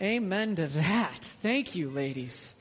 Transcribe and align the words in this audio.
Amen 0.00 0.54
to 0.54 0.68
that. 0.68 1.18
Thank 1.42 1.74
you, 1.74 1.90
ladies. 1.90 2.54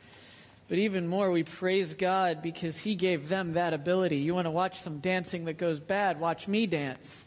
But 0.68 0.80
even 0.80 1.08
more, 1.08 1.30
we 1.30 1.44
praise 1.44 1.94
God 1.94 2.42
because 2.42 2.80
He 2.80 2.96
gave 2.96 3.30
them 3.30 3.54
that 3.54 3.74
ability. 3.74 4.18
You 4.18 4.34
want 4.34 4.48
to 4.48 4.52
watch 4.52 4.80
some 4.80 4.98
dancing 4.98 5.46
that 5.46 5.60
goes 5.60 5.80
bad, 5.80 6.20
watch 6.20 6.48
me 6.48 6.66
dance. 6.66 7.26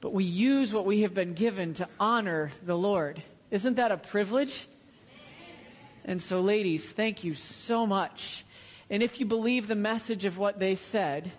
But 0.00 0.12
we 0.12 0.24
use 0.24 0.72
what 0.72 0.84
we 0.84 1.02
have 1.02 1.14
been 1.14 1.32
given 1.32 1.74
to 1.74 1.88
honor 2.00 2.50
the 2.64 2.76
Lord. 2.76 3.22
Isn't 3.52 3.76
that 3.76 3.92
a 3.92 3.96
privilege? 3.96 4.66
And 6.04 6.20
so, 6.20 6.40
ladies, 6.40 6.90
thank 6.90 7.22
you 7.22 7.36
so 7.36 7.86
much. 7.86 8.44
And 8.90 9.00
if 9.00 9.20
you 9.20 9.26
believe 9.26 9.68
the 9.68 9.76
message 9.76 10.24
of 10.24 10.38
what 10.38 10.58
they 10.58 10.74
said, 10.74 11.30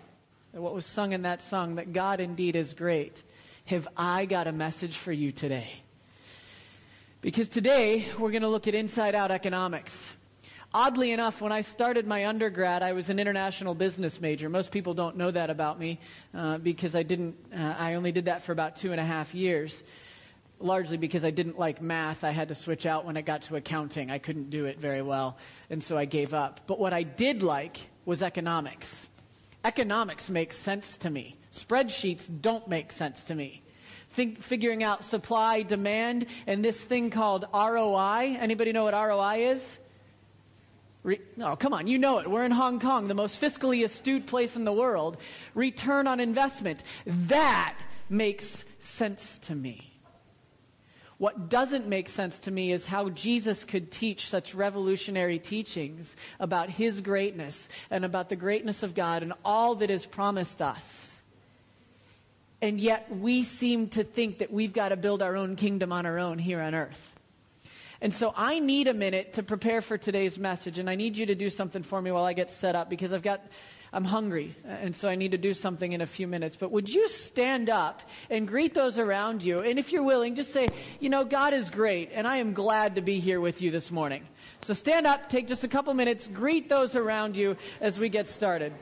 what 0.52 0.74
was 0.74 0.86
sung 0.86 1.12
in 1.12 1.22
that 1.22 1.42
song, 1.42 1.74
that 1.74 1.92
God 1.92 2.20
indeed 2.20 2.56
is 2.56 2.72
great, 2.72 3.22
have 3.66 3.86
I 3.98 4.24
got 4.24 4.46
a 4.46 4.52
message 4.52 4.96
for 4.96 5.12
you 5.12 5.30
today. 5.30 5.82
Because 7.22 7.48
today 7.48 8.06
we're 8.18 8.30
going 8.30 8.42
to 8.42 8.48
look 8.48 8.68
at 8.68 8.74
inside 8.74 9.14
out 9.14 9.30
economics. 9.30 10.12
Oddly 10.74 11.12
enough, 11.12 11.40
when 11.40 11.52
I 11.52 11.62
started 11.62 12.06
my 12.06 12.26
undergrad, 12.26 12.82
I 12.82 12.92
was 12.92 13.08
an 13.08 13.18
international 13.18 13.74
business 13.74 14.20
major. 14.20 14.50
Most 14.50 14.70
people 14.70 14.92
don't 14.92 15.16
know 15.16 15.30
that 15.30 15.48
about 15.48 15.80
me 15.80 15.98
uh, 16.34 16.58
because 16.58 16.94
I 16.94 17.02
didn't. 17.02 17.34
Uh, 17.56 17.74
I 17.78 17.94
only 17.94 18.12
did 18.12 18.26
that 18.26 18.42
for 18.42 18.52
about 18.52 18.76
two 18.76 18.92
and 18.92 19.00
a 19.00 19.04
half 19.04 19.34
years, 19.34 19.82
largely 20.60 20.98
because 20.98 21.24
I 21.24 21.30
didn't 21.30 21.58
like 21.58 21.80
math. 21.80 22.22
I 22.22 22.30
had 22.30 22.48
to 22.48 22.54
switch 22.54 22.84
out 22.84 23.06
when 23.06 23.16
it 23.16 23.24
got 23.24 23.42
to 23.42 23.56
accounting. 23.56 24.10
I 24.10 24.18
couldn't 24.18 24.50
do 24.50 24.66
it 24.66 24.78
very 24.78 25.02
well, 25.02 25.38
and 25.70 25.82
so 25.82 25.96
I 25.96 26.04
gave 26.04 26.34
up. 26.34 26.60
But 26.66 26.78
what 26.78 26.92
I 26.92 27.02
did 27.02 27.42
like 27.42 27.78
was 28.04 28.22
economics. 28.22 29.08
Economics 29.64 30.28
makes 30.28 30.56
sense 30.56 30.98
to 30.98 31.10
me. 31.10 31.38
Spreadsheets 31.50 32.28
don't 32.42 32.68
make 32.68 32.92
sense 32.92 33.24
to 33.24 33.34
me. 33.34 33.62
Think, 34.16 34.40
figuring 34.40 34.82
out 34.82 35.04
supply, 35.04 35.60
demand, 35.60 36.24
and 36.46 36.64
this 36.64 36.82
thing 36.82 37.10
called 37.10 37.44
ROI. 37.52 38.38
Anybody 38.40 38.72
know 38.72 38.84
what 38.84 38.94
ROI 38.94 39.50
is? 39.50 39.78
Re- 41.02 41.20
no, 41.36 41.54
come 41.54 41.74
on, 41.74 41.86
you 41.86 41.98
know 41.98 42.20
it. 42.20 42.26
We're 42.26 42.46
in 42.46 42.50
Hong 42.50 42.80
Kong, 42.80 43.08
the 43.08 43.14
most 43.14 43.38
fiscally 43.38 43.84
astute 43.84 44.24
place 44.24 44.56
in 44.56 44.64
the 44.64 44.72
world. 44.72 45.18
Return 45.54 46.06
on 46.06 46.18
investment. 46.18 46.82
That 47.04 47.76
makes 48.08 48.64
sense 48.78 49.36
to 49.40 49.54
me. 49.54 49.92
What 51.18 51.50
doesn't 51.50 51.86
make 51.86 52.08
sense 52.08 52.38
to 52.38 52.50
me 52.50 52.72
is 52.72 52.86
how 52.86 53.10
Jesus 53.10 53.66
could 53.66 53.92
teach 53.92 54.30
such 54.30 54.54
revolutionary 54.54 55.38
teachings 55.38 56.16
about 56.40 56.70
his 56.70 57.02
greatness 57.02 57.68
and 57.90 58.02
about 58.02 58.30
the 58.30 58.36
greatness 58.36 58.82
of 58.82 58.94
God 58.94 59.22
and 59.22 59.34
all 59.44 59.74
that 59.74 59.90
is 59.90 60.06
promised 60.06 60.62
us. 60.62 61.15
And 62.62 62.80
yet 62.80 63.14
we 63.14 63.42
seem 63.42 63.88
to 63.90 64.02
think 64.02 64.38
that 64.38 64.50
we've 64.50 64.72
got 64.72 64.88
to 64.88 64.96
build 64.96 65.22
our 65.22 65.36
own 65.36 65.56
kingdom 65.56 65.92
on 65.92 66.06
our 66.06 66.18
own 66.18 66.38
here 66.38 66.60
on 66.60 66.74
earth. 66.74 67.12
And 68.00 68.12
so 68.12 68.32
I 68.36 68.58
need 68.58 68.88
a 68.88 68.94
minute 68.94 69.34
to 69.34 69.42
prepare 69.42 69.80
for 69.80 69.96
today's 69.96 70.38
message, 70.38 70.78
and 70.78 70.88
I 70.88 70.96
need 70.96 71.16
you 71.16 71.26
to 71.26 71.34
do 71.34 71.50
something 71.50 71.82
for 71.82 72.00
me 72.00 72.10
while 72.10 72.24
I 72.24 72.34
get 72.34 72.50
set 72.50 72.74
up 72.74 72.90
because 72.90 73.12
I've 73.12 73.22
got, 73.22 73.40
I'm 73.90 74.04
hungry, 74.04 74.54
and 74.64 74.94
so 74.94 75.08
I 75.08 75.14
need 75.14 75.30
to 75.30 75.38
do 75.38 75.54
something 75.54 75.92
in 75.92 76.02
a 76.02 76.06
few 76.06 76.26
minutes. 76.26 76.56
But 76.56 76.70
would 76.72 76.90
you 76.90 77.08
stand 77.08 77.70
up 77.70 78.02
and 78.28 78.46
greet 78.46 78.74
those 78.74 78.98
around 78.98 79.42
you? 79.42 79.60
And 79.60 79.78
if 79.78 79.92
you're 79.92 80.02
willing, 80.02 80.34
just 80.34 80.52
say, 80.52 80.68
you 81.00 81.08
know, 81.08 81.24
God 81.24 81.54
is 81.54 81.70
great, 81.70 82.10
and 82.12 82.28
I 82.28 82.36
am 82.36 82.52
glad 82.52 82.96
to 82.96 83.00
be 83.00 83.18
here 83.18 83.40
with 83.40 83.62
you 83.62 83.70
this 83.70 83.90
morning. 83.90 84.26
So 84.60 84.74
stand 84.74 85.06
up, 85.06 85.30
take 85.30 85.48
just 85.48 85.64
a 85.64 85.68
couple 85.68 85.94
minutes, 85.94 86.26
greet 86.26 86.68
those 86.68 86.96
around 86.96 87.36
you 87.36 87.56
as 87.80 87.98
we 87.98 88.10
get 88.10 88.26
started. 88.26 88.74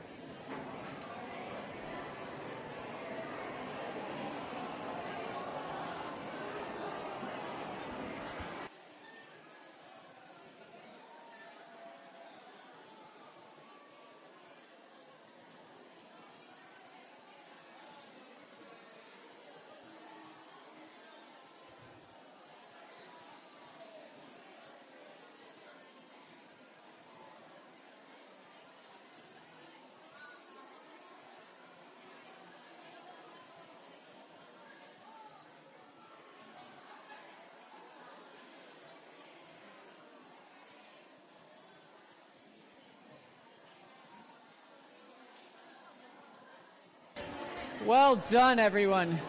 Well 47.85 48.15
done, 48.15 48.57
everyone. 48.57 49.19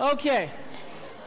Okay. 0.00 0.50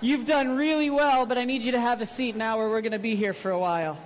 You've 0.02 0.26
done 0.26 0.58
really 0.58 0.90
well, 0.90 1.26
but 1.26 1.38
I 1.38 1.46
need 1.46 1.62
you 1.62 1.72
to 1.72 1.80
have 1.80 2.02
a 2.02 2.06
seat 2.06 2.36
now 2.36 2.60
or 2.60 2.70
we're 2.70 2.82
going 2.82 2.92
to 2.92 3.00
be 3.00 3.16
here 3.16 3.34
for 3.34 3.52
a 3.52 3.60
while. 3.60 3.98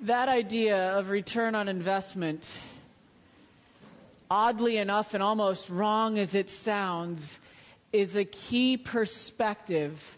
That 0.00 0.30
idea 0.30 0.96
of 0.96 1.10
return 1.10 1.54
on 1.54 1.68
investment, 1.68 2.60
oddly 4.30 4.78
enough 4.78 5.12
and 5.12 5.22
almost 5.22 5.68
wrong 5.68 6.18
as 6.18 6.34
it 6.34 6.48
sounds, 6.48 7.38
is 7.92 8.16
a 8.16 8.24
key 8.24 8.76
perspective 8.76 10.16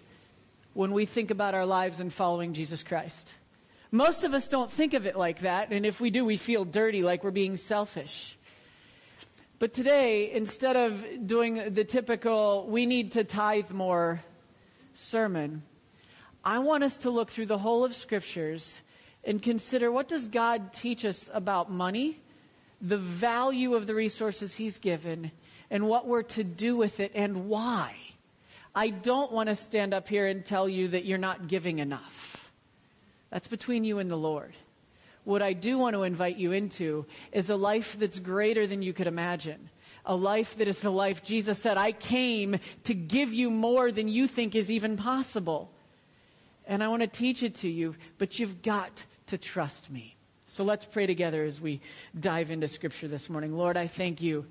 when 0.74 0.92
we 0.92 1.06
think 1.06 1.30
about 1.30 1.54
our 1.54 1.66
lives 1.66 2.00
and 2.00 2.12
following 2.12 2.52
Jesus 2.54 2.82
Christ. 2.82 3.34
Most 3.90 4.24
of 4.24 4.34
us 4.34 4.48
don't 4.48 4.70
think 4.70 4.94
of 4.94 5.06
it 5.06 5.16
like 5.16 5.40
that, 5.40 5.70
and 5.70 5.84
if 5.84 6.00
we 6.00 6.10
do, 6.10 6.24
we 6.24 6.36
feel 6.36 6.64
dirty, 6.64 7.02
like 7.02 7.24
we're 7.24 7.30
being 7.30 7.56
selfish. 7.56 8.36
But 9.58 9.74
today, 9.74 10.32
instead 10.32 10.76
of 10.76 11.04
doing 11.26 11.72
the 11.72 11.84
typical, 11.84 12.66
we 12.68 12.86
need 12.86 13.12
to 13.12 13.24
tithe 13.24 13.70
more 13.70 14.22
sermon, 14.94 15.62
I 16.44 16.58
want 16.58 16.84
us 16.84 16.96
to 16.98 17.10
look 17.10 17.30
through 17.30 17.46
the 17.46 17.58
whole 17.58 17.84
of 17.84 17.94
Scriptures 17.94 18.80
and 19.24 19.40
consider 19.40 19.92
what 19.92 20.08
does 20.08 20.26
God 20.26 20.72
teach 20.72 21.04
us 21.04 21.30
about 21.32 21.70
money, 21.70 22.18
the 22.80 22.98
value 22.98 23.74
of 23.74 23.86
the 23.86 23.94
resources 23.94 24.56
He's 24.56 24.78
given, 24.78 25.30
and 25.72 25.88
what 25.88 26.06
we're 26.06 26.22
to 26.22 26.44
do 26.44 26.76
with 26.76 27.00
it 27.00 27.12
and 27.14 27.48
why. 27.48 27.96
I 28.74 28.90
don't 28.90 29.32
want 29.32 29.48
to 29.48 29.56
stand 29.56 29.94
up 29.94 30.06
here 30.06 30.26
and 30.26 30.44
tell 30.44 30.68
you 30.68 30.88
that 30.88 31.06
you're 31.06 31.16
not 31.16 31.48
giving 31.48 31.78
enough. 31.78 32.52
That's 33.30 33.48
between 33.48 33.82
you 33.82 33.98
and 33.98 34.10
the 34.10 34.16
Lord. 34.16 34.52
What 35.24 35.40
I 35.40 35.54
do 35.54 35.78
want 35.78 35.94
to 35.94 36.02
invite 36.02 36.36
you 36.36 36.52
into 36.52 37.06
is 37.32 37.48
a 37.48 37.56
life 37.56 37.96
that's 37.98 38.18
greater 38.18 38.66
than 38.66 38.82
you 38.82 38.92
could 38.92 39.06
imagine. 39.06 39.70
A 40.04 40.14
life 40.14 40.58
that 40.58 40.68
is 40.68 40.80
the 40.80 40.90
life 40.90 41.24
Jesus 41.24 41.58
said, 41.58 41.78
I 41.78 41.92
came 41.92 42.58
to 42.84 42.92
give 42.92 43.32
you 43.32 43.48
more 43.48 43.90
than 43.90 44.08
you 44.08 44.28
think 44.28 44.54
is 44.54 44.70
even 44.70 44.98
possible. 44.98 45.70
And 46.66 46.84
I 46.84 46.88
want 46.88 47.00
to 47.00 47.08
teach 47.08 47.42
it 47.42 47.54
to 47.56 47.68
you, 47.68 47.94
but 48.18 48.38
you've 48.38 48.60
got 48.60 49.06
to 49.28 49.38
trust 49.38 49.90
me. 49.90 50.16
So 50.46 50.64
let's 50.64 50.84
pray 50.84 51.06
together 51.06 51.44
as 51.44 51.62
we 51.62 51.80
dive 52.18 52.50
into 52.50 52.68
Scripture 52.68 53.08
this 53.08 53.30
morning. 53.30 53.56
Lord, 53.56 53.78
I 53.78 53.86
thank 53.86 54.20
you 54.20 54.44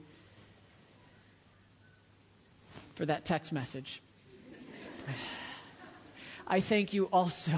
for 2.95 3.05
that 3.05 3.25
text 3.25 3.51
message. 3.51 4.01
I 6.47 6.59
thank 6.59 6.93
you 6.93 7.05
also 7.05 7.57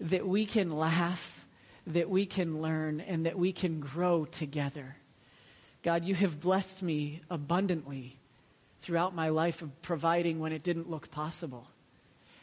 that 0.00 0.26
we 0.26 0.46
can 0.46 0.76
laugh, 0.76 1.46
that 1.86 2.10
we 2.10 2.26
can 2.26 2.60
learn, 2.60 3.00
and 3.00 3.26
that 3.26 3.38
we 3.38 3.52
can 3.52 3.80
grow 3.80 4.24
together. 4.24 4.96
God, 5.82 6.04
you 6.04 6.14
have 6.14 6.40
blessed 6.40 6.82
me 6.82 7.20
abundantly 7.30 8.18
throughout 8.80 9.14
my 9.14 9.28
life 9.28 9.62
of 9.62 9.82
providing 9.82 10.40
when 10.40 10.52
it 10.52 10.62
didn't 10.62 10.90
look 10.90 11.10
possible. 11.10 11.68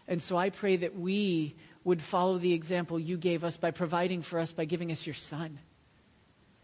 And 0.08 0.22
so 0.22 0.38
I 0.38 0.50
pray 0.50 0.78
that 0.78 0.98
we 0.98 1.56
would 1.84 2.02
follow 2.02 2.38
the 2.38 2.54
example 2.54 3.00
you 3.00 3.18
gave 3.18 3.44
us 3.44 3.58
by 3.58 3.72
providing 3.72 4.22
for 4.22 4.40
us 4.40 4.52
by 4.52 4.66
giving 4.66 4.92
us 4.92 5.06
your 5.06 5.14
son. 5.14 5.60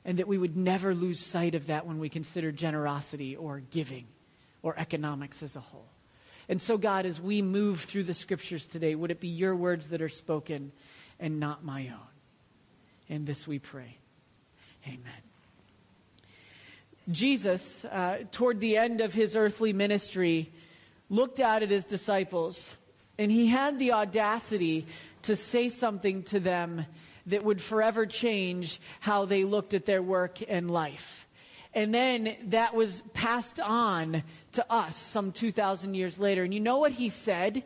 And 0.06 0.18
that 0.18 0.28
we 0.28 0.38
would 0.38 0.56
never 0.56 0.96
lose 0.96 1.20
sight 1.20 1.56
of 1.56 1.68
that 1.68 1.86
when 1.86 2.00
we 2.00 2.10
consider 2.10 2.52
generosity 2.52 3.36
or 3.36 3.60
giving 3.60 4.08
or 4.62 4.78
economics 4.78 5.44
as 5.44 5.56
a 5.56 5.60
whole. 5.60 5.90
And 6.48 6.62
so, 6.62 6.78
God, 6.78 7.06
as 7.06 7.22
we 7.22 7.42
move 7.42 7.82
through 7.82 8.04
the 8.04 8.14
scriptures 8.14 8.66
today, 8.66 8.96
would 8.96 9.12
it 9.12 9.20
be 9.20 9.28
your 9.28 9.56
words 9.56 9.90
that 9.90 10.02
are 10.02 10.10
spoken 10.10 10.72
and 11.20 11.40
not 11.40 11.64
my 11.64 11.88
own? 11.90 12.08
In 13.08 13.26
this 13.26 13.48
we 13.48 13.60
pray. 13.60 13.98
Amen. 14.88 15.02
Jesus, 17.12 17.86
uh, 17.86 18.20
toward 18.32 18.60
the 18.60 18.78
end 18.78 19.02
of 19.02 19.14
his 19.14 19.36
earthly 19.36 19.74
ministry, 19.74 20.52
looked 21.10 21.40
out 21.40 21.64
at 21.64 21.70
his 21.70 21.86
disciples 21.86 22.76
and 23.18 23.32
he 23.32 23.48
had 23.48 23.80
the 23.80 23.92
audacity 23.92 24.86
to 25.24 25.36
say 25.36 25.70
something 25.70 26.24
to 26.24 26.40
them 26.40 26.86
that 27.26 27.44
would 27.44 27.62
forever 27.62 28.06
change 28.06 28.80
how 29.00 29.26
they 29.26 29.44
looked 29.44 29.74
at 29.74 29.86
their 29.86 30.02
work 30.02 30.40
and 30.48 30.72
life. 30.72 31.28
And 31.74 31.94
then 31.94 32.36
that 32.46 32.74
was 32.74 33.02
passed 33.14 33.60
on 33.60 34.24
to 34.54 34.72
us 34.72 34.98
some 34.98 35.32
2,000 35.32 35.94
years 35.94 36.18
later. 36.18 36.44
And 36.44 36.54
you 36.54 36.60
know 36.60 36.78
what 36.78 36.94
he 36.94 37.10
said? 37.10 37.64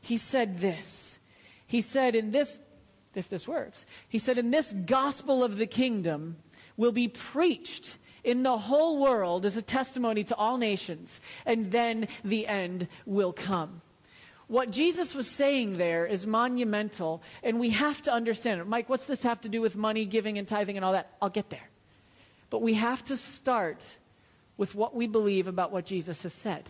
He 0.00 0.18
said 0.18 0.58
this. 0.58 1.18
He 1.66 1.80
said, 1.80 2.14
in 2.14 2.32
this, 2.32 2.58
if 3.14 3.28
this 3.28 3.48
works, 3.48 3.86
he 4.08 4.18
said, 4.18 4.38
in 4.38 4.50
this 4.50 4.72
gospel 4.72 5.42
of 5.42 5.56
the 5.56 5.66
kingdom 5.66 6.36
will 6.76 6.92
be 6.92 7.08
preached 7.08 7.96
in 8.22 8.42
the 8.42 8.58
whole 8.58 8.98
world 8.98 9.46
as 9.46 9.56
a 9.56 9.62
testimony 9.62 10.24
to 10.24 10.36
all 10.36 10.58
nations, 10.58 11.20
and 11.46 11.70
then 11.70 12.06
the 12.22 12.46
end 12.46 12.86
will 13.06 13.32
come. 13.32 13.80
What 14.46 14.70
Jesus 14.72 15.14
was 15.14 15.26
saying 15.26 15.78
there 15.78 16.04
is 16.04 16.26
monumental, 16.26 17.22
and 17.42 17.58
we 17.60 17.70
have 17.70 18.02
to 18.02 18.12
understand 18.12 18.60
it. 18.60 18.66
Mike, 18.66 18.88
what's 18.88 19.06
this 19.06 19.22
have 19.22 19.40
to 19.42 19.48
do 19.48 19.60
with 19.60 19.76
money, 19.76 20.04
giving, 20.04 20.38
and 20.38 20.46
tithing, 20.46 20.76
and 20.76 20.84
all 20.84 20.92
that? 20.92 21.16
I'll 21.22 21.30
get 21.30 21.50
there. 21.50 21.69
But 22.50 22.62
we 22.62 22.74
have 22.74 23.02
to 23.04 23.16
start 23.16 23.98
with 24.56 24.74
what 24.74 24.94
we 24.94 25.06
believe 25.06 25.48
about 25.48 25.72
what 25.72 25.86
Jesus 25.86 26.22
has 26.24 26.34
said. 26.34 26.68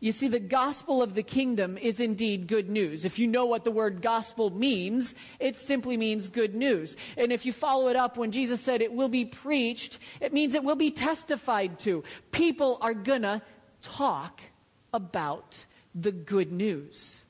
You 0.00 0.12
see, 0.12 0.28
the 0.28 0.38
gospel 0.38 1.02
of 1.02 1.14
the 1.14 1.22
kingdom 1.22 1.78
is 1.78 1.98
indeed 1.98 2.46
good 2.46 2.68
news. 2.68 3.06
If 3.06 3.18
you 3.18 3.26
know 3.26 3.46
what 3.46 3.64
the 3.64 3.70
word 3.70 4.02
gospel 4.02 4.50
means, 4.50 5.14
it 5.40 5.56
simply 5.56 5.96
means 5.96 6.28
good 6.28 6.54
news. 6.54 6.94
And 7.16 7.32
if 7.32 7.46
you 7.46 7.54
follow 7.54 7.88
it 7.88 7.96
up 7.96 8.18
when 8.18 8.30
Jesus 8.30 8.60
said 8.60 8.82
it 8.82 8.92
will 8.92 9.08
be 9.08 9.24
preached, 9.24 9.98
it 10.20 10.34
means 10.34 10.54
it 10.54 10.62
will 10.62 10.76
be 10.76 10.90
testified 10.90 11.78
to. 11.80 12.04
People 12.32 12.76
are 12.82 12.92
gonna 12.92 13.40
talk 13.80 14.42
about 14.92 15.64
the 15.94 16.12
good 16.12 16.52
news. 16.52 17.22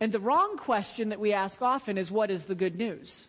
And 0.00 0.10
the 0.10 0.20
wrong 0.20 0.56
question 0.56 1.10
that 1.10 1.20
we 1.20 1.32
ask 1.32 1.60
often 1.60 1.98
is 1.98 2.10
what 2.10 2.30
is 2.30 2.46
the 2.46 2.54
good 2.54 2.76
news? 2.76 3.28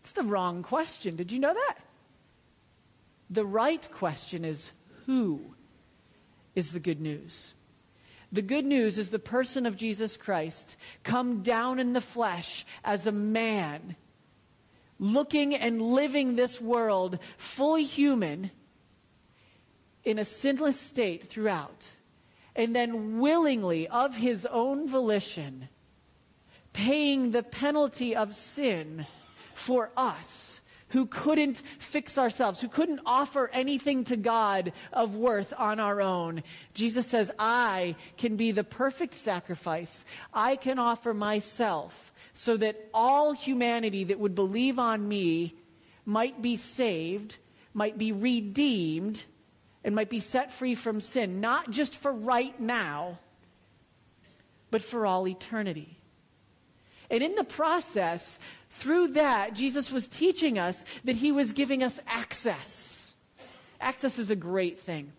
It's 0.00 0.12
the 0.12 0.24
wrong 0.24 0.62
question. 0.62 1.14
Did 1.14 1.30
you 1.30 1.38
know 1.38 1.54
that? 1.54 1.76
The 3.30 3.46
right 3.46 3.88
question 3.92 4.44
is 4.44 4.72
who 5.06 5.54
is 6.56 6.72
the 6.72 6.80
good 6.80 7.00
news? 7.00 7.54
The 8.32 8.42
good 8.42 8.64
news 8.64 8.98
is 8.98 9.10
the 9.10 9.18
person 9.18 9.66
of 9.66 9.76
Jesus 9.76 10.16
Christ 10.16 10.76
come 11.04 11.42
down 11.42 11.78
in 11.78 11.92
the 11.92 12.00
flesh 12.00 12.66
as 12.84 13.06
a 13.06 13.12
man, 13.12 13.96
looking 14.98 15.54
and 15.54 15.80
living 15.80 16.36
this 16.36 16.60
world 16.60 17.18
fully 17.36 17.84
human 17.84 18.50
in 20.04 20.18
a 20.18 20.24
sinless 20.24 20.78
state 20.78 21.24
throughout, 21.24 21.92
and 22.56 22.74
then 22.74 23.18
willingly, 23.18 23.86
of 23.88 24.16
his 24.16 24.46
own 24.46 24.88
volition, 24.88 25.68
paying 26.72 27.30
the 27.30 27.42
penalty 27.42 28.14
of 28.14 28.34
sin 28.34 29.06
for 29.54 29.90
us 29.96 30.60
who 30.90 31.06
couldn't 31.06 31.62
fix 31.78 32.18
ourselves, 32.18 32.60
who 32.60 32.68
couldn't 32.68 33.00
offer 33.06 33.50
anything 33.52 34.04
to 34.04 34.16
God 34.16 34.72
of 34.92 35.16
worth 35.16 35.52
on 35.56 35.80
our 35.80 36.00
own. 36.00 36.42
Jesus 36.74 37.06
says, 37.06 37.30
I 37.38 37.96
can 38.16 38.36
be 38.36 38.52
the 38.52 38.64
perfect 38.64 39.14
sacrifice. 39.14 40.04
I 40.32 40.56
can 40.56 40.78
offer 40.78 41.14
myself 41.14 42.12
so 42.34 42.56
that 42.56 42.88
all 42.94 43.32
humanity 43.32 44.04
that 44.04 44.20
would 44.20 44.34
believe 44.34 44.78
on 44.78 45.08
me 45.08 45.54
might 46.04 46.42
be 46.42 46.56
saved, 46.56 47.36
might 47.74 47.98
be 47.98 48.12
redeemed, 48.12 49.24
and 49.84 49.94
might 49.94 50.10
be 50.10 50.20
set 50.20 50.52
free 50.52 50.74
from 50.74 51.00
sin, 51.00 51.40
not 51.40 51.70
just 51.70 51.96
for 51.96 52.12
right 52.12 52.58
now, 52.60 53.18
but 54.70 54.82
for 54.82 55.06
all 55.06 55.26
eternity. 55.26 55.96
And 57.10 57.22
in 57.22 57.34
the 57.34 57.44
process, 57.44 58.38
through 58.70 59.08
that, 59.08 59.54
Jesus 59.54 59.90
was 59.90 60.06
teaching 60.06 60.58
us 60.58 60.84
that 61.04 61.16
he 61.16 61.32
was 61.32 61.52
giving 61.52 61.82
us 61.82 62.00
access. 62.06 63.12
Access 63.80 64.18
is 64.18 64.30
a 64.30 64.36
great 64.36 64.78
thing. 64.78 65.12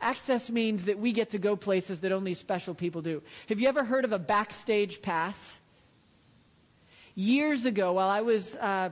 Access 0.00 0.50
means 0.50 0.84
that 0.84 0.98
we 0.98 1.12
get 1.12 1.30
to 1.30 1.38
go 1.38 1.56
places 1.56 2.00
that 2.00 2.10
only 2.10 2.34
special 2.34 2.74
people 2.74 3.00
do. 3.00 3.22
Have 3.48 3.60
you 3.60 3.68
ever 3.68 3.84
heard 3.84 4.04
of 4.04 4.12
a 4.12 4.18
backstage 4.18 5.02
pass? 5.02 5.58
Years 7.14 7.66
ago, 7.66 7.92
while 7.92 8.08
I 8.08 8.22
was 8.22 8.56
uh, 8.56 8.90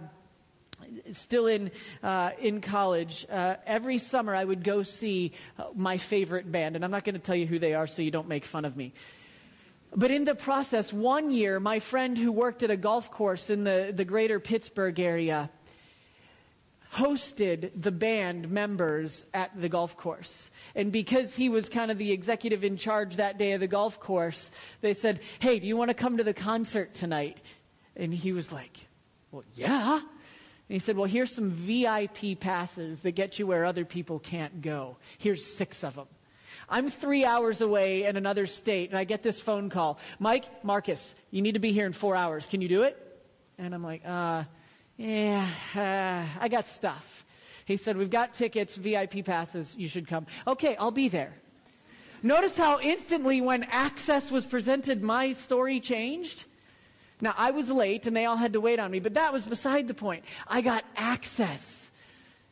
still 1.12 1.46
in, 1.46 1.70
uh, 2.02 2.32
in 2.38 2.60
college, 2.60 3.26
uh, 3.30 3.56
every 3.66 3.98
summer 3.98 4.34
I 4.34 4.44
would 4.44 4.62
go 4.62 4.82
see 4.82 5.32
uh, 5.58 5.64
my 5.74 5.96
favorite 5.96 6.50
band. 6.52 6.76
And 6.76 6.84
I'm 6.84 6.90
not 6.90 7.04
going 7.04 7.14
to 7.14 7.20
tell 7.20 7.36
you 7.36 7.46
who 7.46 7.58
they 7.58 7.74
are 7.74 7.86
so 7.86 8.02
you 8.02 8.10
don't 8.10 8.28
make 8.28 8.44
fun 8.44 8.64
of 8.64 8.76
me. 8.76 8.92
But 9.94 10.10
in 10.10 10.24
the 10.24 10.34
process, 10.34 10.92
one 10.92 11.30
year, 11.30 11.60
my 11.60 11.78
friend 11.78 12.16
who 12.16 12.30
worked 12.30 12.62
at 12.62 12.70
a 12.70 12.76
golf 12.76 13.10
course 13.10 13.50
in 13.50 13.64
the, 13.64 13.92
the 13.94 14.04
greater 14.04 14.38
Pittsburgh 14.38 14.98
area 15.00 15.50
hosted 16.94 17.70
the 17.74 17.92
band 17.92 18.50
members 18.50 19.26
at 19.34 19.58
the 19.60 19.68
golf 19.68 19.96
course. 19.96 20.50
And 20.74 20.90
because 20.90 21.36
he 21.36 21.48
was 21.48 21.68
kind 21.68 21.90
of 21.90 21.98
the 21.98 22.12
executive 22.12 22.64
in 22.64 22.76
charge 22.76 23.16
that 23.16 23.38
day 23.38 23.52
of 23.52 23.60
the 23.60 23.66
golf 23.66 24.00
course, 24.00 24.50
they 24.80 24.94
said, 24.94 25.20
Hey, 25.38 25.58
do 25.58 25.66
you 25.66 25.76
want 25.76 25.90
to 25.90 25.94
come 25.94 26.16
to 26.16 26.24
the 26.24 26.34
concert 26.34 26.94
tonight? 26.94 27.38
And 27.96 28.12
he 28.12 28.32
was 28.32 28.52
like, 28.52 28.86
Well, 29.30 29.44
yeah. 29.54 29.96
And 29.98 30.04
he 30.74 30.78
said, 30.78 30.96
Well, 30.96 31.06
here's 31.06 31.34
some 31.34 31.50
VIP 31.50 32.38
passes 32.40 33.00
that 33.00 33.12
get 33.12 33.38
you 33.38 33.46
where 33.46 33.64
other 33.64 33.84
people 33.84 34.18
can't 34.18 34.62
go. 34.62 34.96
Here's 35.18 35.44
six 35.44 35.84
of 35.84 35.94
them. 35.94 36.08
I'm 36.70 36.90
three 36.90 37.24
hours 37.24 37.60
away 37.60 38.04
in 38.04 38.16
another 38.16 38.46
state, 38.46 38.90
and 38.90 38.98
I 38.98 39.04
get 39.04 39.22
this 39.22 39.40
phone 39.40 39.70
call. 39.70 39.98
Mike, 40.18 40.64
Marcus, 40.64 41.14
you 41.30 41.42
need 41.42 41.54
to 41.54 41.60
be 41.60 41.72
here 41.72 41.86
in 41.86 41.92
four 41.92 42.14
hours. 42.14 42.46
Can 42.46 42.60
you 42.60 42.68
do 42.68 42.82
it? 42.82 42.96
And 43.58 43.74
I'm 43.74 43.82
like, 43.82 44.02
uh, 44.06 44.44
yeah, 44.96 45.48
uh, 45.74 46.42
I 46.42 46.48
got 46.48 46.66
stuff. 46.66 47.24
He 47.64 47.76
said, 47.76 47.96
We've 47.96 48.10
got 48.10 48.34
tickets, 48.34 48.76
VIP 48.76 49.24
passes. 49.24 49.76
You 49.76 49.88
should 49.88 50.08
come. 50.08 50.26
Okay, 50.46 50.76
I'll 50.76 50.90
be 50.90 51.08
there. 51.08 51.34
Notice 52.22 52.56
how 52.56 52.80
instantly, 52.80 53.40
when 53.40 53.62
access 53.64 54.30
was 54.30 54.44
presented, 54.44 55.02
my 55.02 55.32
story 55.32 55.78
changed. 55.78 56.46
Now, 57.20 57.34
I 57.36 57.50
was 57.50 57.70
late 57.70 58.06
and 58.06 58.16
they 58.16 58.24
all 58.24 58.36
had 58.36 58.52
to 58.52 58.60
wait 58.60 58.78
on 58.78 58.90
me, 58.90 59.00
but 59.00 59.14
that 59.14 59.32
was 59.32 59.44
beside 59.44 59.88
the 59.88 59.94
point. 59.94 60.24
I 60.46 60.60
got 60.60 60.84
access 60.96 61.87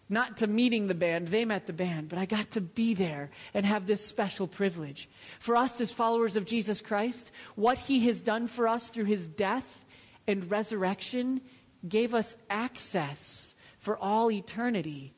not 0.09 0.37
to 0.39 0.47
meeting 0.47 0.87
the 0.87 0.95
band, 0.95 1.29
they 1.29 1.45
met 1.45 1.67
the 1.67 1.73
band, 1.73 2.09
but 2.09 2.19
I 2.19 2.27
got 2.27 2.53
to 2.53 2.61
be 2.61 2.95
there 2.95 3.31
and 3.53 3.67
have 3.67 3.87
this 3.87 4.05
special 4.05 4.47
privilege. 4.47 5.09
For 5.41 5.57
us 5.57 5.81
as 5.81 5.93
followers 5.93 6.37
of 6.37 6.47
Jesus 6.47 6.81
Christ, 6.81 7.31
what 7.55 7.79
he 7.79 8.07
has 8.07 8.21
done 8.21 8.47
for 8.47 8.69
us 8.69 8.89
through 8.89 9.07
his 9.07 9.27
death 9.27 9.85
and 10.27 10.49
resurrection 10.51 11.41
gave 11.89 12.15
us 12.15 12.37
access 12.49 13.55
for 13.79 13.97
all 13.99 14.31
eternity 14.31 15.13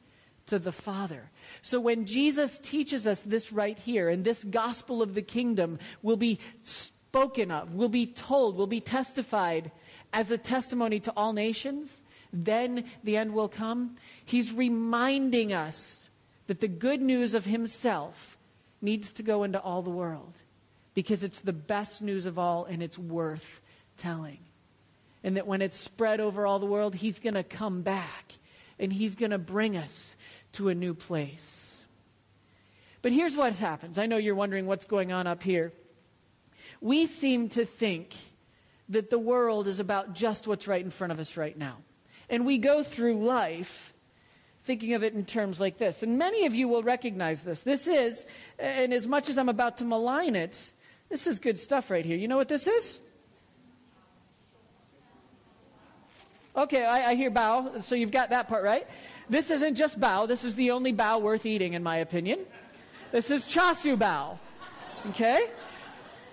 to 0.46 0.58
the 0.58 0.72
Father. 0.72 1.30
So 1.62 1.80
when 1.80 2.06
Jesus 2.06 2.58
teaches 2.58 3.06
us 3.06 3.22
this 3.22 3.52
right 3.52 3.78
here, 3.78 4.08
and 4.08 4.24
this 4.24 4.44
gospel 4.44 5.02
of 5.02 5.14
the 5.14 5.22
kingdom 5.22 5.78
will 6.02 6.16
be 6.16 6.38
spoken 6.62 7.50
of, 7.50 7.74
will 7.74 7.88
be 7.88 8.06
told, 8.06 8.56
will 8.56 8.66
be 8.66 8.80
testified 8.80 9.70
as 10.12 10.30
a 10.30 10.38
testimony 10.38 11.00
to 11.00 11.12
all 11.16 11.32
nations, 11.32 12.00
then 12.32 12.85
the 13.04 13.16
end 13.16 13.35
will 13.35 13.49
come. 13.49 13.97
He's 14.25 14.52
reminding 14.52 15.52
us 15.52 16.11
that 16.47 16.61
the 16.61 16.68
good 16.68 17.00
news 17.00 17.35
of 17.35 17.44
himself 17.44 18.37
needs 18.80 19.12
to 19.12 19.23
go 19.23 19.44
into 19.44 19.61
all 19.61 19.82
the 19.82 19.90
world 19.90 20.35
because 20.94 21.23
it's 21.23 21.40
the 21.40 21.52
best 21.52 22.02
news 22.02 22.26
of 22.26 22.38
all 22.38 22.64
and 22.64 22.82
it's 22.82 22.99
worth 22.99 23.61
telling. 23.97 24.38
And 25.25 25.37
that 25.37 25.47
when 25.47 25.62
it's 25.62 25.76
spread 25.76 26.20
over 26.20 26.47
all 26.47 26.58
the 26.58 26.66
world, 26.66 26.94
he's 26.94 27.18
going 27.18 27.35
to 27.35 27.42
come 27.42 27.82
back 27.82 28.35
and 28.78 28.92
he's 28.92 29.14
going 29.14 29.30
to 29.30 29.38
bring 29.38 29.76
us 29.76 30.16
to 30.52 30.68
a 30.68 30.75
new 30.75 30.94
place. 30.94 31.85
But 33.02 33.12
here's 33.12 33.37
what 33.37 33.54
happens. 33.54 33.99
I 33.99 34.06
know 34.06 34.16
you're 34.16 34.35
wondering 34.35 34.66
what's 34.66 34.87
going 34.87 35.12
on 35.12 35.26
up 35.26 35.42
here. 35.42 35.73
We 36.80 37.06
seem 37.06 37.49
to 37.50 37.64
think 37.64 38.14
that 38.88 39.11
the 39.11 39.18
world 39.18 39.66
is 39.66 39.80
about 39.80 40.14
just 40.14 40.47
what's 40.47 40.66
right 40.66 40.82
in 40.82 40.90
front 40.90 41.12
of 41.12 41.18
us 41.18 41.37
right 41.37 41.56
now. 41.56 41.76
And 42.30 42.44
we 42.44 42.58
go 42.58 42.82
through 42.82 43.18
life 43.18 43.94
thinking 44.62 44.92
of 44.92 45.02
it 45.02 45.14
in 45.14 45.25
terms 45.25 45.61
like 45.61 45.78
this. 45.78 46.02
And 46.02 46.18
many 46.18 46.44
of 46.44 46.54
you 46.54 46.68
will 46.68 46.82
recognize 46.82 47.42
this. 47.42 47.62
This 47.62 47.87
is, 47.87 48.26
and 48.58 48.92
as 48.92 49.06
much 49.06 49.30
as 49.30 49.38
I'm 49.38 49.49
about 49.49 49.78
to 49.78 49.85
malign 49.85 50.37
it, 50.37 50.73
this 51.08 51.26
is 51.26 51.38
good 51.38 51.58
stuff 51.58 51.90
right 51.90 52.04
here. 52.04 52.18
You 52.18 52.28
know 52.28 52.37
what 52.37 52.49
this 52.49 52.66
is? 52.66 53.00
Okay, 56.54 56.85
I, 56.85 57.11
I 57.11 57.14
hear 57.14 57.30
bao, 57.30 57.82
so 57.82 57.94
you've 57.94 58.11
got 58.11 58.30
that 58.30 58.49
part 58.49 58.62
right. 58.62 58.87
This 59.30 59.50
isn't 59.50 59.76
just 59.76 60.00
bao, 60.00 60.28
this 60.28 60.44
is 60.44 60.54
the 60.56 60.70
only 60.73 60.92
bao 60.92 61.20
worth 61.23 61.47
eating, 61.47 61.73
in 61.75 61.82
my 61.82 61.99
opinion. 61.99 62.40
This 63.11 63.30
is 63.30 63.47
char 63.47 63.75
siu 63.75 63.97
bao. 63.97 64.38
Okay? 65.11 65.47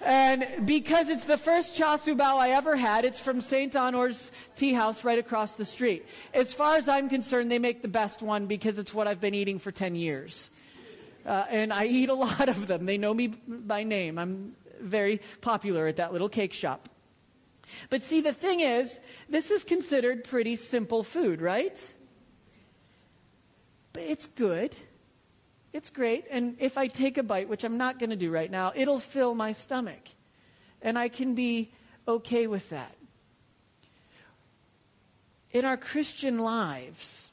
And 0.05 0.67
because 0.67 1.09
it's 1.09 1.23
the 1.23 1.37
first 1.37 1.75
char 1.75 1.97
siu 1.97 2.15
bao 2.15 2.37
I 2.37 2.51
ever 2.51 2.75
had, 2.75 3.05
it's 3.05 3.19
from 3.19 3.41
St. 3.41 3.73
Honoré's 3.73 4.31
Tea 4.55 4.71
House 4.71 5.03
right 5.03 5.17
across 5.17 5.53
the 5.53 5.65
street. 5.65 6.05
As 6.31 6.53
far 6.53 6.75
as 6.75 6.87
I'm 6.87 7.09
concerned, 7.09 7.51
they 7.51 7.57
make 7.57 7.81
the 7.81 7.87
best 7.87 8.21
one 8.21 8.45
because 8.45 8.77
it's 8.77 8.93
what 8.93 9.07
I've 9.07 9.19
been 9.19 9.33
eating 9.33 9.57
for 9.57 9.71
10 9.71 9.95
years. 9.95 10.51
Uh, 11.25 11.45
and 11.49 11.73
I 11.73 11.85
eat 11.85 12.09
a 12.09 12.13
lot 12.13 12.49
of 12.49 12.67
them. 12.67 12.85
They 12.85 12.99
know 12.99 13.15
me 13.15 13.29
by 13.47 13.83
name. 13.83 14.19
I'm 14.19 14.55
very 14.79 15.21
popular 15.41 15.87
at 15.87 15.97
that 15.97 16.13
little 16.13 16.29
cake 16.29 16.53
shop. 16.53 16.87
But 17.89 18.03
see, 18.03 18.21
the 18.21 18.33
thing 18.33 18.59
is, 18.59 18.99
this 19.27 19.49
is 19.49 19.63
considered 19.63 20.23
pretty 20.23 20.55
simple 20.55 21.03
food, 21.03 21.41
right? 21.41 21.95
But 23.91 24.03
it's 24.03 24.27
good. 24.27 24.75
It's 25.75 25.89
great. 25.89 26.23
And 26.31 26.55
if 26.59 26.77
I 26.77 26.87
take 26.87 27.17
a 27.17 27.23
bite, 27.23 27.49
which 27.49 27.65
I'm 27.65 27.75
not 27.77 27.99
going 27.99 28.09
to 28.09 28.15
do 28.15 28.31
right 28.31 28.49
now, 28.49 28.71
it'll 28.73 28.97
fill 28.97 29.35
my 29.35 29.51
stomach. 29.51 30.07
And 30.81 30.97
I 30.97 31.09
can 31.09 31.35
be 31.35 31.69
okay 32.07 32.47
with 32.47 32.69
that. 32.69 32.95
In 35.51 35.65
our 35.65 35.75
Christian 35.75 36.39
lives, 36.39 37.27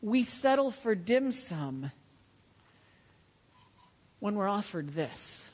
we 0.00 0.24
settle 0.24 0.72
for 0.72 0.96
dim 0.96 1.30
sum 1.30 1.92
when 4.18 4.34
we're 4.34 4.48
offered 4.48 4.88
this. 4.88 5.52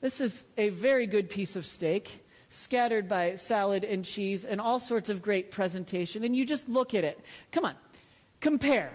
This 0.00 0.22
is 0.22 0.46
a 0.56 0.70
very 0.70 1.06
good 1.06 1.28
piece 1.28 1.54
of 1.54 1.66
steak, 1.66 2.24
scattered 2.48 3.08
by 3.08 3.34
salad 3.34 3.84
and 3.84 4.06
cheese 4.06 4.46
and 4.46 4.58
all 4.58 4.80
sorts 4.80 5.10
of 5.10 5.20
great 5.20 5.50
presentation. 5.50 6.24
And 6.24 6.34
you 6.34 6.46
just 6.46 6.66
look 6.66 6.94
at 6.94 7.04
it. 7.04 7.20
Come 7.52 7.66
on, 7.66 7.74
compare. 8.40 8.90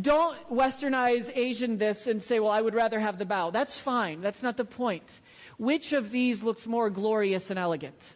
Don't 0.00 0.36
westernize 0.50 1.30
Asian 1.36 1.78
this 1.78 2.06
and 2.06 2.22
say, 2.22 2.40
well, 2.40 2.50
I 2.50 2.60
would 2.60 2.74
rather 2.74 2.98
have 2.98 3.18
the 3.18 3.24
bao. 3.24 3.52
That's 3.52 3.80
fine. 3.80 4.20
That's 4.20 4.42
not 4.42 4.56
the 4.56 4.64
point. 4.64 5.20
Which 5.58 5.92
of 5.92 6.10
these 6.10 6.42
looks 6.42 6.66
more 6.66 6.90
glorious 6.90 7.50
and 7.50 7.58
elegant? 7.58 8.14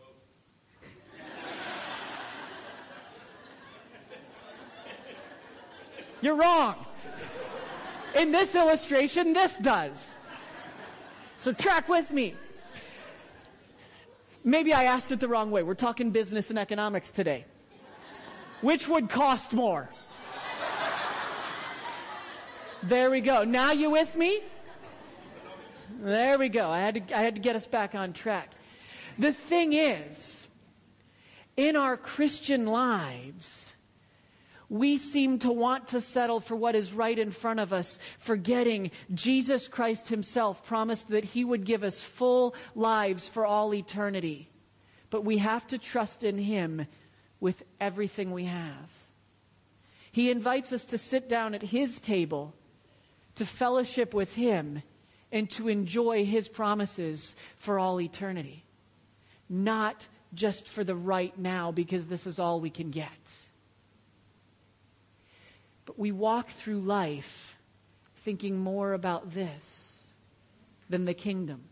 You're 6.20 6.36
wrong. 6.36 6.74
In 8.14 8.32
this 8.32 8.54
illustration, 8.54 9.32
this 9.32 9.58
does. 9.58 10.16
So 11.36 11.52
track 11.52 11.88
with 11.88 12.12
me. 12.12 12.34
Maybe 14.44 14.72
I 14.72 14.84
asked 14.84 15.12
it 15.12 15.20
the 15.20 15.28
wrong 15.28 15.50
way. 15.50 15.62
We're 15.62 15.74
talking 15.74 16.10
business 16.10 16.50
and 16.50 16.58
economics 16.58 17.10
today. 17.10 17.44
Which 18.60 18.88
would 18.88 19.08
cost 19.08 19.52
more? 19.52 19.90
There 22.82 23.10
we 23.10 23.20
go. 23.20 23.44
Now 23.44 23.72
you 23.72 23.90
with 23.90 24.16
me? 24.16 24.40
There 26.00 26.38
we 26.38 26.48
go. 26.48 26.70
I 26.70 26.80
had 26.80 27.08
to, 27.08 27.18
I 27.18 27.22
had 27.22 27.34
to 27.34 27.40
get 27.40 27.56
us 27.56 27.66
back 27.66 27.94
on 27.94 28.12
track. 28.12 28.52
The 29.18 29.32
thing 29.32 29.72
is, 29.72 30.46
in 31.56 31.74
our 31.74 31.96
Christian 31.96 32.66
lives, 32.66 33.74
we 34.68 34.96
seem 34.98 35.38
to 35.40 35.50
want 35.50 35.88
to 35.88 36.00
settle 36.00 36.40
for 36.40 36.54
what 36.54 36.76
is 36.76 36.92
right 36.92 37.18
in 37.18 37.30
front 37.30 37.58
of 37.58 37.72
us, 37.72 37.98
forgetting 38.18 38.90
Jesus 39.12 39.66
Christ 39.66 40.08
Himself 40.08 40.64
promised 40.64 41.08
that 41.08 41.24
He 41.24 41.44
would 41.44 41.64
give 41.64 41.82
us 41.82 42.00
full 42.00 42.54
lives 42.74 43.28
for 43.28 43.44
all 43.44 43.74
eternity. 43.74 44.50
But 45.10 45.24
we 45.24 45.38
have 45.38 45.66
to 45.68 45.78
trust 45.78 46.22
in 46.22 46.38
Him 46.38 46.86
with 47.40 47.64
everything 47.80 48.30
we 48.30 48.44
have. 48.44 49.08
He 50.12 50.30
invites 50.30 50.72
us 50.72 50.84
to 50.86 50.98
sit 50.98 51.28
down 51.28 51.54
at 51.54 51.62
His 51.62 51.98
table, 51.98 52.54
to 53.38 53.46
fellowship 53.46 54.14
with 54.14 54.34
Him, 54.34 54.82
and 55.32 55.50
to 55.50 55.68
enjoy 55.68 56.24
His 56.24 56.48
promises 56.48 57.34
for 57.56 57.78
all 57.78 58.00
eternity. 58.00 58.64
Not 59.48 60.06
just 60.34 60.68
for 60.68 60.84
the 60.84 60.94
right 60.94 61.36
now, 61.38 61.72
because 61.72 62.06
this 62.06 62.26
is 62.26 62.38
all 62.38 62.60
we 62.60 62.70
can 62.70 62.90
get. 62.90 63.08
But 65.86 65.98
we 65.98 66.12
walk 66.12 66.50
through 66.50 66.80
life 66.80 67.56
thinking 68.16 68.58
more 68.58 68.92
about 68.92 69.32
this 69.32 70.04
than 70.90 71.06
the 71.06 71.14
kingdom. 71.14 71.62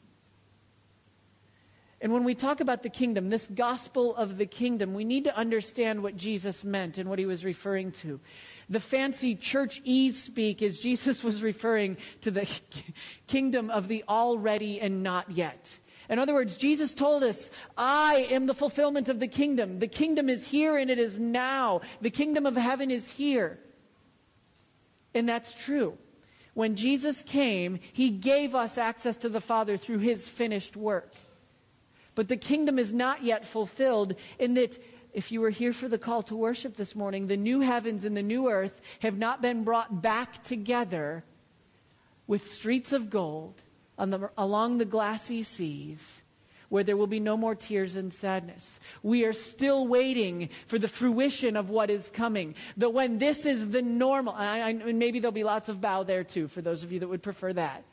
And 2.01 2.13
when 2.13 2.25
we 2.25 2.35
talk 2.35 2.61
about 2.61 2.83
the 2.83 2.91
kingdom, 2.91 3.31
this 3.31 3.47
gospel 3.47 4.15
of 4.17 4.37
the 4.37 4.47
kingdom, 4.47 4.95
we 4.95 5.05
need 5.05 5.25
to 5.25 5.37
understand 5.37 6.03
what 6.03 6.17
Jesus 6.17 6.63
meant 6.63 6.99
and 6.99 7.09
what 7.09 7.19
he 7.19 7.27
was 7.27 7.45
referring 7.45 7.93
to. 7.93 8.21
The 8.69 8.81
fancy 8.81 9.35
church 9.35 9.81
ease 9.85 10.21
speak 10.21 10.61
is 10.61 10.79
Jesus 10.79 11.23
was 11.23 11.43
referring 11.43 11.97
to 12.23 12.31
the 12.31 12.49
kingdom 13.27 13.71
of 13.71 13.89
the 13.89 14.05
already 14.09 14.81
and 14.81 15.03
not 15.03 15.31
yet. 15.31 15.79
In 16.09 16.19
other 16.19 16.35
words, 16.35 16.57
Jesus 16.57 16.95
told 16.95 17.23
us, 17.23 17.51
I 17.77 18.29
am 18.31 18.47
the 18.47 18.55
fulfillment 18.55 19.09
of 19.09 19.21
the 19.21 19.29
kingdom. 19.29 19.79
The 19.79 19.89
kingdom 19.89 20.29
is 20.29 20.47
here 20.47 20.77
and 20.77 20.91
it 20.91 20.99
is 20.99 21.19
now. 21.19 21.81
The 22.01 22.11
kingdom 22.11 22.47
of 22.47 22.57
heaven 22.57 22.91
is 22.91 23.09
here. 23.11 23.59
And 25.15 25.29
that's 25.29 25.53
true. 25.53 25.97
When 26.55 26.77
Jesus 26.77 27.23
came, 27.23 27.81
he 27.93 28.11
gave 28.11 28.55
us 28.55 28.79
access 28.79 29.17
to 29.19 29.29
the 29.29 29.41
Father 29.41 29.77
through 29.77 29.99
his 29.99 30.29
finished 30.29 30.77
work. 30.77 31.13
But 32.15 32.29
the 32.29 32.37
kingdom 32.37 32.79
is 32.79 32.95
not 32.95 33.23
yet 33.23 33.45
fulfilled 33.45 34.15
in 34.39 34.55
that 34.55 34.79
if 35.17 35.33
you 35.33 35.41
were 35.41 35.51
here 35.51 35.73
for 35.73 35.89
the 35.89 35.97
call 35.97 36.23
to 36.23 36.37
worship 36.37 36.77
this 36.77 36.95
morning, 36.95 37.27
the 37.27 37.39
new 37.39 37.61
heavens 37.61 38.05
and 38.05 38.15
the 38.15 38.23
new 38.23 38.51
earth 38.51 38.83
have 39.01 39.17
not 39.17 39.41
been 39.41 39.65
brought 39.65 40.03
back 40.03 40.45
together 40.45 41.25
with 42.27 42.47
streets 42.47 42.93
of 42.93 43.09
gold 43.09 43.63
the, 43.97 44.29
along 44.37 44.77
the 44.77 44.85
glassy 44.85 45.43
seas 45.43 46.23
where 46.69 46.85
there 46.85 46.99
will 46.99 47.07
be 47.07 47.19
no 47.19 47.35
more 47.35 47.55
tears 47.55 47.97
and 47.97 48.13
sadness. 48.13 48.79
We 49.03 49.25
are 49.25 49.33
still 49.33 49.87
waiting 49.87 50.51
for 50.67 50.79
the 50.79 50.89
fruition 50.89 51.57
of 51.57 51.71
what 51.71 51.89
is 51.89 52.11
coming. 52.11 52.55
That 52.77 52.91
when 52.91 53.17
this 53.17 53.47
is 53.47 53.71
the 53.71 53.81
normal, 53.81 54.37
and 54.37 54.99
maybe 54.99 55.19
there'll 55.19 55.33
be 55.33 55.45
lots 55.45 55.71
of 55.71 55.81
bao 55.81 56.05
there 56.05 56.25
too, 56.25 56.47
for 56.47 56.61
those 56.61 56.83
of 56.83 56.93
you 56.93 57.01
that 57.01 57.09
would 57.09 57.23
prefer 57.23 57.55
that. 57.55 57.85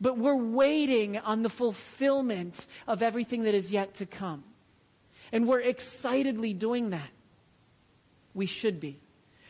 But 0.00 0.18
we're 0.18 0.34
waiting 0.34 1.16
on 1.18 1.42
the 1.42 1.48
fulfillment 1.48 2.66
of 2.88 3.02
everything 3.02 3.44
that 3.44 3.54
is 3.54 3.70
yet 3.70 3.94
to 3.94 4.06
come. 4.06 4.42
And 5.36 5.46
we're 5.46 5.60
excitedly 5.60 6.54
doing 6.54 6.88
that. 6.90 7.10
We 8.32 8.46
should 8.46 8.80
be. 8.80 8.98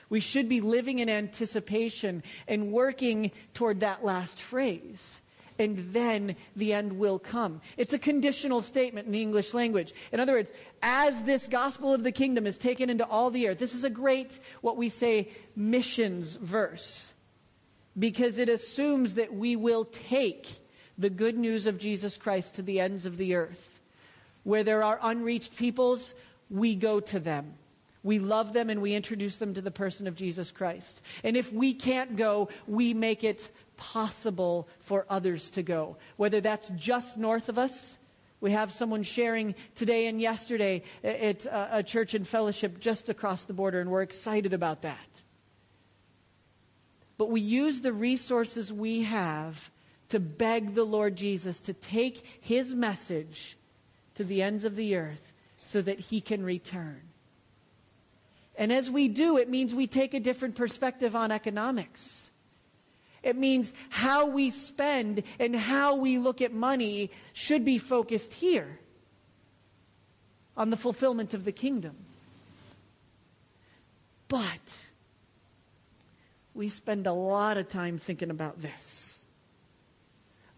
We 0.09 0.19
should 0.19 0.49
be 0.49 0.61
living 0.61 0.99
in 0.99 1.09
anticipation 1.09 2.25
and 2.49 2.73
working 2.73 3.31
toward 3.55 3.79
that 3.81 4.05
last 4.05 4.43
phrase 4.43 5.23
and 5.61 5.79
then 5.93 6.35
the 6.57 6.73
end 6.73 6.99
will 6.99 7.21
come. 7.21 7.61
It's 7.77 7.93
a 7.93 8.01
conditional 8.01 8.63
statement 8.63 9.07
in 9.07 9.13
the 9.13 9.23
English 9.23 9.55
language. 9.55 9.95
In 10.11 10.19
other 10.19 10.33
words, 10.33 10.51
as 10.83 11.23
this 11.23 11.47
gospel 11.47 11.95
of 11.95 12.03
the 12.03 12.11
kingdom 12.11 12.49
is 12.49 12.59
taken 12.59 12.91
into 12.91 13.07
all 13.07 13.31
the 13.31 13.47
earth, 13.47 13.59
this 13.59 13.73
is 13.73 13.85
a 13.85 13.89
great, 13.89 14.41
what 14.63 14.77
we 14.77 14.89
say, 14.89 15.29
missions 15.55 16.35
verse, 16.35 17.13
because 17.97 18.39
it 18.39 18.49
assumes 18.49 19.15
that 19.15 19.33
we 19.33 19.55
will 19.55 19.85
take 19.85 20.49
the 20.99 21.11
good 21.11 21.39
news 21.39 21.65
of 21.65 21.79
Jesus 21.79 22.19
Christ 22.19 22.57
to 22.57 22.63
the 22.63 22.81
ends 22.81 23.07
of 23.07 23.19
the 23.19 23.37
earth. 23.37 23.76
Where 24.47 24.63
there 24.63 24.85
are 24.85 25.01
unreached 25.03 25.57
peoples, 25.57 26.15
we 26.49 26.77
go 26.77 27.01
to 27.01 27.19
them. 27.19 27.55
We 28.05 28.21
love 28.21 28.53
them 28.53 28.71
and 28.71 28.81
we 28.81 28.95
introduce 28.95 29.39
them 29.39 29.55
to 29.55 29.61
the 29.61 29.73
person 29.73 30.07
of 30.07 30.15
Jesus 30.15 30.53
Christ. 30.53 31.03
And 31.25 31.37
if 31.37 31.53
we 31.53 31.75
can't 31.75 32.15
go, 32.15 32.49
we 32.69 32.95
make 32.95 33.25
it 33.25 33.51
possible 33.77 34.69
for 34.79 35.05
others 35.11 35.51
to 35.51 35.65
go. 35.65 35.97
Whether 36.17 36.41
that's 36.41 36.69
just 36.77 37.19
north 37.19 37.49
of 37.49 37.59
us, 37.59 37.99
we 38.41 38.53
have 38.53 38.71
someone 38.71 39.03
sharing 39.03 39.57
today 39.75 40.07
and 40.07 40.21
yesterday 40.21 40.85
at 41.03 41.45
uh, 41.45 41.67
a 41.73 41.83
church 41.83 42.15
and 42.15 42.25
fellowship 42.25 42.79
just 42.79 43.09
across 43.09 43.47
the 43.47 43.53
border, 43.53 43.81
and 43.81 43.91
we're 43.91 44.03
excited 44.03 44.53
about 44.53 44.83
that. 44.83 45.23
But 47.19 47.33
we 47.33 47.41
use 47.41 47.81
the 47.81 47.93
resources 47.93 48.73
we 48.73 49.03
have 49.03 49.73
to 50.11 50.21
beg 50.21 50.75
the 50.75 50.85
Lord 50.85 51.17
Jesus 51.17 51.59
to 51.59 51.73
take 51.73 52.25
his 52.41 52.77
message 52.77 53.57
to 54.17 54.25
the 54.25 54.43
ends 54.43 54.65
of 54.65 54.77
the 54.77 54.97
earth 54.97 55.33
so 55.65 55.81
that 55.81 55.99
he 55.99 56.21
can 56.21 56.45
return. 56.45 57.01
And 58.57 58.73
as 58.73 58.91
we 58.91 59.09
do, 59.09 59.37
it 59.37 59.49
means 59.49 59.75
we 59.75 59.87
take 59.87 60.15
a 60.15 60.21
different 60.21 60.55
perspective 60.55 61.15
on 61.15 61.31
economics. 61.31 62.31
It 63.23 63.37
means 63.37 63.73
how 63.91 64.27
we 64.27 64.51
spend 64.51 65.23
and 65.39 65.55
how 65.55 65.97
we 65.97 66.19
look 66.19 66.41
at 66.41 66.53
money 66.53 67.11
should 67.33 67.65
be 67.65 67.79
focused 67.79 68.33
here 68.33 68.79
on 70.57 70.71
the 70.71 70.77
fulfillment 70.77 71.35
of 71.35 71.45
the 71.45 71.53
kingdom. 71.53 71.97
But 74.29 74.89
we 76.55 76.69
spend 76.71 77.07
a 77.07 77.13
lot 77.13 77.59
of 77.59 77.69
time 77.69 77.99
thinking 77.99 78.31
about 78.31 78.63
this, 78.63 79.27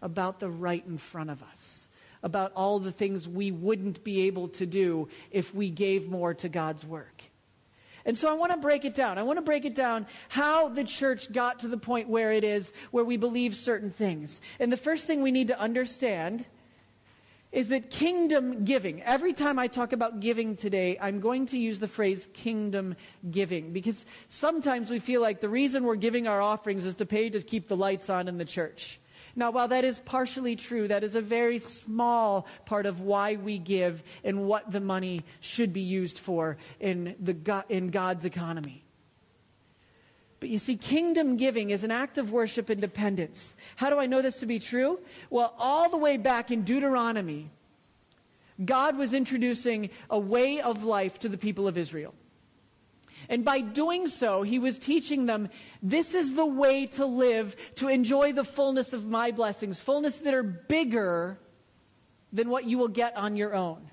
about 0.01 0.39
the 0.39 0.49
right 0.49 0.85
in 0.87 0.97
front 0.97 1.29
of 1.29 1.43
us, 1.43 1.88
about 2.23 2.51
all 2.55 2.79
the 2.79 2.91
things 2.91 3.27
we 3.27 3.51
wouldn't 3.51 4.03
be 4.03 4.21
able 4.27 4.47
to 4.49 4.65
do 4.65 5.07
if 5.31 5.53
we 5.53 5.69
gave 5.69 6.09
more 6.09 6.33
to 6.33 6.49
God's 6.49 6.85
work. 6.85 7.23
And 8.05 8.17
so 8.17 8.29
I 8.29 8.33
want 8.33 8.51
to 8.51 8.57
break 8.57 8.85
it 8.85 8.95
down. 8.95 9.17
I 9.17 9.23
want 9.23 9.37
to 9.37 9.43
break 9.43 9.65
it 9.65 9.75
down 9.75 10.07
how 10.29 10.69
the 10.69 10.83
church 10.83 11.31
got 11.31 11.59
to 11.59 11.67
the 11.67 11.77
point 11.77 12.09
where 12.09 12.31
it 12.31 12.43
is, 12.43 12.73
where 12.91 13.03
we 13.03 13.17
believe 13.17 13.55
certain 13.55 13.89
things. 13.89 14.41
And 14.59 14.71
the 14.71 14.77
first 14.77 15.05
thing 15.05 15.21
we 15.21 15.31
need 15.31 15.49
to 15.49 15.59
understand 15.59 16.47
is 17.51 17.69
that 17.69 17.89
kingdom 17.89 18.63
giving, 18.63 19.01
every 19.01 19.33
time 19.33 19.57
I 19.57 19.67
talk 19.67 19.91
about 19.91 20.19
giving 20.19 20.55
today, 20.55 20.97
I'm 21.01 21.19
going 21.19 21.47
to 21.47 21.57
use 21.57 21.79
the 21.79 21.87
phrase 21.87 22.27
kingdom 22.33 22.95
giving 23.29 23.73
because 23.73 24.05
sometimes 24.27 24.91
we 24.91 24.99
feel 24.99 25.21
like 25.21 25.39
the 25.39 25.49
reason 25.49 25.83
we're 25.83 25.95
giving 25.95 26.27
our 26.27 26.41
offerings 26.41 26.85
is 26.85 26.95
to 26.95 27.07
pay 27.07 27.29
to 27.29 27.41
keep 27.41 27.67
the 27.67 27.77
lights 27.77 28.09
on 28.09 28.27
in 28.27 28.37
the 28.37 28.45
church. 28.45 28.99
Now, 29.39 29.51
while 29.51 29.69
that 29.69 29.85
is 29.85 29.99
partially 29.99 30.57
true, 30.57 30.89
that 30.89 31.01
is 31.01 31.15
a 31.15 31.21
very 31.21 31.59
small 31.59 32.45
part 32.65 32.85
of 32.85 32.99
why 32.99 33.37
we 33.37 33.57
give 33.57 34.03
and 34.21 34.45
what 34.45 34.69
the 34.69 34.81
money 34.81 35.23
should 35.39 35.71
be 35.71 35.79
used 35.79 36.19
for 36.19 36.57
in, 36.81 37.15
the, 37.21 37.63
in 37.69 37.89
God's 37.89 38.25
economy. 38.25 38.83
But 40.41 40.49
you 40.49 40.59
see, 40.59 40.75
kingdom 40.75 41.37
giving 41.37 41.69
is 41.69 41.85
an 41.85 41.91
act 41.91 42.17
of 42.17 42.33
worship 42.33 42.69
and 42.69 42.81
dependence. 42.81 43.55
How 43.77 43.89
do 43.89 43.97
I 43.97 44.07
know 44.07 44.21
this 44.21 44.35
to 44.37 44.45
be 44.45 44.59
true? 44.59 44.99
Well, 45.29 45.53
all 45.57 45.89
the 45.89 45.97
way 45.97 46.17
back 46.17 46.51
in 46.51 46.63
Deuteronomy, 46.63 47.49
God 48.65 48.97
was 48.97 49.13
introducing 49.13 49.89
a 50.09 50.19
way 50.19 50.59
of 50.59 50.83
life 50.83 51.17
to 51.19 51.29
the 51.29 51.37
people 51.37 51.65
of 51.65 51.77
Israel. 51.77 52.13
And 53.29 53.45
by 53.45 53.61
doing 53.61 54.07
so, 54.07 54.41
he 54.41 54.57
was 54.57 54.79
teaching 54.79 55.27
them 55.27 55.49
this 55.83 56.15
is 56.15 56.35
the 56.35 56.45
way 56.45 56.87
to 56.87 57.05
live 57.05 57.55
to 57.75 57.87
enjoy 57.87 58.33
the 58.33 58.43
fullness 58.43 58.91
of 58.91 59.07
my 59.07 59.29
blessings, 59.29 59.79
fullness 59.79 60.17
that 60.19 60.33
are 60.33 60.43
bigger 60.43 61.39
than 62.33 62.49
what 62.49 62.65
you 62.65 62.79
will 62.79 62.87
get 62.87 63.15
on 63.15 63.37
your 63.37 63.53
own. 63.53 63.89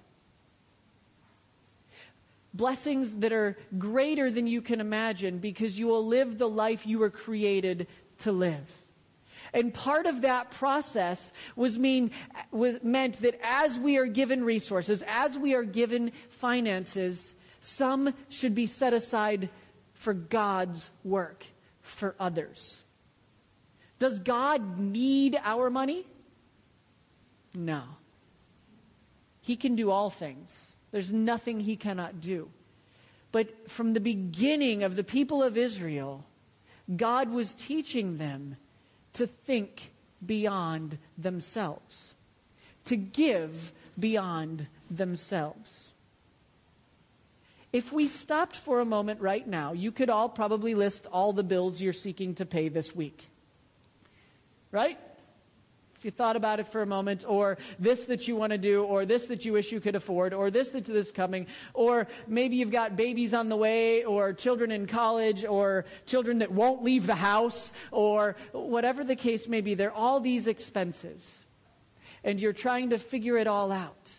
Blessings 2.55 3.17
that 3.17 3.35
are 3.35 3.59
greater 3.77 4.31
than 4.31 4.47
you 4.47 4.63
can 4.63 4.81
imagine 4.81 5.39
because 5.39 5.79
you 5.79 5.87
will 5.87 6.07
live 6.07 6.39
the 6.39 6.49
life 6.49 6.87
you 6.87 6.99
were 6.99 7.11
created 7.11 7.87
to 8.21 8.33
live. 8.33 8.85
And 9.53 9.73
part 9.73 10.07
of 10.07 10.23
that 10.23 10.51
process 10.51 11.33
was, 11.55 11.79
mean, 11.79 12.11
was 12.51 12.83
meant 12.83 13.21
that 13.21 13.39
as 13.43 13.79
we 13.79 13.99
are 13.99 14.07
given 14.07 14.43
resources, 14.45 15.05
as 15.07 15.39
we 15.39 15.55
are 15.55 15.63
given 15.63 16.13
finances, 16.31 17.35
some 17.67 18.15
should 18.29 18.55
be 18.55 18.67
set 18.67 18.95
aside 18.95 19.49
for 19.95 20.15
God's 20.15 20.91
work, 21.05 21.47
for 21.83 22.15
others. 22.21 22.83
Does 23.99 24.21
God 24.21 24.79
need 24.79 25.39
our 25.43 25.69
money? 25.69 26.07
No. 27.55 27.83
He 29.41 29.57
can 29.57 29.75
do 29.75 29.91
all 29.91 30.11
things. 30.11 30.77
There's 30.93 31.13
nothing 31.13 31.61
he 31.61 31.77
cannot 31.77 32.21
do. 32.21 32.51
But 33.33 33.69
from 33.69 33.93
the 33.93 34.01
beginning 34.01 34.83
of 34.83 34.97
the 34.97 35.05
people 35.05 35.43
of 35.43 35.57
Israel, 35.57 36.25
God 36.95 37.31
was 37.31 37.53
teaching 37.53 38.19
them 38.19 38.57
to 39.15 39.27
think 39.27 39.93
beyond 40.25 40.99
themselves, 41.19 42.15
to 42.85 42.97
give 42.97 43.73
beyond 43.99 44.69
themselves. 44.91 45.93
If 47.77 47.93
we 47.93 48.09
stopped 48.09 48.57
for 48.57 48.81
a 48.81 48.87
moment 48.87 49.21
right 49.21 49.47
now, 49.47 49.75
you 49.75 49.93
could 49.93 50.09
all 50.09 50.31
probably 50.31 50.75
list 50.75 51.07
all 51.13 51.35
the 51.35 51.45
bills 51.45 51.79
you're 51.79 51.93
seeking 51.93 52.35
to 52.37 52.47
pay 52.47 52.71
this 52.71 52.97
week. 52.97 53.29
Right? 54.73 54.99
If 55.95 56.03
you 56.03 56.11
thought 56.11 56.37
about 56.37 56.59
it 56.59 56.69
for 56.69 56.81
a 56.81 56.87
moment, 56.87 57.27
or 57.29 57.59
this 57.79 58.07
that 58.07 58.27
you 58.27 58.35
want 58.35 58.53
to 58.53 58.59
do, 58.59 58.83
or 58.83 59.05
this 59.05 59.27
that 59.27 59.45
you 59.45 59.53
wish 59.53 59.73
you 59.73 59.81
could 59.81 59.95
afford, 59.95 60.33
or 60.33 60.51
this 60.51 60.71
that's 60.71 61.11
coming, 61.11 61.49
or 61.75 62.09
maybe 62.27 62.57
you've 62.57 62.71
got 62.71 62.97
babies 62.97 63.35
on 63.35 63.51
the 63.51 63.57
way, 63.57 64.05
or 64.05 64.33
children 64.33 64.71
in 64.71 64.87
college, 64.87 65.45
or 65.45 65.85
children 66.07 66.39
that 66.39 66.51
won't 66.51 66.83
leave 66.83 67.07
the 67.07 67.15
house, 67.15 67.75
or 67.91 68.37
whatever 68.53 69.05
the 69.05 69.17
case 69.17 69.49
may 69.49 69.61
be, 69.61 69.75
there 69.75 69.91
are 69.91 69.95
all 69.95 70.19
these 70.19 70.47
expenses. 70.47 71.45
And 72.25 72.41
you're 72.41 72.55
trying 72.55 72.89
to 72.89 72.99
figure 72.99 73.37
it 73.37 73.47
all 73.47 73.71
out. 73.71 74.19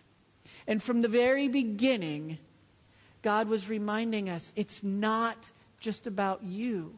And 0.68 0.80
from 0.80 1.02
the 1.02 1.08
very 1.08 1.48
beginning, 1.48 2.38
God 3.22 3.48
was 3.48 3.68
reminding 3.68 4.28
us 4.28 4.52
it's 4.56 4.82
not 4.82 5.50
just 5.80 6.06
about 6.06 6.42
you, 6.42 6.94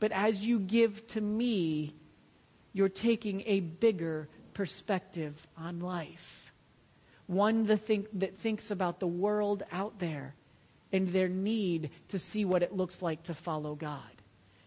but 0.00 0.12
as 0.12 0.44
you 0.44 0.58
give 0.58 1.06
to 1.08 1.20
me, 1.20 1.94
you're 2.72 2.88
taking 2.88 3.42
a 3.46 3.60
bigger 3.60 4.28
perspective 4.54 5.46
on 5.56 5.80
life. 5.80 6.52
One 7.26 7.64
that, 7.64 7.78
think, 7.78 8.08
that 8.14 8.36
thinks 8.36 8.70
about 8.70 9.00
the 9.00 9.06
world 9.06 9.62
out 9.72 9.98
there 9.98 10.34
and 10.92 11.08
their 11.08 11.28
need 11.28 11.90
to 12.08 12.18
see 12.18 12.44
what 12.44 12.62
it 12.62 12.74
looks 12.74 13.02
like 13.02 13.24
to 13.24 13.34
follow 13.34 13.74
God. 13.74 14.00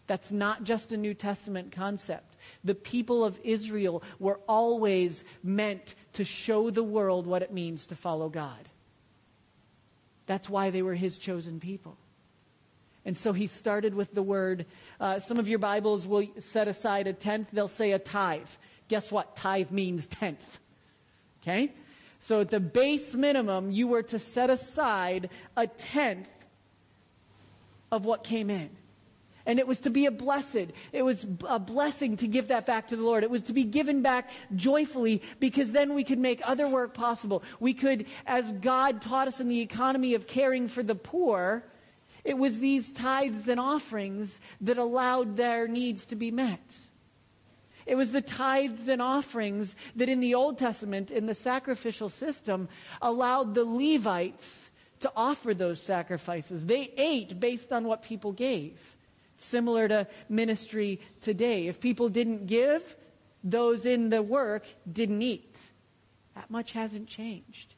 That's 0.07 0.31
not 0.31 0.63
just 0.63 0.91
a 0.91 0.97
New 0.97 1.13
Testament 1.13 1.71
concept. 1.71 2.35
The 2.63 2.75
people 2.75 3.23
of 3.23 3.39
Israel 3.43 4.03
were 4.19 4.39
always 4.47 5.23
meant 5.41 5.95
to 6.13 6.25
show 6.25 6.69
the 6.69 6.83
world 6.83 7.25
what 7.25 7.41
it 7.41 7.53
means 7.53 7.85
to 7.87 7.95
follow 7.95 8.27
God. 8.27 8.67
That's 10.25 10.49
why 10.49 10.69
they 10.69 10.81
were 10.81 10.95
his 10.95 11.17
chosen 11.17 11.59
people. 11.59 11.97
And 13.03 13.17
so 13.17 13.33
he 13.33 13.47
started 13.47 13.95
with 13.95 14.13
the 14.13 14.21
word. 14.21 14.65
Uh, 14.99 15.19
some 15.19 15.39
of 15.39 15.49
your 15.49 15.59
Bibles 15.59 16.07
will 16.07 16.27
set 16.39 16.67
aside 16.67 17.07
a 17.07 17.13
tenth, 17.13 17.51
they'll 17.51 17.67
say 17.67 17.91
a 17.91 17.99
tithe. 17.99 18.49
Guess 18.87 19.11
what? 19.11 19.35
Tithe 19.35 19.71
means 19.71 20.05
tenth. 20.05 20.59
Okay? 21.41 21.73
So 22.19 22.41
at 22.41 22.51
the 22.51 22.59
base 22.59 23.15
minimum, 23.15 23.71
you 23.71 23.87
were 23.87 24.03
to 24.03 24.19
set 24.19 24.49
aside 24.49 25.29
a 25.57 25.65
tenth 25.65 26.29
of 27.91 28.05
what 28.05 28.23
came 28.23 28.49
in. 28.49 28.69
And 29.45 29.59
it 29.59 29.67
was 29.67 29.79
to 29.81 29.89
be 29.89 30.05
a 30.05 30.11
blessed. 30.11 30.67
It 30.91 31.03
was 31.03 31.25
a 31.47 31.59
blessing 31.59 32.17
to 32.17 32.27
give 32.27 32.49
that 32.49 32.65
back 32.65 32.87
to 32.89 32.95
the 32.95 33.03
Lord. 33.03 33.23
It 33.23 33.29
was 33.29 33.43
to 33.43 33.53
be 33.53 33.63
given 33.63 34.01
back 34.01 34.29
joyfully 34.55 35.21
because 35.39 35.71
then 35.71 35.93
we 35.93 36.03
could 36.03 36.19
make 36.19 36.41
other 36.47 36.67
work 36.67 36.93
possible. 36.93 37.43
We 37.59 37.73
could, 37.73 38.05
as 38.25 38.51
God 38.51 39.01
taught 39.01 39.27
us 39.27 39.39
in 39.39 39.47
the 39.47 39.61
economy 39.61 40.13
of 40.13 40.27
caring 40.27 40.67
for 40.67 40.83
the 40.83 40.95
poor, 40.95 41.63
it 42.23 42.37
was 42.37 42.59
these 42.59 42.91
tithes 42.91 43.47
and 43.47 43.59
offerings 43.59 44.39
that 44.61 44.77
allowed 44.77 45.37
their 45.37 45.67
needs 45.67 46.05
to 46.07 46.15
be 46.15 46.31
met. 46.31 46.77
It 47.85 47.95
was 47.95 48.11
the 48.11 48.21
tithes 48.21 48.87
and 48.87 49.01
offerings 49.01 49.75
that 49.95 50.07
in 50.07 50.19
the 50.19 50.35
Old 50.35 50.59
Testament, 50.59 51.09
in 51.09 51.25
the 51.25 51.33
sacrificial 51.33 52.09
system, 52.09 52.69
allowed 53.01 53.55
the 53.55 53.65
Levites 53.65 54.69
to 54.99 55.11
offer 55.15 55.53
those 55.53 55.81
sacrifices. 55.81 56.67
They 56.67 56.93
ate 56.95 57.39
based 57.39 57.73
on 57.73 57.85
what 57.85 58.03
people 58.03 58.31
gave 58.31 58.90
similar 59.43 59.87
to 59.87 60.07
ministry 60.29 60.99
today. 61.19 61.67
If 61.67 61.79
people 61.79 62.09
didn't 62.09 62.47
give, 62.47 62.95
those 63.43 63.85
in 63.85 64.09
the 64.09 64.21
work 64.21 64.65
didn't 64.91 65.21
eat. 65.21 65.59
That 66.35 66.49
much 66.49 66.71
hasn't 66.73 67.07
changed. 67.07 67.75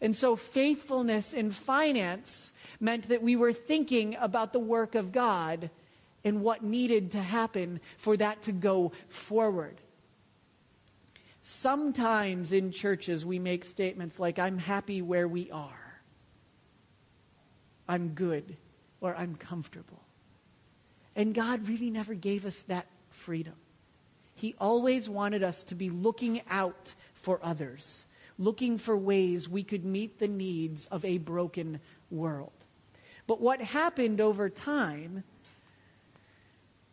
And 0.00 0.14
so 0.14 0.36
faithfulness 0.36 1.32
in 1.32 1.50
finance 1.50 2.52
meant 2.80 3.08
that 3.08 3.22
we 3.22 3.36
were 3.36 3.52
thinking 3.52 4.16
about 4.20 4.52
the 4.52 4.58
work 4.58 4.94
of 4.94 5.12
God 5.12 5.70
and 6.24 6.42
what 6.42 6.62
needed 6.62 7.12
to 7.12 7.20
happen 7.20 7.80
for 7.96 8.16
that 8.16 8.42
to 8.42 8.52
go 8.52 8.92
forward. 9.08 9.80
Sometimes 11.42 12.52
in 12.52 12.70
churches 12.70 13.24
we 13.24 13.38
make 13.38 13.64
statements 13.64 14.18
like, 14.18 14.38
I'm 14.38 14.58
happy 14.58 15.02
where 15.02 15.28
we 15.28 15.50
are, 15.50 16.00
I'm 17.88 18.08
good, 18.08 18.56
or 19.00 19.14
I'm 19.14 19.36
comfortable. 19.36 20.03
And 21.16 21.34
God 21.34 21.68
really 21.68 21.90
never 21.90 22.14
gave 22.14 22.44
us 22.44 22.62
that 22.62 22.86
freedom. 23.10 23.54
He 24.34 24.54
always 24.58 25.08
wanted 25.08 25.42
us 25.42 25.62
to 25.64 25.74
be 25.74 25.90
looking 25.90 26.42
out 26.50 26.94
for 27.14 27.38
others, 27.42 28.06
looking 28.38 28.78
for 28.78 28.96
ways 28.96 29.48
we 29.48 29.62
could 29.62 29.84
meet 29.84 30.18
the 30.18 30.28
needs 30.28 30.86
of 30.86 31.04
a 31.04 31.18
broken 31.18 31.80
world. 32.10 32.52
But 33.26 33.40
what 33.40 33.60
happened 33.60 34.20
over 34.20 34.50
time 34.50 35.24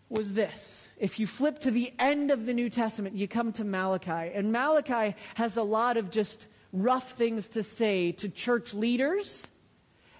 was 0.07 0.33
this. 0.33 0.87
If 0.97 1.19
you 1.19 1.25
flip 1.25 1.59
to 1.59 1.71
the 1.71 1.93
end 1.97 2.31
of 2.31 2.45
the 2.45 2.53
New 2.53 2.69
Testament, 2.69 3.15
you 3.15 3.27
come 3.27 3.53
to 3.53 3.63
Malachi. 3.63 4.31
And 4.33 4.51
Malachi 4.51 5.15
has 5.35 5.57
a 5.57 5.63
lot 5.63 5.97
of 5.97 6.11
just 6.11 6.47
rough 6.73 7.13
things 7.13 7.49
to 7.49 7.63
say 7.63 8.11
to 8.13 8.29
church 8.29 8.73
leaders 8.73 9.47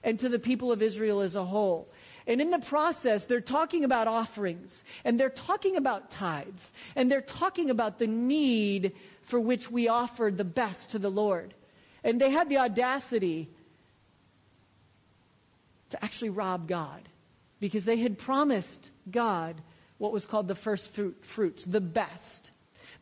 and 0.03 0.19
to 0.19 0.29
the 0.29 0.39
people 0.39 0.71
of 0.71 0.81
Israel 0.81 1.21
as 1.21 1.35
a 1.35 1.45
whole. 1.45 1.89
And 2.27 2.39
in 2.39 2.51
the 2.51 2.59
process, 2.59 3.25
they're 3.25 3.41
talking 3.41 3.83
about 3.83 4.07
offerings, 4.07 4.83
and 5.03 5.19
they're 5.19 5.29
talking 5.29 5.75
about 5.75 6.11
tithes, 6.11 6.73
and 6.95 7.11
they're 7.11 7.21
talking 7.21 7.69
about 7.69 7.97
the 7.97 8.07
need 8.07 8.93
for 9.21 9.39
which 9.39 9.71
we 9.71 9.87
offer 9.87 10.31
the 10.33 10.43
best 10.43 10.91
to 10.91 10.99
the 10.99 11.09
Lord. 11.09 11.53
And 12.03 12.19
they 12.19 12.31
had 12.31 12.49
the 12.49 12.57
audacity 12.57 13.49
to 15.89 16.03
actually 16.03 16.29
rob 16.29 16.67
God 16.67 17.01
because 17.59 17.85
they 17.85 17.97
had 17.97 18.17
promised 18.17 18.91
God 19.09 19.61
what 19.97 20.11
was 20.11 20.25
called 20.25 20.47
the 20.47 20.55
first 20.55 20.91
fruit, 20.91 21.17
fruits, 21.21 21.63
the 21.63 21.81
best. 21.81 22.51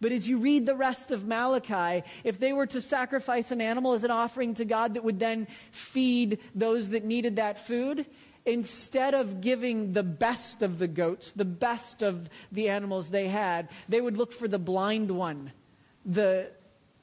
But 0.02 0.12
as 0.12 0.28
you 0.28 0.38
read 0.38 0.66
the 0.66 0.76
rest 0.76 1.12
of 1.12 1.26
Malachi, 1.26 2.04
if 2.24 2.40
they 2.40 2.54
were 2.54 2.68
to 2.68 2.82
sacrifice 2.82 3.52
an 3.52 3.62
animal 3.62 3.94
as 3.94 4.04
an 4.04 4.12
offering 4.12 4.54
to 4.56 4.66
God 4.66 4.94
that 4.94 5.04
would 5.04 5.20
then 5.20 5.48
feed 5.72 6.40
those 6.56 6.90
that 6.90 7.04
needed 7.04 7.38
that 7.38 7.58
food, 7.58 8.06
instead 8.46 9.14
of 9.14 9.42
giving 9.42 9.94
the 9.94 10.04
best 10.04 10.62
of 10.62 10.80
the 10.80 10.88
goats, 10.88 11.32
the 11.32 11.46
best 11.46 12.02
of 12.02 12.30
the 12.52 12.70
animals 12.70 13.10
they 13.10 13.28
had, 13.28 13.70
they 13.88 14.02
would 14.02 14.18
look 14.18 14.32
for 14.32 14.48
the 14.48 14.60
blind 14.60 15.12
one, 15.12 15.52
the 16.06 16.50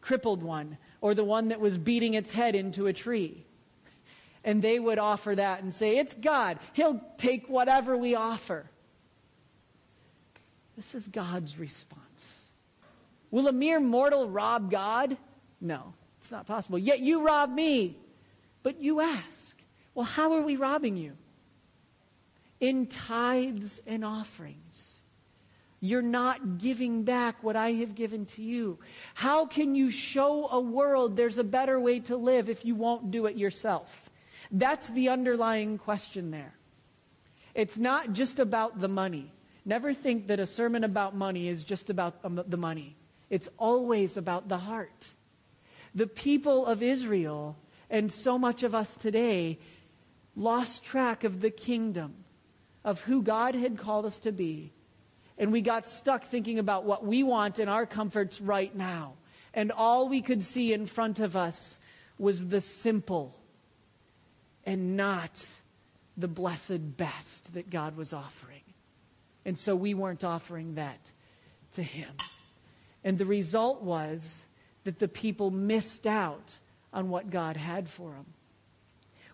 crippled 0.00 0.42
one, 0.42 0.78
or 1.00 1.14
the 1.14 1.24
one 1.24 1.48
that 1.48 1.60
was 1.60 1.78
beating 1.78 2.14
its 2.14 2.32
head 2.32 2.54
into 2.54 2.86
a 2.86 2.92
tree. 2.92 3.44
And 4.44 4.62
they 4.62 4.78
would 4.78 4.98
offer 4.98 5.34
that 5.34 5.62
and 5.62 5.74
say, 5.74 5.98
It's 5.98 6.14
God. 6.14 6.58
He'll 6.72 7.00
take 7.16 7.48
whatever 7.48 7.96
we 7.96 8.14
offer. 8.14 8.70
This 10.76 10.94
is 10.94 11.08
God's 11.08 11.58
response. 11.58 12.50
Will 13.30 13.48
a 13.48 13.52
mere 13.52 13.80
mortal 13.80 14.28
rob 14.28 14.70
God? 14.70 15.16
No, 15.60 15.94
it's 16.18 16.30
not 16.30 16.46
possible. 16.46 16.78
Yet 16.78 17.00
you 17.00 17.24
rob 17.24 17.50
me. 17.50 17.96
But 18.66 18.80
you 18.80 19.00
ask, 19.00 19.56
well, 19.94 20.06
how 20.06 20.32
are 20.32 20.42
we 20.42 20.56
robbing 20.56 20.96
you? 20.96 21.12
In 22.60 22.86
tithes 22.86 23.80
and 23.86 24.04
offerings. 24.04 25.00
You're 25.80 26.02
not 26.02 26.58
giving 26.58 27.04
back 27.04 27.42
what 27.42 27.54
I 27.54 27.72
have 27.72 27.94
given 27.94 28.24
to 28.26 28.42
you. 28.42 28.78
How 29.14 29.44
can 29.44 29.74
you 29.74 29.90
show 29.90 30.48
a 30.48 30.60
world 30.60 31.16
there's 31.16 31.38
a 31.38 31.44
better 31.44 31.78
way 31.78 32.00
to 32.00 32.16
live 32.16 32.48
if 32.48 32.64
you 32.64 32.74
won't 32.74 33.10
do 33.10 33.26
it 33.26 33.36
yourself? 33.36 34.10
That's 34.50 34.88
the 34.88 35.10
underlying 35.10 35.76
question 35.78 36.30
there. 36.30 36.54
It's 37.54 37.78
not 37.78 38.12
just 38.12 38.38
about 38.38 38.80
the 38.80 38.88
money. 38.88 39.32
Never 39.64 39.92
think 39.92 40.28
that 40.28 40.40
a 40.40 40.46
sermon 40.46 40.84
about 40.84 41.14
money 41.14 41.48
is 41.48 41.64
just 41.64 41.90
about 41.90 42.18
um, 42.22 42.42
the 42.46 42.56
money. 42.56 42.96
It's 43.30 43.48
always 43.58 44.16
about 44.16 44.48
the 44.48 44.58
heart. 44.58 45.10
The 45.94 46.06
people 46.06 46.66
of 46.66 46.82
Israel 46.82 47.56
and 47.90 48.12
so 48.12 48.38
much 48.38 48.62
of 48.62 48.74
us 48.74 48.96
today 48.96 49.58
lost 50.36 50.84
track 50.84 51.24
of 51.24 51.40
the 51.40 51.50
kingdom, 51.50 52.14
of 52.86 53.00
who 53.00 53.20
God 53.20 53.56
had 53.56 53.76
called 53.76 54.06
us 54.06 54.20
to 54.20 54.32
be. 54.32 54.72
And 55.36 55.52
we 55.52 55.60
got 55.60 55.86
stuck 55.86 56.24
thinking 56.24 56.58
about 56.58 56.84
what 56.84 57.04
we 57.04 57.22
want 57.22 57.58
and 57.58 57.68
our 57.68 57.84
comforts 57.84 58.40
right 58.40 58.74
now. 58.74 59.14
And 59.52 59.72
all 59.72 60.08
we 60.08 60.22
could 60.22 60.42
see 60.42 60.72
in 60.72 60.86
front 60.86 61.18
of 61.18 61.36
us 61.36 61.78
was 62.16 62.48
the 62.48 62.60
simple 62.60 63.34
and 64.64 64.96
not 64.96 65.44
the 66.16 66.28
blessed 66.28 66.96
best 66.96 67.54
that 67.54 67.68
God 67.68 67.96
was 67.96 68.12
offering. 68.12 68.62
And 69.44 69.58
so 69.58 69.76
we 69.76 69.92
weren't 69.92 70.24
offering 70.24 70.76
that 70.76 71.12
to 71.74 71.82
Him. 71.82 72.08
And 73.04 73.18
the 73.18 73.26
result 73.26 73.82
was 73.82 74.46
that 74.84 74.98
the 75.00 75.08
people 75.08 75.50
missed 75.50 76.06
out 76.06 76.58
on 76.92 77.08
what 77.08 77.30
God 77.30 77.56
had 77.56 77.88
for 77.88 78.12
them. 78.12 78.26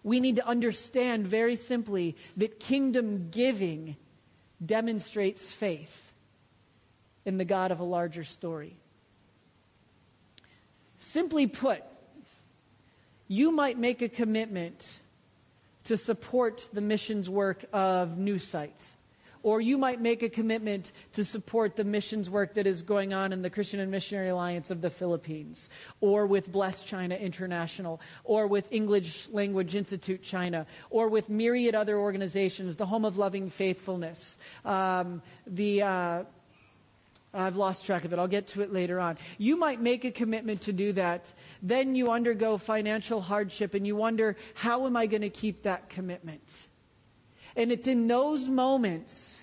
We 0.02 0.20
need 0.20 0.36
to 0.36 0.46
understand 0.46 1.26
very 1.26 1.56
simply 1.56 2.16
that 2.36 2.58
kingdom 2.58 3.28
giving 3.30 3.96
demonstrates 4.64 5.52
faith 5.52 6.12
in 7.24 7.38
the 7.38 7.44
God 7.44 7.70
of 7.70 7.80
a 7.80 7.84
larger 7.84 8.24
story. 8.24 8.76
Simply 10.98 11.46
put, 11.46 11.82
you 13.28 13.50
might 13.50 13.78
make 13.78 14.02
a 14.02 14.08
commitment 14.08 14.98
to 15.84 15.96
support 15.96 16.68
the 16.72 16.80
missions 16.80 17.28
work 17.28 17.64
of 17.72 18.18
New 18.18 18.38
Sight 18.38 18.94
or 19.42 19.60
you 19.60 19.78
might 19.78 20.00
make 20.00 20.22
a 20.22 20.28
commitment 20.28 20.92
to 21.12 21.24
support 21.24 21.76
the 21.76 21.84
missions 21.84 22.30
work 22.30 22.54
that 22.54 22.66
is 22.66 22.82
going 22.82 23.12
on 23.12 23.32
in 23.32 23.42
the 23.42 23.50
Christian 23.50 23.80
and 23.80 23.90
Missionary 23.90 24.28
Alliance 24.28 24.70
of 24.70 24.80
the 24.80 24.90
Philippines, 24.90 25.68
or 26.00 26.26
with 26.26 26.50
Bless 26.50 26.82
China 26.82 27.14
International, 27.14 28.00
or 28.24 28.46
with 28.46 28.72
English 28.72 29.28
Language 29.30 29.74
Institute 29.74 30.22
China, 30.22 30.66
or 30.90 31.08
with 31.08 31.28
myriad 31.28 31.74
other 31.74 31.98
organizations, 31.98 32.76
the 32.76 32.86
Home 32.86 33.04
of 33.04 33.18
Loving 33.18 33.50
Faithfulness, 33.50 34.38
um, 34.64 35.22
the. 35.46 35.82
Uh, 35.82 36.24
I've 37.34 37.56
lost 37.56 37.86
track 37.86 38.04
of 38.04 38.12
it. 38.12 38.18
I'll 38.18 38.28
get 38.28 38.48
to 38.48 38.60
it 38.60 38.74
later 38.74 39.00
on. 39.00 39.16
You 39.38 39.56
might 39.56 39.80
make 39.80 40.04
a 40.04 40.10
commitment 40.10 40.60
to 40.62 40.72
do 40.74 40.92
that. 40.92 41.32
Then 41.62 41.94
you 41.94 42.10
undergo 42.10 42.58
financial 42.58 43.22
hardship 43.22 43.72
and 43.72 43.86
you 43.86 43.96
wonder, 43.96 44.36
how 44.52 44.84
am 44.84 44.98
I 44.98 45.06
going 45.06 45.22
to 45.22 45.30
keep 45.30 45.62
that 45.62 45.88
commitment? 45.88 46.66
And 47.56 47.70
it's 47.72 47.86
in 47.86 48.06
those 48.06 48.48
moments 48.48 49.42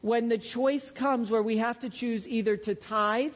when 0.00 0.28
the 0.28 0.38
choice 0.38 0.90
comes 0.90 1.30
where 1.30 1.42
we 1.42 1.56
have 1.56 1.78
to 1.80 1.90
choose 1.90 2.28
either 2.28 2.56
to 2.56 2.74
tithe 2.74 3.34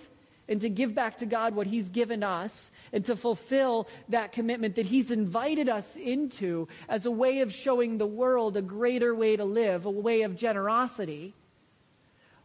and 0.48 0.60
to 0.60 0.68
give 0.68 0.94
back 0.94 1.18
to 1.18 1.26
God 1.26 1.54
what 1.54 1.66
He's 1.68 1.88
given 1.88 2.22
us 2.22 2.70
and 2.92 3.04
to 3.06 3.16
fulfill 3.16 3.88
that 4.08 4.32
commitment 4.32 4.74
that 4.74 4.86
He's 4.86 5.10
invited 5.10 5.68
us 5.68 5.96
into 5.96 6.68
as 6.88 7.06
a 7.06 7.10
way 7.10 7.40
of 7.40 7.52
showing 7.52 7.98
the 7.98 8.06
world 8.06 8.56
a 8.56 8.62
greater 8.62 9.14
way 9.14 9.36
to 9.36 9.44
live, 9.44 9.86
a 9.86 9.90
way 9.90 10.22
of 10.22 10.36
generosity, 10.36 11.34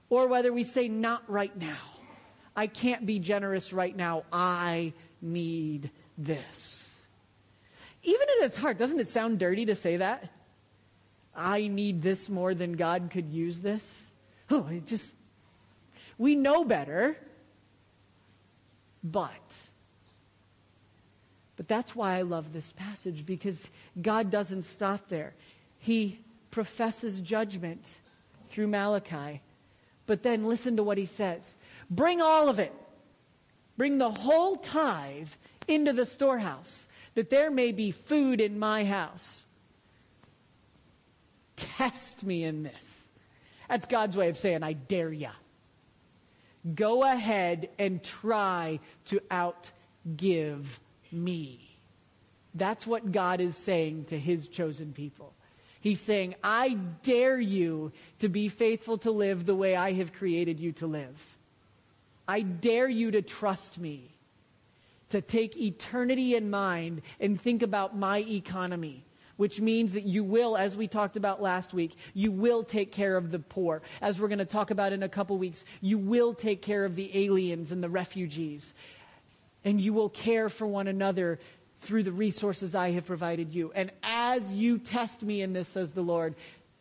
or 0.09 0.27
whether 0.27 0.53
we 0.53 0.63
say, 0.63 0.87
not 0.87 1.23
right 1.29 1.55
now. 1.57 1.77
I 2.55 2.67
can't 2.67 3.05
be 3.05 3.19
generous 3.19 3.73
right 3.73 3.95
now. 3.95 4.23
I 4.31 4.93
need 5.21 5.89
this. 6.17 7.05
Even 8.03 8.27
in 8.37 8.45
its 8.45 8.57
heart, 8.57 8.77
doesn't 8.77 8.99
it 8.99 9.07
sound 9.07 9.39
dirty 9.39 9.65
to 9.65 9.75
say 9.75 9.97
that? 9.97 10.29
I 11.35 11.67
need 11.67 12.01
this 12.01 12.29
more 12.29 12.53
than 12.53 12.73
God 12.73 13.09
could 13.11 13.29
use 13.29 13.59
this. 13.59 14.13
Oh, 14.49 14.67
it 14.71 14.85
just, 14.85 15.15
we 16.17 16.35
know 16.35 16.63
better. 16.63 17.17
But, 19.03 19.31
but 21.57 21.67
that's 21.67 21.95
why 21.95 22.17
I 22.17 22.23
love 22.23 22.53
this 22.53 22.71
passage 22.71 23.25
because 23.25 23.69
God 24.01 24.31
doesn't 24.31 24.63
stop 24.63 25.09
there. 25.09 25.35
He 25.77 26.19
professes 26.49 27.21
judgment 27.21 27.99
through 28.45 28.67
Malachi. 28.67 29.41
But 30.07 30.23
then 30.23 30.45
listen 30.45 30.77
to 30.77 30.83
what 30.83 30.97
he 30.97 31.05
says 31.05 31.55
Bring 31.89 32.21
all 32.21 32.49
of 32.49 32.59
it, 32.59 32.73
bring 33.77 33.97
the 33.97 34.11
whole 34.11 34.55
tithe 34.55 35.31
into 35.67 35.93
the 35.93 36.05
storehouse, 36.05 36.87
that 37.15 37.29
there 37.29 37.51
may 37.51 37.71
be 37.71 37.91
food 37.91 38.41
in 38.41 38.59
my 38.59 38.85
house. 38.85 39.44
Test 41.55 42.23
me 42.23 42.43
in 42.43 42.63
this. 42.63 43.09
That's 43.69 43.87
God's 43.87 44.15
way 44.15 44.29
of 44.29 44.37
saying, 44.37 44.63
I 44.63 44.73
dare 44.73 45.11
ya. 45.11 45.31
Go 46.73 47.03
ahead 47.03 47.69
and 47.77 48.03
try 48.03 48.79
to 49.05 49.19
outgive 49.31 50.65
me. 51.11 51.61
That's 52.53 52.87
what 52.87 53.11
God 53.11 53.41
is 53.41 53.55
saying 53.55 54.05
to 54.05 54.19
his 54.19 54.47
chosen 54.47 54.93
people. 54.93 55.33
He's 55.81 55.99
saying, 55.99 56.35
I 56.43 56.69
dare 57.03 57.39
you 57.39 57.91
to 58.19 58.29
be 58.29 58.47
faithful 58.47 58.97
to 58.99 59.11
live 59.11 59.45
the 59.45 59.55
way 59.55 59.75
I 59.75 59.93
have 59.93 60.13
created 60.13 60.59
you 60.59 60.71
to 60.73 60.87
live. 60.87 61.37
I 62.27 62.41
dare 62.41 62.89
you 62.89 63.11
to 63.11 63.21
trust 63.21 63.77
me, 63.77 64.09
to 65.09 65.21
take 65.21 65.55
eternity 65.57 66.35
in 66.35 66.49
mind 66.49 67.03
and 67.19 67.39
think 67.39 67.61
about 67.61 67.95
my 67.95 68.19
economy 68.19 69.04
which 69.37 69.59
means 69.59 69.93
that 69.93 70.03
you 70.03 70.23
will, 70.23 70.55
as 70.55 70.77
we 70.77 70.87
talked 70.87 71.17
about 71.17 71.41
last 71.41 71.73
week, 71.73 71.95
you 72.13 72.31
will 72.31 72.63
take 72.63 72.91
care 72.91 73.17
of 73.17 73.31
the 73.31 73.39
poor. 73.39 73.81
As 74.01 74.19
we're 74.19 74.27
going 74.27 74.39
to 74.39 74.45
talk 74.45 74.71
about 74.71 74.93
in 74.93 75.03
a 75.03 75.09
couple 75.09 75.37
weeks, 75.37 75.65
you 75.81 75.97
will 75.97 76.33
take 76.33 76.61
care 76.61 76.85
of 76.85 76.95
the 76.95 77.11
aliens 77.25 77.71
and 77.71 77.83
the 77.83 77.89
refugees. 77.89 78.73
And 79.63 79.81
you 79.81 79.93
will 79.93 80.09
care 80.09 80.49
for 80.49 80.67
one 80.67 80.87
another 80.87 81.39
through 81.79 82.03
the 82.03 82.11
resources 82.11 82.75
I 82.75 82.91
have 82.91 83.05
provided 83.05 83.53
you. 83.53 83.71
And 83.75 83.91
as 84.03 84.53
you 84.53 84.77
test 84.77 85.23
me 85.23 85.41
in 85.41 85.53
this, 85.53 85.67
says 85.67 85.91
the 85.91 86.01
Lord, 86.01 86.35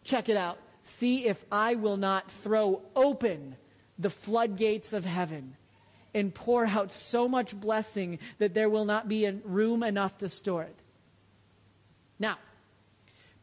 check 0.05 0.29
it 0.29 0.37
out. 0.37 0.59
See 0.85 1.27
if 1.27 1.45
I 1.51 1.75
will 1.75 1.97
not 1.97 2.31
throw 2.31 2.83
open 2.95 3.57
the 3.99 4.11
floodgates 4.11 4.93
of 4.93 5.05
heaven 5.05 5.57
and 6.15 6.33
pour 6.33 6.67
out 6.67 6.93
so 6.93 7.27
much 7.27 7.59
blessing 7.59 8.19
that 8.39 8.55
there 8.55 8.69
will 8.69 8.85
not 8.85 9.09
be 9.09 9.29
room 9.45 9.83
enough 9.83 10.19
to 10.19 10.29
store 10.29 10.63
it. 10.63 10.77
Now, 12.25 12.39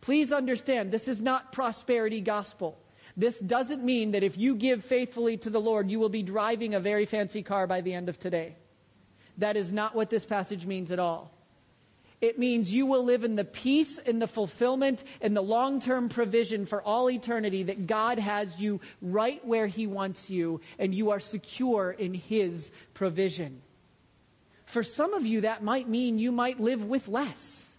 please 0.01 0.33
understand 0.33 0.91
this 0.91 1.07
is 1.07 1.21
not 1.21 1.51
prosperity 1.51 2.19
gospel. 2.19 2.79
This 3.15 3.39
doesn't 3.39 3.83
mean 3.83 4.13
that 4.13 4.23
if 4.23 4.39
you 4.39 4.55
give 4.55 4.83
faithfully 4.83 5.37
to 5.37 5.51
the 5.51 5.61
Lord, 5.61 5.91
you 5.91 5.99
will 5.99 6.09
be 6.09 6.23
driving 6.23 6.73
a 6.73 6.79
very 6.79 7.05
fancy 7.05 7.43
car 7.43 7.67
by 7.67 7.81
the 7.81 7.93
end 7.93 8.09
of 8.09 8.17
today. 8.17 8.55
That 9.37 9.55
is 9.55 9.71
not 9.71 9.93
what 9.93 10.09
this 10.09 10.25
passage 10.25 10.65
means 10.65 10.91
at 10.91 10.97
all. 10.97 11.31
It 12.21 12.39
means 12.39 12.73
you 12.73 12.87
will 12.87 13.03
live 13.03 13.23
in 13.23 13.35
the 13.35 13.45
peace 13.45 13.99
and 13.99 14.19
the 14.19 14.27
fulfillment 14.27 15.03
and 15.21 15.37
the 15.37 15.43
long 15.43 15.79
term 15.79 16.09
provision 16.09 16.65
for 16.65 16.81
all 16.81 17.07
eternity 17.07 17.61
that 17.61 17.85
God 17.85 18.17
has 18.17 18.59
you 18.59 18.81
right 18.99 19.45
where 19.45 19.67
He 19.67 19.85
wants 19.85 20.27
you, 20.27 20.59
and 20.79 20.95
you 20.95 21.11
are 21.11 21.19
secure 21.19 21.91
in 21.91 22.15
His 22.15 22.71
provision. 22.95 23.61
For 24.65 24.81
some 24.81 25.13
of 25.13 25.27
you, 25.27 25.41
that 25.41 25.61
might 25.61 25.87
mean 25.87 26.17
you 26.17 26.31
might 26.31 26.59
live 26.59 26.83
with 26.85 27.07
less. 27.07 27.70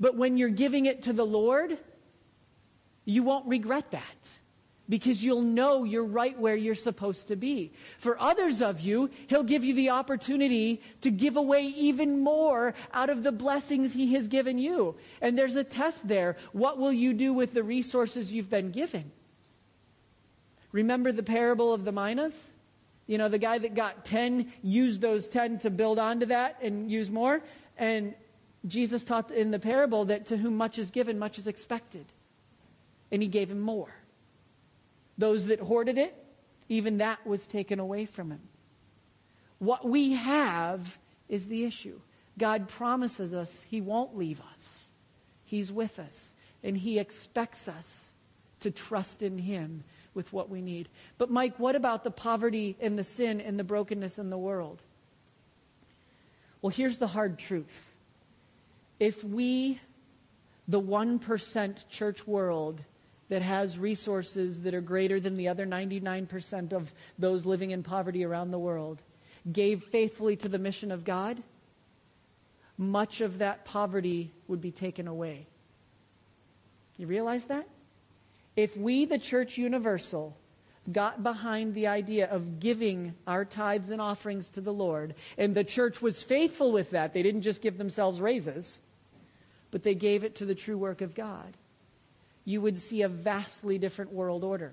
But 0.00 0.16
when 0.16 0.36
you're 0.36 0.48
giving 0.48 0.86
it 0.86 1.02
to 1.02 1.12
the 1.12 1.26
Lord, 1.26 1.78
you 3.04 3.22
won't 3.22 3.46
regret 3.46 3.90
that 3.90 4.38
because 4.88 5.22
you'll 5.22 5.42
know 5.42 5.84
you're 5.84 6.04
right 6.04 6.38
where 6.38 6.56
you're 6.56 6.74
supposed 6.74 7.28
to 7.28 7.36
be. 7.36 7.72
For 7.98 8.18
others 8.18 8.62
of 8.62 8.80
you, 8.80 9.10
He'll 9.26 9.44
give 9.44 9.64
you 9.64 9.74
the 9.74 9.90
opportunity 9.90 10.80
to 11.02 11.10
give 11.10 11.36
away 11.36 11.62
even 11.62 12.20
more 12.20 12.74
out 12.94 13.10
of 13.10 13.22
the 13.22 13.32
blessings 13.32 13.92
He 13.92 14.14
has 14.14 14.28
given 14.28 14.58
you. 14.58 14.96
And 15.20 15.36
there's 15.36 15.56
a 15.56 15.64
test 15.64 16.08
there. 16.08 16.36
What 16.52 16.78
will 16.78 16.92
you 16.92 17.12
do 17.12 17.32
with 17.32 17.52
the 17.52 17.62
resources 17.62 18.32
you've 18.32 18.50
been 18.50 18.70
given? 18.70 19.10
Remember 20.72 21.12
the 21.12 21.22
parable 21.22 21.72
of 21.72 21.84
the 21.84 21.92
minas? 21.92 22.50
You 23.06 23.18
know, 23.18 23.28
the 23.28 23.38
guy 23.38 23.58
that 23.58 23.74
got 23.74 24.04
10 24.04 24.52
used 24.62 25.00
those 25.00 25.28
10 25.28 25.60
to 25.60 25.70
build 25.70 25.98
onto 25.98 26.26
that 26.26 26.58
and 26.62 26.90
use 26.90 27.10
more. 27.10 27.40
And 27.76 28.14
Jesus 28.68 29.02
taught 29.02 29.30
in 29.30 29.50
the 29.50 29.58
parable 29.58 30.04
that 30.06 30.26
to 30.26 30.36
whom 30.36 30.56
much 30.56 30.78
is 30.78 30.90
given, 30.90 31.18
much 31.18 31.38
is 31.38 31.46
expected. 31.46 32.06
And 33.10 33.22
he 33.22 33.28
gave 33.28 33.50
him 33.50 33.60
more. 33.60 33.94
Those 35.16 35.46
that 35.46 35.60
hoarded 35.60 35.98
it 35.98 36.14
even 36.68 36.98
that 36.98 37.26
was 37.26 37.46
taken 37.46 37.80
away 37.80 38.04
from 38.04 38.30
him. 38.30 38.40
What 39.58 39.88
we 39.88 40.12
have 40.12 40.98
is 41.28 41.48
the 41.48 41.64
issue. 41.64 42.00
God 42.36 42.68
promises 42.68 43.34
us 43.34 43.66
He 43.68 43.80
won't 43.80 44.16
leave 44.16 44.40
us, 44.52 44.90
He's 45.44 45.72
with 45.72 45.98
us, 45.98 46.34
and 46.62 46.76
He 46.76 46.98
expects 46.98 47.66
us 47.66 48.12
to 48.60 48.70
trust 48.70 49.22
in 49.22 49.38
Him 49.38 49.82
with 50.14 50.32
what 50.32 50.48
we 50.48 50.62
need. 50.62 50.88
But, 51.16 51.30
Mike, 51.30 51.58
what 51.58 51.74
about 51.74 52.04
the 52.04 52.10
poverty 52.10 52.76
and 52.80 52.98
the 52.98 53.04
sin 53.04 53.40
and 53.40 53.58
the 53.58 53.64
brokenness 53.64 54.18
in 54.18 54.30
the 54.30 54.38
world? 54.38 54.82
Well, 56.62 56.70
here's 56.70 56.98
the 56.98 57.08
hard 57.08 57.38
truth. 57.38 57.94
If 58.98 59.22
we, 59.22 59.80
the 60.66 60.80
1% 60.80 61.88
church 61.88 62.26
world 62.26 62.82
that 63.28 63.42
has 63.42 63.78
resources 63.78 64.62
that 64.62 64.74
are 64.74 64.80
greater 64.80 65.20
than 65.20 65.36
the 65.36 65.48
other 65.48 65.66
99% 65.66 66.72
of 66.72 66.92
those 67.18 67.46
living 67.46 67.70
in 67.70 67.82
poverty 67.82 68.24
around 68.24 68.50
the 68.50 68.58
world, 68.58 69.02
gave 69.50 69.84
faithfully 69.84 70.36
to 70.36 70.48
the 70.48 70.58
mission 70.58 70.90
of 70.90 71.04
God, 71.04 71.42
much 72.76 73.20
of 73.20 73.38
that 73.38 73.64
poverty 73.64 74.32
would 74.46 74.60
be 74.60 74.70
taken 74.70 75.06
away. 75.08 75.46
You 76.96 77.06
realize 77.06 77.46
that? 77.46 77.68
If 78.56 78.76
we, 78.76 79.04
the 79.04 79.18
church 79.18 79.56
universal, 79.56 80.36
got 80.90 81.22
behind 81.22 81.74
the 81.74 81.86
idea 81.86 82.28
of 82.28 82.60
giving 82.60 83.14
our 83.26 83.44
tithes 83.44 83.90
and 83.90 84.00
offerings 84.00 84.48
to 84.50 84.60
the 84.60 84.72
Lord, 84.72 85.14
and 85.36 85.54
the 85.54 85.64
church 85.64 86.00
was 86.00 86.22
faithful 86.22 86.72
with 86.72 86.90
that, 86.90 87.12
they 87.12 87.22
didn't 87.22 87.42
just 87.42 87.62
give 87.62 87.78
themselves 87.78 88.20
raises, 88.20 88.80
but 89.70 89.82
they 89.82 89.94
gave 89.94 90.24
it 90.24 90.34
to 90.36 90.44
the 90.44 90.54
true 90.54 90.78
work 90.78 91.00
of 91.00 91.14
God, 91.14 91.56
you 92.44 92.60
would 92.60 92.78
see 92.78 93.02
a 93.02 93.08
vastly 93.08 93.78
different 93.78 94.12
world 94.12 94.44
order 94.44 94.72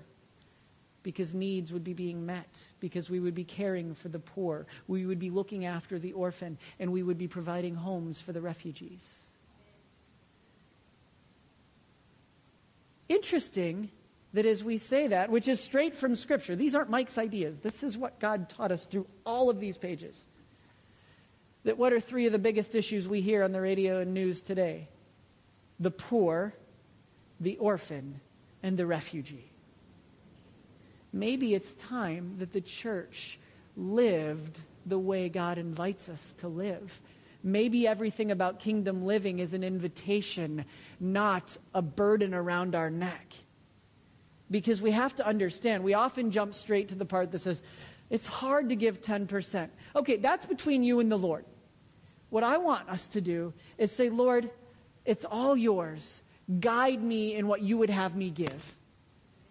because 1.02 1.34
needs 1.34 1.72
would 1.72 1.84
be 1.84 1.92
being 1.92 2.26
met, 2.26 2.66
because 2.80 3.08
we 3.08 3.20
would 3.20 3.34
be 3.34 3.44
caring 3.44 3.94
for 3.94 4.08
the 4.08 4.18
poor, 4.18 4.66
we 4.88 5.06
would 5.06 5.20
be 5.20 5.30
looking 5.30 5.64
after 5.64 6.00
the 6.00 6.12
orphan, 6.12 6.58
and 6.80 6.90
we 6.90 7.00
would 7.00 7.16
be 7.16 7.28
providing 7.28 7.76
homes 7.76 8.20
for 8.20 8.32
the 8.32 8.40
refugees. 8.40 9.22
Interesting 13.08 13.90
that 14.32 14.46
as 14.46 14.64
we 14.64 14.78
say 14.78 15.06
that, 15.06 15.30
which 15.30 15.46
is 15.46 15.62
straight 15.62 15.94
from 15.94 16.16
Scripture, 16.16 16.56
these 16.56 16.74
aren't 16.74 16.90
Mike's 16.90 17.18
ideas. 17.18 17.60
This 17.60 17.84
is 17.84 17.96
what 17.96 18.18
God 18.18 18.48
taught 18.48 18.72
us 18.72 18.84
through 18.84 19.06
all 19.24 19.48
of 19.48 19.60
these 19.60 19.78
pages. 19.78 20.26
That 21.66 21.78
what 21.78 21.92
are 21.92 22.00
three 22.00 22.26
of 22.26 22.32
the 22.32 22.38
biggest 22.38 22.74
issues 22.74 23.06
we 23.06 23.20
hear 23.20 23.44
on 23.44 23.52
the 23.52 23.60
radio 23.60 24.00
and 24.00 24.14
news 24.14 24.40
today? 24.40 24.88
The 25.78 25.90
poor, 25.90 26.54
the 27.38 27.58
orphan, 27.58 28.20
and 28.62 28.76
the 28.76 28.86
refugee 28.86 29.52
maybe 31.16 31.54
it's 31.54 31.74
time 31.74 32.34
that 32.38 32.52
the 32.52 32.60
church 32.60 33.38
lived 33.76 34.60
the 34.84 34.98
way 34.98 35.28
God 35.28 35.58
invites 35.58 36.08
us 36.08 36.34
to 36.38 36.48
live. 36.48 37.00
Maybe 37.42 37.86
everything 37.86 38.30
about 38.30 38.58
kingdom 38.58 39.04
living 39.04 39.38
is 39.38 39.54
an 39.54 39.64
invitation, 39.64 40.64
not 41.00 41.56
a 41.74 41.82
burden 41.82 42.34
around 42.34 42.74
our 42.74 42.90
neck. 42.90 43.34
Because 44.50 44.80
we 44.80 44.92
have 44.92 45.14
to 45.16 45.26
understand, 45.26 45.82
we 45.82 45.94
often 45.94 46.30
jump 46.30 46.54
straight 46.54 46.88
to 46.88 46.94
the 46.94 47.04
part 47.04 47.32
that 47.32 47.40
says, 47.40 47.62
it's 48.10 48.26
hard 48.26 48.68
to 48.68 48.76
give 48.76 49.00
10%. 49.00 49.68
Okay, 49.96 50.16
that's 50.16 50.46
between 50.46 50.84
you 50.84 51.00
and 51.00 51.10
the 51.10 51.18
Lord. 51.18 51.44
What 52.36 52.44
I 52.44 52.58
want 52.58 52.90
us 52.90 53.08
to 53.08 53.22
do 53.22 53.54
is 53.78 53.90
say, 53.90 54.10
Lord, 54.10 54.50
it's 55.06 55.24
all 55.24 55.56
yours. 55.56 56.20
Guide 56.60 57.02
me 57.02 57.34
in 57.34 57.48
what 57.48 57.62
you 57.62 57.78
would 57.78 57.88
have 57.88 58.14
me 58.14 58.28
give. 58.28 58.76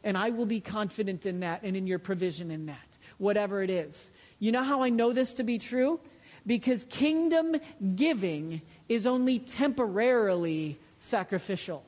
And 0.04 0.16
I 0.16 0.30
will 0.30 0.46
be 0.46 0.60
confident 0.60 1.26
in 1.26 1.40
that 1.40 1.64
and 1.64 1.76
in 1.76 1.88
your 1.88 1.98
provision 1.98 2.52
in 2.52 2.68
that, 2.68 2.88
whatever 3.18 3.64
it 3.64 3.72
is. 3.72 4.12
You 4.38 4.52
know 4.52 4.62
how 4.62 4.84
I 4.84 4.90
know 4.90 5.14
this 5.14 5.34
to 5.34 5.44
be 5.44 5.58
true? 5.58 6.00
Because 6.46 6.84
kingdom 6.84 7.56
giving 7.96 8.62
is 8.88 9.08
only 9.08 9.40
temporarily 9.40 10.78
sacrificial. 11.00 11.84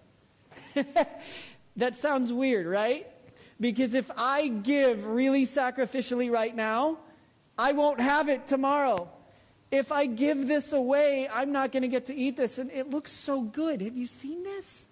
that 1.76 1.96
sounds 1.96 2.34
weird, 2.34 2.66
right? 2.66 3.06
Because 3.60 3.94
if 3.94 4.10
I 4.18 4.48
give 4.48 5.06
really 5.06 5.46
sacrificially 5.46 6.32
right 6.32 6.56
now, 6.56 6.98
I 7.56 7.74
won't 7.74 8.00
have 8.00 8.30
it 8.30 8.48
tomorrow. 8.48 9.12
If 9.70 9.92
I 9.92 10.06
give 10.06 10.48
this 10.48 10.72
away, 10.72 11.28
I'm 11.32 11.52
not 11.52 11.72
going 11.72 11.82
to 11.82 11.90
get 11.90 12.06
to 12.06 12.16
eat 12.16 12.38
this. 12.38 12.58
And 12.58 12.72
it 12.72 12.90
looks 12.90 13.12
so 13.12 13.42
good. 13.42 13.82
Have 13.82 13.98
you 13.98 14.08
seen 14.08 14.44
this? 14.44 14.88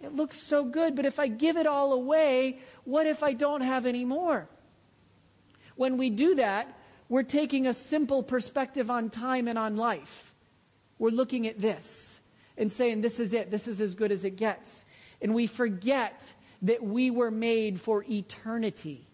It 0.00 0.14
looks 0.14 0.40
so 0.40 0.64
good, 0.64 0.94
but 0.94 1.04
if 1.04 1.18
I 1.18 1.26
give 1.26 1.56
it 1.56 1.66
all 1.66 1.92
away, 1.92 2.60
what 2.84 3.06
if 3.06 3.24
I 3.24 3.32
don't 3.32 3.62
have 3.62 3.84
any 3.84 4.04
more? 4.04 4.48
When 5.74 5.96
we 5.96 6.08
do 6.10 6.36
that, 6.36 6.78
we're 7.08 7.24
taking 7.24 7.66
a 7.66 7.74
simple 7.74 8.22
perspective 8.22 8.90
on 8.90 9.10
time 9.10 9.48
and 9.48 9.58
on 9.58 9.76
life. 9.76 10.32
We're 11.00 11.10
looking 11.10 11.48
at 11.48 11.58
this 11.58 12.20
and 12.56 12.70
saying, 12.70 13.00
This 13.00 13.18
is 13.18 13.32
it, 13.32 13.50
this 13.50 13.66
is 13.66 13.80
as 13.80 13.96
good 13.96 14.12
as 14.12 14.24
it 14.24 14.36
gets. 14.36 14.84
And 15.20 15.34
we 15.34 15.48
forget 15.48 16.32
that 16.62 16.82
we 16.82 17.10
were 17.10 17.30
made 17.32 17.80
for 17.80 18.04
eternity 18.08 19.07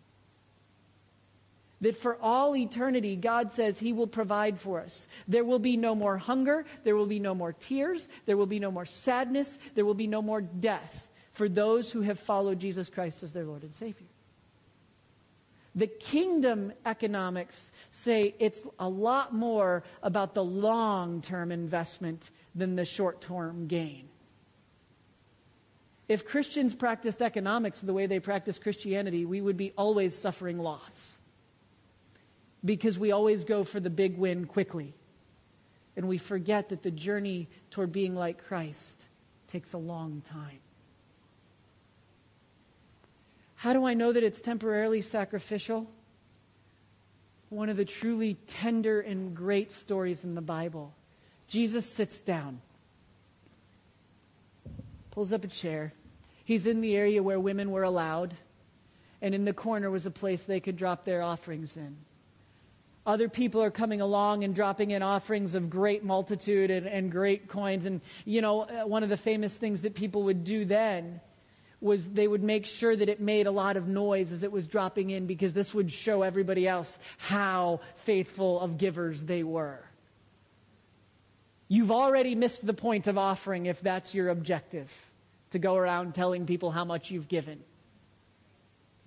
that 1.84 1.96
for 1.96 2.16
all 2.22 2.56
eternity, 2.56 3.14
God 3.14 3.52
says 3.52 3.78
He 3.78 3.92
will 3.92 4.06
provide 4.06 4.58
for 4.58 4.80
us. 4.80 5.06
There 5.28 5.44
will 5.44 5.58
be 5.58 5.76
no 5.76 5.94
more 5.94 6.16
hunger, 6.16 6.64
there 6.82 6.96
will 6.96 7.06
be 7.06 7.20
no 7.20 7.34
more 7.34 7.52
tears, 7.52 8.08
there 8.24 8.38
will 8.38 8.46
be 8.46 8.58
no 8.58 8.70
more 8.70 8.86
sadness, 8.86 9.58
there 9.74 9.84
will 9.84 9.92
be 9.92 10.06
no 10.06 10.22
more 10.22 10.40
death 10.40 11.10
for 11.32 11.46
those 11.46 11.92
who 11.92 12.00
have 12.00 12.18
followed 12.18 12.58
Jesus 12.58 12.88
Christ 12.88 13.22
as 13.22 13.32
their 13.32 13.44
Lord 13.44 13.64
and 13.64 13.74
Savior. 13.74 14.06
The 15.74 15.86
kingdom 15.86 16.72
economics 16.86 17.70
say 17.92 18.34
it's 18.38 18.62
a 18.78 18.88
lot 18.88 19.34
more 19.34 19.82
about 20.02 20.32
the 20.32 20.44
long 20.44 21.20
term 21.20 21.52
investment 21.52 22.30
than 22.54 22.76
the 22.76 22.86
short 22.86 23.20
term 23.20 23.66
gain. 23.66 24.08
If 26.08 26.24
Christians 26.24 26.74
practiced 26.74 27.20
economics 27.20 27.82
the 27.82 27.92
way 27.92 28.06
they 28.06 28.20
practice 28.20 28.58
Christianity, 28.58 29.26
we 29.26 29.42
would 29.42 29.58
be 29.58 29.72
always 29.76 30.16
suffering 30.16 30.58
loss 30.58 31.13
because 32.64 32.98
we 32.98 33.12
always 33.12 33.44
go 33.44 33.64
for 33.64 33.80
the 33.80 33.90
big 33.90 34.16
win 34.16 34.46
quickly. 34.46 34.94
And 35.96 36.08
we 36.08 36.18
forget 36.18 36.70
that 36.70 36.82
the 36.82 36.90
journey 36.90 37.48
toward 37.70 37.92
being 37.92 38.14
like 38.14 38.44
Christ 38.44 39.06
takes 39.46 39.72
a 39.72 39.78
long 39.78 40.22
time. 40.22 40.58
How 43.56 43.72
do 43.72 43.86
I 43.86 43.94
know 43.94 44.12
that 44.12 44.22
it's 44.22 44.40
temporarily 44.40 45.00
sacrificial? 45.00 45.90
One 47.48 47.68
of 47.68 47.76
the 47.76 47.84
truly 47.84 48.34
tender 48.46 49.00
and 49.00 49.34
great 49.34 49.70
stories 49.70 50.24
in 50.24 50.34
the 50.34 50.42
Bible. 50.42 50.92
Jesus 51.46 51.86
sits 51.86 52.18
down, 52.20 52.60
pulls 55.10 55.32
up 55.32 55.44
a 55.44 55.48
chair. 55.48 55.92
He's 56.44 56.66
in 56.66 56.80
the 56.80 56.96
area 56.96 57.22
where 57.22 57.38
women 57.38 57.70
were 57.70 57.84
allowed, 57.84 58.34
and 59.22 59.34
in 59.34 59.44
the 59.44 59.54
corner 59.54 59.90
was 59.90 60.04
a 60.04 60.10
place 60.10 60.44
they 60.44 60.60
could 60.60 60.76
drop 60.76 61.04
their 61.04 61.22
offerings 61.22 61.76
in. 61.76 61.96
Other 63.06 63.28
people 63.28 63.62
are 63.62 63.70
coming 63.70 64.00
along 64.00 64.44
and 64.44 64.54
dropping 64.54 64.92
in 64.92 65.02
offerings 65.02 65.54
of 65.54 65.68
great 65.68 66.04
multitude 66.04 66.70
and, 66.70 66.86
and 66.86 67.12
great 67.12 67.48
coins. 67.48 67.84
And, 67.84 68.00
you 68.24 68.40
know, 68.40 68.62
uh, 68.62 68.86
one 68.86 69.02
of 69.02 69.10
the 69.10 69.16
famous 69.18 69.56
things 69.56 69.82
that 69.82 69.94
people 69.94 70.22
would 70.24 70.42
do 70.42 70.64
then 70.64 71.20
was 71.82 72.10
they 72.10 72.26
would 72.26 72.42
make 72.42 72.64
sure 72.64 72.96
that 72.96 73.10
it 73.10 73.20
made 73.20 73.46
a 73.46 73.50
lot 73.50 73.76
of 73.76 73.86
noise 73.86 74.32
as 74.32 74.42
it 74.42 74.50
was 74.50 74.66
dropping 74.66 75.10
in 75.10 75.26
because 75.26 75.52
this 75.52 75.74
would 75.74 75.92
show 75.92 76.22
everybody 76.22 76.66
else 76.66 76.98
how 77.18 77.80
faithful 77.96 78.58
of 78.60 78.78
givers 78.78 79.24
they 79.24 79.42
were. 79.42 79.84
You've 81.68 81.92
already 81.92 82.34
missed 82.34 82.64
the 82.64 82.72
point 82.72 83.06
of 83.06 83.18
offering 83.18 83.66
if 83.66 83.82
that's 83.82 84.14
your 84.14 84.30
objective, 84.30 84.90
to 85.50 85.58
go 85.58 85.76
around 85.76 86.14
telling 86.14 86.46
people 86.46 86.70
how 86.70 86.86
much 86.86 87.10
you've 87.10 87.28
given. 87.28 87.60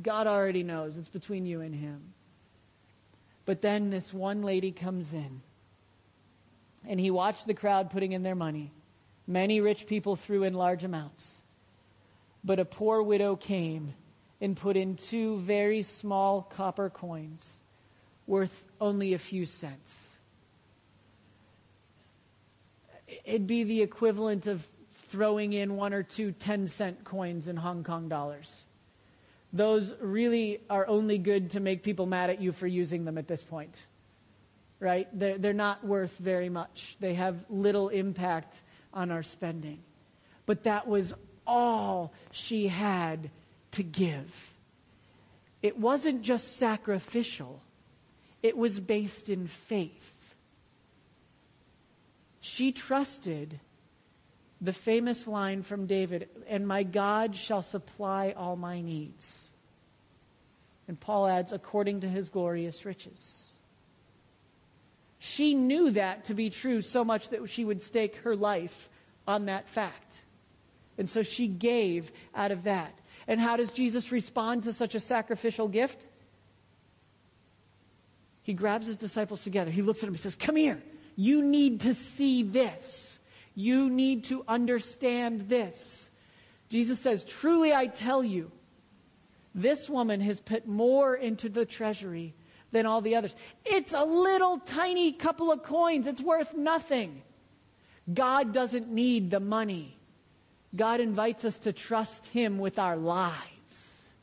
God 0.02 0.28
already 0.28 0.62
knows. 0.62 1.00
It's 1.00 1.10
between 1.10 1.48
you 1.48 1.62
and 1.62 1.74
Him. 1.74 2.14
But 3.48 3.62
then 3.62 3.92
this 3.92 4.14
one 4.14 4.42
lady 4.42 4.74
comes 4.74 5.14
in, 5.14 5.42
and 6.86 7.00
he 7.00 7.10
watched 7.10 7.48
the 7.48 7.54
crowd 7.54 7.90
putting 7.90 8.12
in 8.12 8.22
their 8.22 8.36
money. 8.36 8.74
Many 9.26 9.62
rich 9.62 9.88
people 9.88 10.18
threw 10.18 10.44
in 10.44 10.54
large 10.54 10.84
amounts. 10.84 11.44
But 12.44 12.60
a 12.60 12.66
poor 12.66 13.02
widow 13.02 13.38
came 13.38 13.94
and 14.42 14.58
put 14.58 14.76
in 14.76 14.98
two 14.98 15.38
very 15.38 15.82
small 15.82 16.42
copper 16.42 16.90
coins 16.90 17.60
worth 18.28 18.66
only 18.82 19.14
a 19.14 19.18
few 19.18 19.46
cents. 19.46 20.18
It'd 23.24 23.48
be 23.48 23.64
the 23.64 23.82
equivalent 23.82 24.46
of 24.48 24.68
throwing 24.92 25.54
in 25.54 25.78
one 25.78 25.94
or 25.94 26.04
two 26.04 26.34
10 26.34 26.68
cent 26.68 27.06
coins 27.06 27.48
in 27.48 27.56
Hong 27.56 27.86
Kong 27.86 28.10
dollars 28.10 28.66
those 29.54 29.94
really 30.00 30.62
are 30.70 30.88
only 30.88 31.18
good 31.18 31.52
to 31.52 31.60
make 31.60 31.84
people 31.84 32.06
mad 32.06 32.30
at 32.30 32.42
you 32.42 32.52
for 32.52 32.68
using 32.68 33.06
them 33.06 33.18
at 33.18 33.28
this 33.28 33.44
point. 33.44 33.88
Right? 34.80 35.08
They're, 35.12 35.38
they're 35.38 35.54
not 35.54 35.84
worth 35.84 36.18
very 36.18 36.50
much, 36.50 36.98
they 37.00 37.16
have 37.16 37.44
little 37.50 37.90
impact 37.90 38.62
on 38.94 39.10
our 39.12 39.24
spending. 39.24 39.80
But 40.46 40.64
that 40.64 40.88
was 40.88 41.14
all 41.46 42.14
she 42.32 42.68
had 42.68 43.30
to 43.72 43.84
give. 43.84 44.54
it 45.62 45.78
wasn't 45.78 46.22
just 46.22 46.58
sacrificial, 46.58 47.62
it 48.44 48.56
was 48.56 48.80
based 48.80 49.30
in 49.30 49.48
faith. 49.48 50.36
She 52.40 52.72
trusted 52.72 53.60
the 54.60 54.74
famous 54.74 55.28
line 55.28 55.62
from 55.62 55.86
David, 55.86 56.30
and 56.48 56.68
my 56.68 56.84
God 56.84 57.36
shall 57.36 57.62
supply 57.62 58.34
all 58.36 58.56
my 58.56 58.82
needs. 58.82 59.50
And 60.88 61.00
Paul 61.00 61.28
adds, 61.28 61.54
according 61.54 62.02
to 62.02 62.10
his 62.10 62.30
glorious 62.30 62.86
riches. 62.86 63.44
She 65.20 65.54
knew 65.54 65.92
that 65.92 66.26
to 66.26 66.34
be 66.34 66.50
true 66.50 66.82
so 66.82 67.04
much 67.04 67.30
that 67.30 67.48
she 67.50 67.66
would 67.66 67.82
stake 67.82 68.18
her 68.18 68.36
life 68.36 68.90
on 69.28 69.46
that 69.46 69.68
fact. 69.68 70.22
And 70.98 71.10
so 71.10 71.24
she 71.24 71.48
gave 71.48 72.12
out 72.34 72.52
of 72.52 72.64
that. 72.64 72.98
And 73.28 73.40
how 73.40 73.58
does 73.58 73.72
Jesus 73.72 74.12
respond 74.12 74.64
to 74.64 74.74
such 74.74 74.96
a 74.96 75.00
sacrificial 75.00 75.68
gift? 75.68 76.08
He 78.42 78.54
grabs 78.54 78.88
his 78.88 78.98
disciples 78.98 79.44
together. 79.44 79.70
He 79.70 79.82
looks 79.82 80.00
at 80.00 80.06
them 80.06 80.14
and 80.14 80.20
says, 80.20 80.36
Come 80.36 80.56
here. 80.56 80.82
You 81.18 81.42
need 81.42 81.82
to 81.82 81.94
see 81.94 82.44
this. 82.44 83.17
You 83.60 83.90
need 83.90 84.26
to 84.26 84.44
understand 84.48 85.50
this. 85.50 86.12
Jesus 86.70 87.00
says, 87.00 87.24
Truly 87.24 87.74
I 87.74 87.88
tell 87.88 88.24
you, 88.24 88.52
this 89.56 89.90
woman 89.90 90.22
has 90.22 90.40
put 90.40 90.68
more 90.68 91.16
into 91.16 91.50
the 91.50 91.66
treasury 91.66 92.36
than 92.72 92.86
all 92.86 93.02
the 93.02 93.16
others. 93.16 93.36
It's 93.66 93.94
a 93.94 94.04
little 94.04 94.60
tiny 94.60 95.12
couple 95.12 95.52
of 95.52 95.64
coins, 95.64 96.06
it's 96.06 96.22
worth 96.22 96.54
nothing. 96.56 97.24
God 98.14 98.54
doesn't 98.54 98.92
need 98.92 99.32
the 99.32 99.40
money. 99.40 99.98
God 100.76 101.00
invites 101.00 101.44
us 101.44 101.58
to 101.60 101.74
trust 101.74 102.28
Him 102.28 102.60
with 102.60 102.78
our 102.78 102.96
lives, 102.96 104.14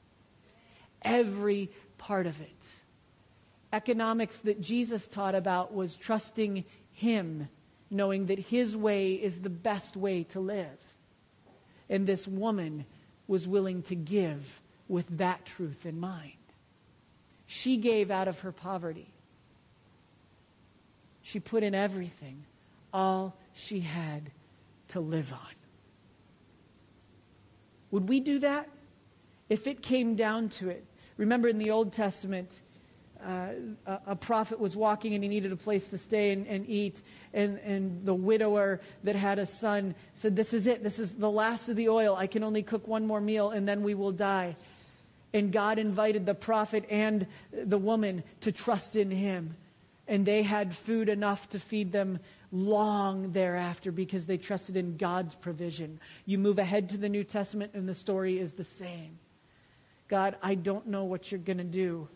every 1.02 1.70
part 1.98 2.28
of 2.28 2.40
it. 2.40 2.66
Economics 3.72 4.38
that 4.38 4.60
Jesus 4.60 5.08
taught 5.08 5.34
about 5.34 5.74
was 5.74 5.96
trusting 5.96 6.64
Him 6.92 7.48
knowing 7.94 8.26
that 8.26 8.38
his 8.38 8.76
way 8.76 9.12
is 9.12 9.40
the 9.40 9.50
best 9.50 9.96
way 9.96 10.24
to 10.24 10.40
live. 10.40 10.78
And 11.88 12.06
this 12.06 12.26
woman 12.26 12.86
was 13.26 13.46
willing 13.46 13.82
to 13.82 13.94
give 13.94 14.60
with 14.88 15.18
that 15.18 15.46
truth 15.46 15.86
in 15.86 15.98
mind. 15.98 16.32
She 17.46 17.76
gave 17.76 18.10
out 18.10 18.28
of 18.28 18.40
her 18.40 18.52
poverty. 18.52 19.08
She 21.22 21.40
put 21.40 21.62
in 21.62 21.74
everything, 21.74 22.44
all 22.92 23.36
she 23.54 23.80
had 23.80 24.30
to 24.88 25.00
live 25.00 25.32
on. 25.32 25.54
Would 27.90 28.08
we 28.08 28.20
do 28.20 28.40
that? 28.40 28.68
If 29.48 29.66
it 29.66 29.82
came 29.82 30.16
down 30.16 30.48
to 30.50 30.68
it. 30.68 30.84
Remember 31.16 31.48
in 31.48 31.58
the 31.58 31.70
Old 31.70 31.92
Testament, 31.92 32.60
uh, 33.24 33.98
a, 34.06 34.16
prophet 34.16 34.60
was 34.60 34.76
walking 34.76 35.14
and 35.14 35.22
he 35.22 35.28
needed 35.28 35.52
a 35.52 35.56
place 35.56 35.88
to 35.88 35.98
stay 35.98 36.32
and, 36.32 36.46
and 36.46 36.68
eat. 36.68 37.02
And, 37.32 37.58
and 37.60 38.04
the 38.04 38.14
widower 38.14 38.80
that 39.04 39.16
had 39.16 39.38
a 39.38 39.46
son 39.46 39.94
said, 40.14 40.36
This 40.36 40.52
is 40.52 40.66
it. 40.66 40.82
This 40.82 40.98
is 40.98 41.14
the 41.14 41.30
last 41.30 41.68
of 41.68 41.76
the 41.76 41.88
oil. 41.88 42.16
I 42.16 42.26
can 42.26 42.44
only 42.44 42.62
cook 42.62 42.86
one 42.86 43.06
more 43.06 43.20
meal 43.20 43.50
and 43.50 43.66
then 43.68 43.82
we 43.82 43.94
will 43.94 44.12
die. 44.12 44.56
And 45.32 45.50
God 45.50 45.78
invited 45.78 46.26
the 46.26 46.34
prophet 46.34 46.84
and 46.90 47.26
the 47.50 47.78
woman 47.78 48.22
to 48.42 48.52
trust 48.52 48.94
in 48.94 49.10
him. 49.10 49.56
And 50.06 50.26
they 50.26 50.42
had 50.42 50.76
food 50.76 51.08
enough 51.08 51.48
to 51.50 51.58
feed 51.58 51.92
them 51.92 52.20
long 52.52 53.32
thereafter 53.32 53.90
because 53.90 54.26
they 54.26 54.36
trusted 54.36 54.76
in 54.76 54.96
God's 54.96 55.34
provision. 55.34 55.98
You 56.26 56.38
move 56.38 56.58
ahead 56.58 56.90
to 56.90 56.98
the 56.98 57.08
New 57.08 57.24
Testament 57.24 57.72
and 57.74 57.88
the 57.88 57.94
story 57.94 58.38
is 58.38 58.52
the 58.52 58.64
same. 58.64 59.18
God, 60.08 60.36
I 60.42 60.54
don't 60.54 60.86
know 60.86 61.04
what 61.04 61.32
you're 61.32 61.40
going 61.40 61.58
to 61.58 61.64
do 61.64 62.08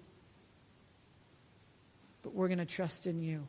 but 2.28 2.34
we're 2.34 2.48
going 2.48 2.58
to 2.58 2.66
trust 2.66 3.06
in 3.06 3.22
you. 3.22 3.46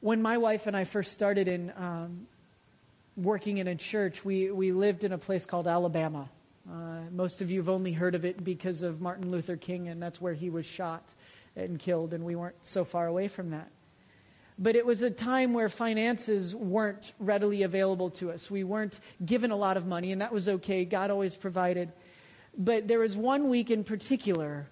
When 0.00 0.20
my 0.20 0.36
wife 0.36 0.66
and 0.66 0.76
I 0.76 0.82
first 0.82 1.12
started 1.12 1.46
in 1.46 1.72
um, 1.76 2.26
working 3.16 3.58
in 3.58 3.68
a 3.68 3.76
church, 3.76 4.24
we, 4.24 4.50
we 4.50 4.72
lived 4.72 5.04
in 5.04 5.12
a 5.12 5.18
place 5.18 5.46
called 5.46 5.68
Alabama. 5.68 6.28
Uh, 6.68 7.02
most 7.12 7.40
of 7.40 7.52
you 7.52 7.60
have 7.60 7.68
only 7.68 7.92
heard 7.92 8.16
of 8.16 8.24
it 8.24 8.42
because 8.42 8.82
of 8.82 9.00
Martin 9.00 9.30
Luther 9.30 9.54
King, 9.54 9.86
and 9.86 10.02
that's 10.02 10.20
where 10.20 10.34
he 10.34 10.50
was 10.50 10.66
shot 10.66 11.14
and 11.54 11.78
killed, 11.78 12.12
and 12.12 12.24
we 12.24 12.34
weren't 12.34 12.56
so 12.62 12.84
far 12.84 13.06
away 13.06 13.28
from 13.28 13.50
that. 13.50 13.70
But 14.58 14.74
it 14.74 14.84
was 14.84 15.02
a 15.02 15.10
time 15.10 15.52
where 15.52 15.68
finances 15.68 16.52
weren't 16.52 17.12
readily 17.20 17.62
available 17.62 18.10
to 18.10 18.32
us. 18.32 18.50
We 18.50 18.64
weren't 18.64 18.98
given 19.24 19.52
a 19.52 19.56
lot 19.56 19.76
of 19.76 19.86
money, 19.86 20.10
and 20.10 20.20
that 20.20 20.32
was 20.32 20.48
okay. 20.48 20.84
God 20.84 21.12
always 21.12 21.36
provided. 21.36 21.92
But 22.58 22.88
there 22.88 22.98
was 22.98 23.16
one 23.16 23.48
week 23.48 23.70
in 23.70 23.84
particular 23.84 24.66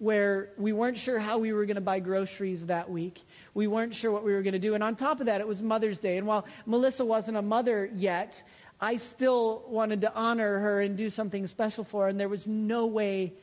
where 0.00 0.48
we 0.56 0.72
weren't 0.72 0.96
sure 0.96 1.18
how 1.18 1.36
we 1.36 1.52
were 1.52 1.66
going 1.66 1.74
to 1.74 1.82
buy 1.82 2.00
groceries 2.00 2.66
that 2.66 2.90
week. 2.90 3.22
We 3.52 3.66
weren't 3.66 3.94
sure 3.94 4.10
what 4.10 4.24
we 4.24 4.32
were 4.32 4.40
going 4.40 4.54
to 4.54 4.58
do. 4.58 4.74
And 4.74 4.82
on 4.82 4.96
top 4.96 5.20
of 5.20 5.26
that, 5.26 5.42
it 5.42 5.46
was 5.46 5.60
Mother's 5.60 5.98
Day. 5.98 6.16
And 6.16 6.26
while 6.26 6.46
Melissa 6.64 7.04
wasn't 7.04 7.36
a 7.36 7.42
mother 7.42 7.88
yet, 7.92 8.42
I 8.80 8.96
still 8.96 9.62
wanted 9.68 10.00
to 10.00 10.14
honor 10.14 10.58
her 10.58 10.80
and 10.80 10.96
do 10.96 11.10
something 11.10 11.46
special 11.46 11.84
for 11.84 12.04
her. 12.04 12.08
And 12.08 12.18
there 12.18 12.30
was 12.30 12.46
no 12.46 12.86
way 12.86 13.34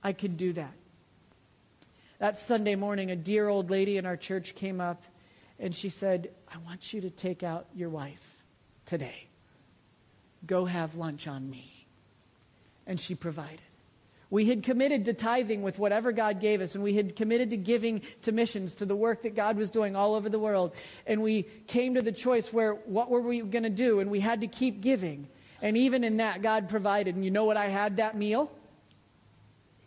I 0.00 0.12
could 0.12 0.36
do 0.36 0.52
that. 0.52 0.72
That 2.20 2.38
Sunday 2.38 2.76
morning, 2.76 3.10
a 3.10 3.16
dear 3.16 3.48
old 3.48 3.68
lady 3.68 3.96
in 3.96 4.06
our 4.06 4.16
church 4.16 4.54
came 4.54 4.80
up 4.80 5.02
and 5.58 5.74
she 5.74 5.88
said, 5.88 6.30
I 6.48 6.58
want 6.58 6.92
you 6.92 7.00
to 7.00 7.10
take 7.10 7.42
out 7.42 7.66
your 7.74 7.90
wife 7.90 8.44
today. 8.84 9.26
Go 10.46 10.66
have 10.66 10.94
lunch 10.94 11.26
on 11.26 11.50
me. 11.50 11.88
And 12.86 13.00
she 13.00 13.16
provided. 13.16 13.65
We 14.28 14.46
had 14.46 14.64
committed 14.64 15.04
to 15.04 15.12
tithing 15.12 15.62
with 15.62 15.78
whatever 15.78 16.10
God 16.10 16.40
gave 16.40 16.60
us, 16.60 16.74
and 16.74 16.82
we 16.82 16.94
had 16.94 17.14
committed 17.14 17.50
to 17.50 17.56
giving 17.56 18.02
to 18.22 18.32
missions, 18.32 18.74
to 18.76 18.84
the 18.84 18.96
work 18.96 19.22
that 19.22 19.36
God 19.36 19.56
was 19.56 19.70
doing 19.70 19.94
all 19.94 20.14
over 20.14 20.28
the 20.28 20.38
world. 20.38 20.74
And 21.06 21.22
we 21.22 21.44
came 21.68 21.94
to 21.94 22.02
the 22.02 22.12
choice 22.12 22.52
where 22.52 22.72
what 22.72 23.08
were 23.08 23.20
we 23.20 23.40
going 23.40 23.62
to 23.62 23.70
do? 23.70 24.00
And 24.00 24.10
we 24.10 24.20
had 24.20 24.40
to 24.40 24.48
keep 24.48 24.80
giving. 24.80 25.28
And 25.62 25.76
even 25.76 26.02
in 26.02 26.16
that, 26.16 26.42
God 26.42 26.68
provided. 26.68 27.14
And 27.14 27.24
you 27.24 27.30
know 27.30 27.44
what 27.44 27.56
I 27.56 27.68
had 27.68 27.98
that 27.98 28.16
meal? 28.16 28.50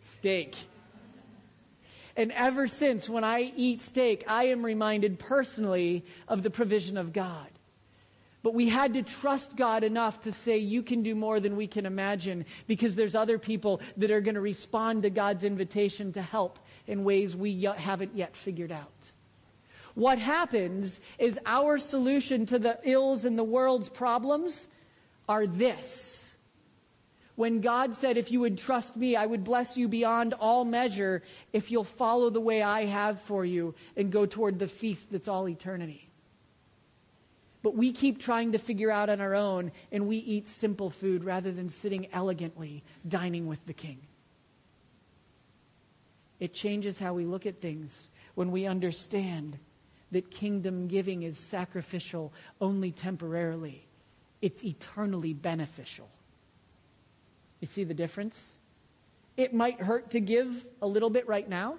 Steak. 0.02 0.56
And 2.16 2.32
ever 2.32 2.66
since, 2.66 3.08
when 3.08 3.24
I 3.24 3.52
eat 3.54 3.82
steak, 3.82 4.24
I 4.26 4.44
am 4.44 4.64
reminded 4.64 5.18
personally 5.18 6.04
of 6.28 6.42
the 6.42 6.50
provision 6.50 6.96
of 6.96 7.12
God. 7.12 7.48
But 8.42 8.54
we 8.54 8.68
had 8.68 8.94
to 8.94 9.02
trust 9.02 9.56
God 9.56 9.84
enough 9.84 10.20
to 10.22 10.32
say, 10.32 10.58
You 10.58 10.82
can 10.82 11.02
do 11.02 11.14
more 11.14 11.40
than 11.40 11.56
we 11.56 11.66
can 11.66 11.84
imagine, 11.84 12.46
because 12.66 12.96
there's 12.96 13.14
other 13.14 13.38
people 13.38 13.80
that 13.98 14.10
are 14.10 14.20
going 14.20 14.34
to 14.34 14.40
respond 14.40 15.02
to 15.02 15.10
God's 15.10 15.44
invitation 15.44 16.12
to 16.12 16.22
help 16.22 16.58
in 16.86 17.04
ways 17.04 17.36
we 17.36 17.62
haven't 17.64 18.16
yet 18.16 18.36
figured 18.36 18.72
out. 18.72 19.12
What 19.94 20.18
happens 20.18 21.00
is 21.18 21.38
our 21.44 21.78
solution 21.78 22.46
to 22.46 22.58
the 22.58 22.78
ills 22.84 23.24
in 23.24 23.36
the 23.36 23.44
world's 23.44 23.88
problems 23.88 24.68
are 25.28 25.46
this. 25.46 26.32
When 27.36 27.60
God 27.60 27.94
said, 27.94 28.16
If 28.16 28.32
you 28.32 28.40
would 28.40 28.56
trust 28.56 28.96
me, 28.96 29.16
I 29.16 29.26
would 29.26 29.44
bless 29.44 29.76
you 29.76 29.86
beyond 29.86 30.34
all 30.40 30.64
measure 30.64 31.22
if 31.52 31.70
you'll 31.70 31.84
follow 31.84 32.30
the 32.30 32.40
way 32.40 32.62
I 32.62 32.86
have 32.86 33.20
for 33.20 33.44
you 33.44 33.74
and 33.96 34.10
go 34.10 34.24
toward 34.24 34.58
the 34.58 34.68
feast 34.68 35.12
that's 35.12 35.28
all 35.28 35.46
eternity. 35.46 36.09
But 37.62 37.76
we 37.76 37.92
keep 37.92 38.18
trying 38.18 38.52
to 38.52 38.58
figure 38.58 38.90
out 38.90 39.10
on 39.10 39.20
our 39.20 39.34
own, 39.34 39.72
and 39.92 40.06
we 40.06 40.16
eat 40.16 40.48
simple 40.48 40.88
food 40.88 41.24
rather 41.24 41.52
than 41.52 41.68
sitting 41.68 42.08
elegantly 42.12 42.82
dining 43.06 43.46
with 43.46 43.64
the 43.66 43.74
king. 43.74 44.00
It 46.38 46.54
changes 46.54 46.98
how 46.98 47.12
we 47.12 47.26
look 47.26 47.44
at 47.44 47.60
things 47.60 48.08
when 48.34 48.50
we 48.50 48.66
understand 48.66 49.58
that 50.10 50.30
kingdom 50.30 50.88
giving 50.88 51.22
is 51.22 51.38
sacrificial 51.38 52.32
only 52.60 52.90
temporarily, 52.90 53.86
it's 54.40 54.64
eternally 54.64 55.34
beneficial. 55.34 56.08
You 57.60 57.66
see 57.66 57.84
the 57.84 57.94
difference? 57.94 58.56
It 59.36 59.52
might 59.54 59.80
hurt 59.80 60.10
to 60.12 60.20
give 60.20 60.66
a 60.80 60.86
little 60.86 61.10
bit 61.10 61.28
right 61.28 61.48
now, 61.48 61.76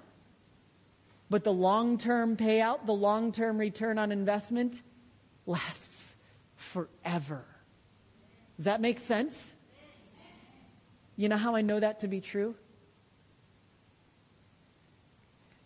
but 1.28 1.44
the 1.44 1.52
long 1.52 1.98
term 1.98 2.36
payout, 2.36 2.86
the 2.86 2.94
long 2.94 3.32
term 3.32 3.58
return 3.58 3.98
on 3.98 4.12
investment, 4.12 4.80
lasts 5.46 6.16
forever. 6.56 7.44
Does 8.56 8.66
that 8.66 8.80
make 8.80 8.98
sense? 9.00 9.54
You 11.16 11.28
know 11.28 11.36
how 11.36 11.54
I 11.54 11.62
know 11.62 11.80
that 11.80 12.00
to 12.00 12.08
be 12.08 12.20
true? 12.20 12.54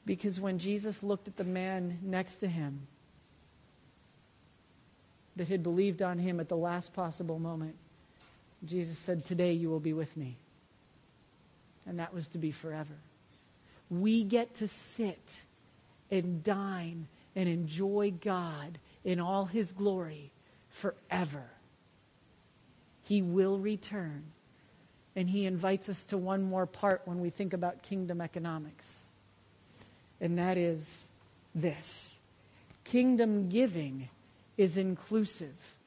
Because 0.05 0.41
when 0.41 0.59
Jesus 0.59 1.03
looked 1.03 1.29
at 1.29 1.37
the 1.37 1.45
man 1.45 1.99
next 2.03 2.37
to 2.37 2.49
him 2.49 2.87
that 5.35 5.49
had 5.49 5.63
believed 5.63 6.01
on 6.01 6.19
him 6.19 6.41
at 6.41 6.49
the 6.49 6.57
last 6.57 6.95
possible 6.95 7.39
moment, 7.39 7.75
Jesus 8.65 8.99
said, 8.99 9.25
Today 9.25 9.53
you 9.53 9.69
will 9.69 9.81
be 9.81 9.93
with 9.93 10.17
me. 10.17 10.37
And 11.87 11.99
that 11.99 12.15
was 12.15 12.29
to 12.29 12.39
be 12.39 12.51
forever. 12.51 12.95
We 13.91 14.25
get 14.25 14.55
to 14.57 14.69
sit 14.69 15.43
and 16.11 16.43
dine 16.43 17.09
and 17.35 17.49
enjoy 17.49 18.13
God 18.21 18.79
in 19.07 19.21
all 19.21 19.47
his 19.47 19.73
glory 19.73 20.33
forever. 20.69 21.49
He 23.03 23.23
will 23.23 23.59
return 23.59 24.33
And 25.17 25.31
he 25.31 25.47
invites 25.47 25.89
us 25.89 26.05
to 26.05 26.19
one 26.19 26.43
more 26.43 26.67
part 26.67 27.01
when 27.07 27.21
we 27.21 27.31
think 27.31 27.55
about 27.55 27.83
kingdom 27.83 28.21
economics. 28.21 29.07
And 30.21 30.39
that 30.39 30.59
is 30.59 31.09
this 31.55 32.13
kingdom 32.85 33.49
giving 33.49 34.11
is 34.59 34.77
inclusive. 34.77 35.79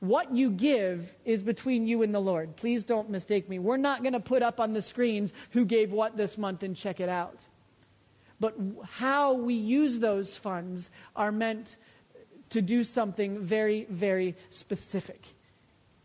What 0.00 0.34
you 0.34 0.50
give 0.50 1.14
is 1.24 1.42
between 1.42 1.86
you 1.86 2.02
and 2.02 2.14
the 2.14 2.20
Lord. 2.20 2.56
Please 2.56 2.84
don't 2.84 3.10
mistake 3.10 3.48
me. 3.48 3.58
We're 3.58 3.76
not 3.76 4.02
going 4.02 4.14
to 4.14 4.20
put 4.20 4.42
up 4.42 4.58
on 4.58 4.72
the 4.72 4.82
screens 4.82 5.32
who 5.50 5.64
gave 5.64 5.92
what 5.92 6.16
this 6.16 6.36
month 6.36 6.62
and 6.62 6.74
check 6.74 7.00
it 7.00 7.08
out. 7.08 7.38
But 8.40 8.56
how 8.90 9.34
we 9.34 9.54
use 9.54 10.00
those 10.00 10.36
funds 10.36 10.90
are 11.14 11.30
meant 11.30 11.76
to 12.54 12.62
do 12.62 12.84
something 12.84 13.40
very, 13.40 13.84
very 13.90 14.36
specific. 14.48 15.26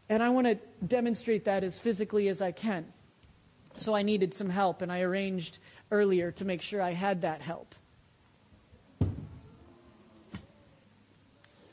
And 0.10 0.24
I 0.24 0.30
want 0.30 0.48
to 0.48 0.58
demonstrate 0.84 1.46
that 1.46 1.64
as 1.64 1.78
physically 1.78 2.28
as 2.28 2.42
I 2.42 2.52
can. 2.52 2.92
So 3.76 3.96
I 3.96 4.02
needed 4.02 4.34
some 4.34 4.50
help, 4.50 4.82
and 4.82 4.92
I 4.92 5.02
arranged 5.02 5.60
earlier 5.92 6.32
to 6.32 6.46
make 6.46 6.64
sure 6.64 6.82
I 6.82 6.94
had 6.94 7.22
that 7.22 7.42
help. 7.42 7.76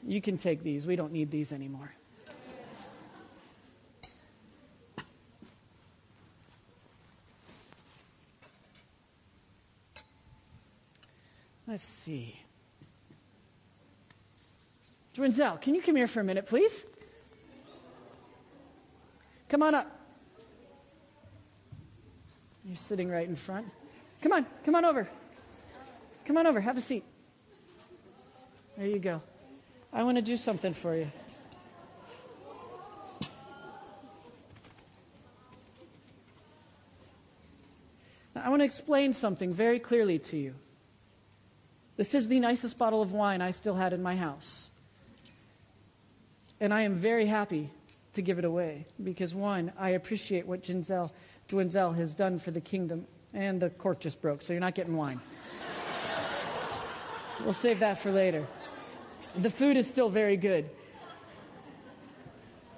You 0.07 0.21
can 0.21 0.37
take 0.37 0.63
these. 0.63 0.87
We 0.87 0.95
don't 0.95 1.13
need 1.13 1.31
these 1.31 1.53
anymore. 1.53 1.95
Let's 11.67 11.83
see. 11.83 12.46
Dwinzel, 15.17 15.61
can 15.63 15.75
you 15.75 15.81
come 15.81 15.97
here 15.97 16.07
for 16.07 16.21
a 16.21 16.25
minute, 16.25 16.47
please? 16.47 16.85
Come 19.49 19.63
on 19.63 19.75
up. 19.75 19.91
You're 22.65 22.77
sitting 22.77 23.09
right 23.09 23.27
in 23.27 23.37
front. 23.37 23.67
Come 24.21 24.33
on, 24.33 24.47
come 24.65 24.75
on 24.75 24.85
over. 24.85 25.09
Come 26.27 26.37
on 26.37 26.47
over, 26.47 26.61
have 26.61 26.77
a 26.77 26.81
seat. 26.81 27.05
There 28.77 28.87
you 28.87 28.99
go. 28.99 29.23
I 29.93 30.03
want 30.03 30.19
to 30.19 30.23
do 30.23 30.37
something 30.37 30.75
for 30.75 30.95
you. 30.95 31.11
Now, 38.35 38.43
I 38.45 38.49
want 38.51 38.61
to 38.61 38.67
explain 38.67 39.15
something 39.15 39.51
very 39.51 39.79
clearly 39.79 40.19
to 40.19 40.37
you. 40.37 40.55
This 41.97 42.15
is 42.15 42.29
the 42.29 42.39
nicest 42.39 42.77
bottle 42.77 43.01
of 43.01 43.13
wine 43.13 43.41
I 43.41 43.53
still 43.53 43.77
had 43.77 43.95
in 43.95 44.03
my 44.03 44.17
house. 44.17 44.69
And 46.61 46.73
I 46.73 46.83
am 46.83 46.95
very 46.95 47.27
happy 47.27 47.71
to 48.15 48.23
give 48.23 48.39
it 48.39 48.45
away 48.45 48.87
because, 49.03 49.35
one, 49.35 49.73
I 49.79 49.91
appreciate 49.91 50.47
what 50.47 50.63
Ginzel, 50.63 51.11
Dwinzel 51.49 51.95
has 51.97 52.15
done 52.15 52.39
for 52.39 52.51
the 52.51 52.61
kingdom. 52.61 53.07
And 53.35 53.61
the 53.61 53.69
cork 53.71 54.01
just 54.01 54.23
broke, 54.23 54.41
so 54.41 54.53
you're 54.55 54.61
not 54.61 54.75
getting 54.75 54.97
wine. 54.97 55.21
we'll 57.45 57.53
save 57.53 57.81
that 57.81 57.99
for 57.99 58.11
later. 58.11 58.47
The 59.37 59.51
food 59.51 59.77
is 59.77 59.87
still 59.87 60.09
very 60.09 60.39
good. 60.39 60.71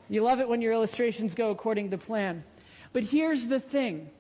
You 0.08 0.22
love 0.22 0.40
it 0.40 0.48
when 0.48 0.60
your 0.60 0.72
illustrations 0.72 1.34
go 1.34 1.50
according 1.50 1.90
to 1.90 1.98
plan. 1.98 2.42
But 2.92 3.04
here's 3.04 3.46
the 3.46 3.60
thing 3.60 4.10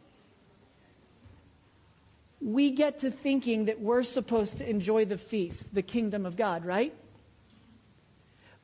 we 2.40 2.70
get 2.70 3.00
to 3.00 3.10
thinking 3.10 3.64
that 3.64 3.80
we're 3.80 4.04
supposed 4.04 4.58
to 4.58 4.68
enjoy 4.68 5.04
the 5.04 5.18
feast, 5.18 5.74
the 5.74 5.82
kingdom 5.82 6.24
of 6.24 6.36
God, 6.36 6.64
right? 6.64 6.94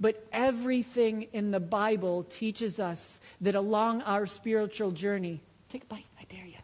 But 0.01 0.27
everything 0.33 1.29
in 1.33 1.51
the 1.51 1.61
Bible 1.61 2.25
teaches 2.25 2.81
us 2.81 3.21
that 3.41 3.55
along 3.55 4.03
our 4.03 4.27
spiritual 4.27 4.91
journey, 4.91 5.43
take 5.69 5.85
a 5.85 5.87
bite, 5.87 6.07
I 6.21 6.25
dare 6.25 6.47
you. 6.47 6.59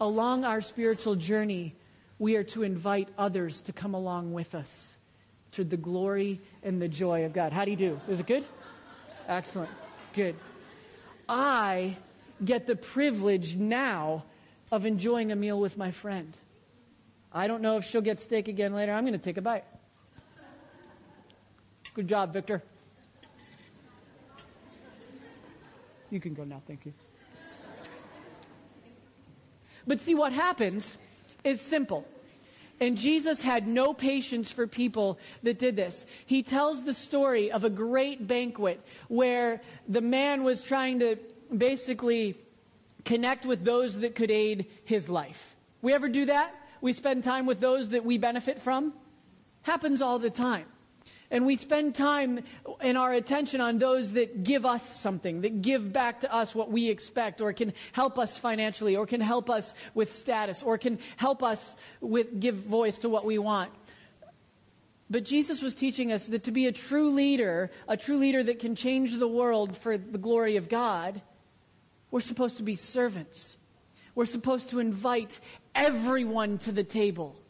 along 0.00 0.44
our 0.44 0.60
spiritual 0.60 1.16
journey, 1.16 1.74
we 2.18 2.36
are 2.36 2.44
to 2.44 2.62
invite 2.62 3.08
others 3.18 3.60
to 3.62 3.72
come 3.72 3.94
along 3.94 4.32
with 4.32 4.54
us 4.54 4.96
to 5.52 5.64
the 5.64 5.76
glory 5.76 6.40
and 6.62 6.80
the 6.80 6.88
joy 6.88 7.24
of 7.24 7.32
God. 7.32 7.52
How 7.52 7.64
do 7.64 7.70
you 7.70 7.76
do? 7.76 8.00
Is 8.08 8.20
it 8.20 8.26
good? 8.26 8.44
Excellent. 9.28 9.70
Good. 10.14 10.36
I 11.28 11.96
get 12.44 12.66
the 12.66 12.76
privilege 12.76 13.56
now 13.56 14.24
of 14.70 14.86
enjoying 14.86 15.32
a 15.32 15.36
meal 15.36 15.60
with 15.60 15.76
my 15.76 15.90
friend. 15.90 16.36
I 17.32 17.46
don't 17.46 17.62
know 17.62 17.76
if 17.76 17.84
she'll 17.84 18.00
get 18.00 18.18
steak 18.18 18.48
again 18.48 18.74
later. 18.74 18.92
I'm 18.92 19.04
going 19.04 19.12
to 19.12 19.18
take 19.18 19.36
a 19.36 19.42
bite. 19.42 19.64
Good 21.94 22.08
job, 22.08 22.32
Victor. 22.32 22.62
You 26.10 26.20
can 26.20 26.34
go 26.34 26.44
now, 26.44 26.62
thank 26.66 26.86
you. 26.86 26.92
But 29.86 29.98
see, 29.98 30.14
what 30.14 30.32
happens 30.32 30.96
is 31.44 31.60
simple. 31.60 32.06
And 32.80 32.96
Jesus 32.96 33.42
had 33.42 33.66
no 33.66 33.94
patience 33.94 34.50
for 34.50 34.66
people 34.66 35.18
that 35.42 35.58
did 35.58 35.76
this. 35.76 36.06
He 36.26 36.42
tells 36.42 36.82
the 36.82 36.94
story 36.94 37.52
of 37.52 37.64
a 37.64 37.70
great 37.70 38.26
banquet 38.26 38.80
where 39.08 39.60
the 39.88 40.00
man 40.00 40.44
was 40.44 40.62
trying 40.62 40.98
to 41.00 41.16
basically 41.56 42.36
connect 43.04 43.44
with 43.46 43.64
those 43.64 44.00
that 44.00 44.14
could 44.14 44.30
aid 44.30 44.66
his 44.84 45.08
life. 45.08 45.56
We 45.80 45.92
ever 45.92 46.08
do 46.08 46.26
that? 46.26 46.54
We 46.80 46.92
spend 46.92 47.22
time 47.22 47.46
with 47.46 47.60
those 47.60 47.90
that 47.90 48.04
we 48.04 48.18
benefit 48.18 48.60
from? 48.60 48.94
Happens 49.62 50.02
all 50.02 50.18
the 50.18 50.30
time. 50.30 50.66
And 51.32 51.46
we 51.46 51.56
spend 51.56 51.94
time 51.94 52.40
and 52.80 52.98
our 52.98 53.10
attention 53.10 53.62
on 53.62 53.78
those 53.78 54.12
that 54.12 54.44
give 54.44 54.66
us 54.66 55.00
something, 55.00 55.40
that 55.40 55.62
give 55.62 55.90
back 55.90 56.20
to 56.20 56.32
us 56.32 56.54
what 56.54 56.70
we 56.70 56.90
expect, 56.90 57.40
or 57.40 57.54
can 57.54 57.72
help 57.92 58.18
us 58.18 58.38
financially, 58.38 58.96
or 58.96 59.06
can 59.06 59.22
help 59.22 59.48
us 59.48 59.72
with 59.94 60.12
status, 60.12 60.62
or 60.62 60.76
can 60.76 60.98
help 61.16 61.42
us 61.42 61.74
with 62.02 62.38
give 62.38 62.56
voice 62.56 62.98
to 62.98 63.08
what 63.08 63.24
we 63.24 63.38
want. 63.38 63.72
But 65.08 65.24
Jesus 65.24 65.62
was 65.62 65.74
teaching 65.74 66.12
us 66.12 66.26
that 66.26 66.44
to 66.44 66.52
be 66.52 66.66
a 66.66 66.72
true 66.72 67.08
leader, 67.08 67.70
a 67.88 67.96
true 67.96 68.18
leader 68.18 68.42
that 68.42 68.58
can 68.58 68.74
change 68.74 69.18
the 69.18 69.26
world 69.26 69.74
for 69.74 69.96
the 69.96 70.18
glory 70.18 70.56
of 70.56 70.68
God, 70.68 71.22
we're 72.10 72.20
supposed 72.20 72.58
to 72.58 72.62
be 72.62 72.76
servants. 72.76 73.56
We're 74.14 74.26
supposed 74.26 74.68
to 74.68 74.80
invite 74.80 75.40
everyone 75.74 76.58
to 76.58 76.72
the 76.72 76.84
table. 76.84 77.41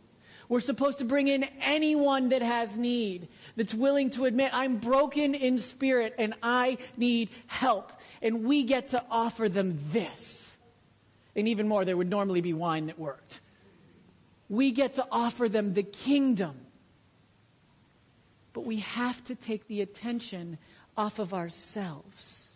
We're 0.52 0.60
supposed 0.60 0.98
to 0.98 1.06
bring 1.06 1.28
in 1.28 1.46
anyone 1.62 2.28
that 2.28 2.42
has 2.42 2.76
need, 2.76 3.28
that's 3.56 3.72
willing 3.72 4.10
to 4.10 4.26
admit, 4.26 4.50
I'm 4.52 4.76
broken 4.76 5.34
in 5.34 5.56
spirit 5.56 6.14
and 6.18 6.34
I 6.42 6.76
need 6.94 7.30
help. 7.46 7.90
And 8.20 8.44
we 8.44 8.62
get 8.62 8.88
to 8.88 9.02
offer 9.10 9.48
them 9.48 9.80
this. 9.92 10.58
And 11.34 11.48
even 11.48 11.68
more, 11.68 11.86
there 11.86 11.96
would 11.96 12.10
normally 12.10 12.42
be 12.42 12.52
wine 12.52 12.88
that 12.88 12.98
worked. 12.98 13.40
We 14.50 14.72
get 14.72 14.92
to 14.94 15.06
offer 15.10 15.48
them 15.48 15.72
the 15.72 15.82
kingdom. 15.82 16.54
But 18.52 18.66
we 18.66 18.80
have 18.80 19.24
to 19.24 19.34
take 19.34 19.68
the 19.68 19.80
attention 19.80 20.58
off 20.98 21.18
of 21.18 21.32
ourselves. 21.32 22.50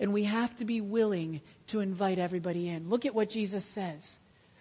And 0.00 0.12
we 0.12 0.24
have 0.24 0.56
to 0.56 0.64
be 0.64 0.80
willing 0.80 1.42
to 1.68 1.78
invite 1.78 2.18
everybody 2.18 2.68
in. 2.68 2.90
Look 2.90 3.06
at 3.06 3.14
what 3.14 3.30
Jesus 3.30 3.64
says. 3.64 4.18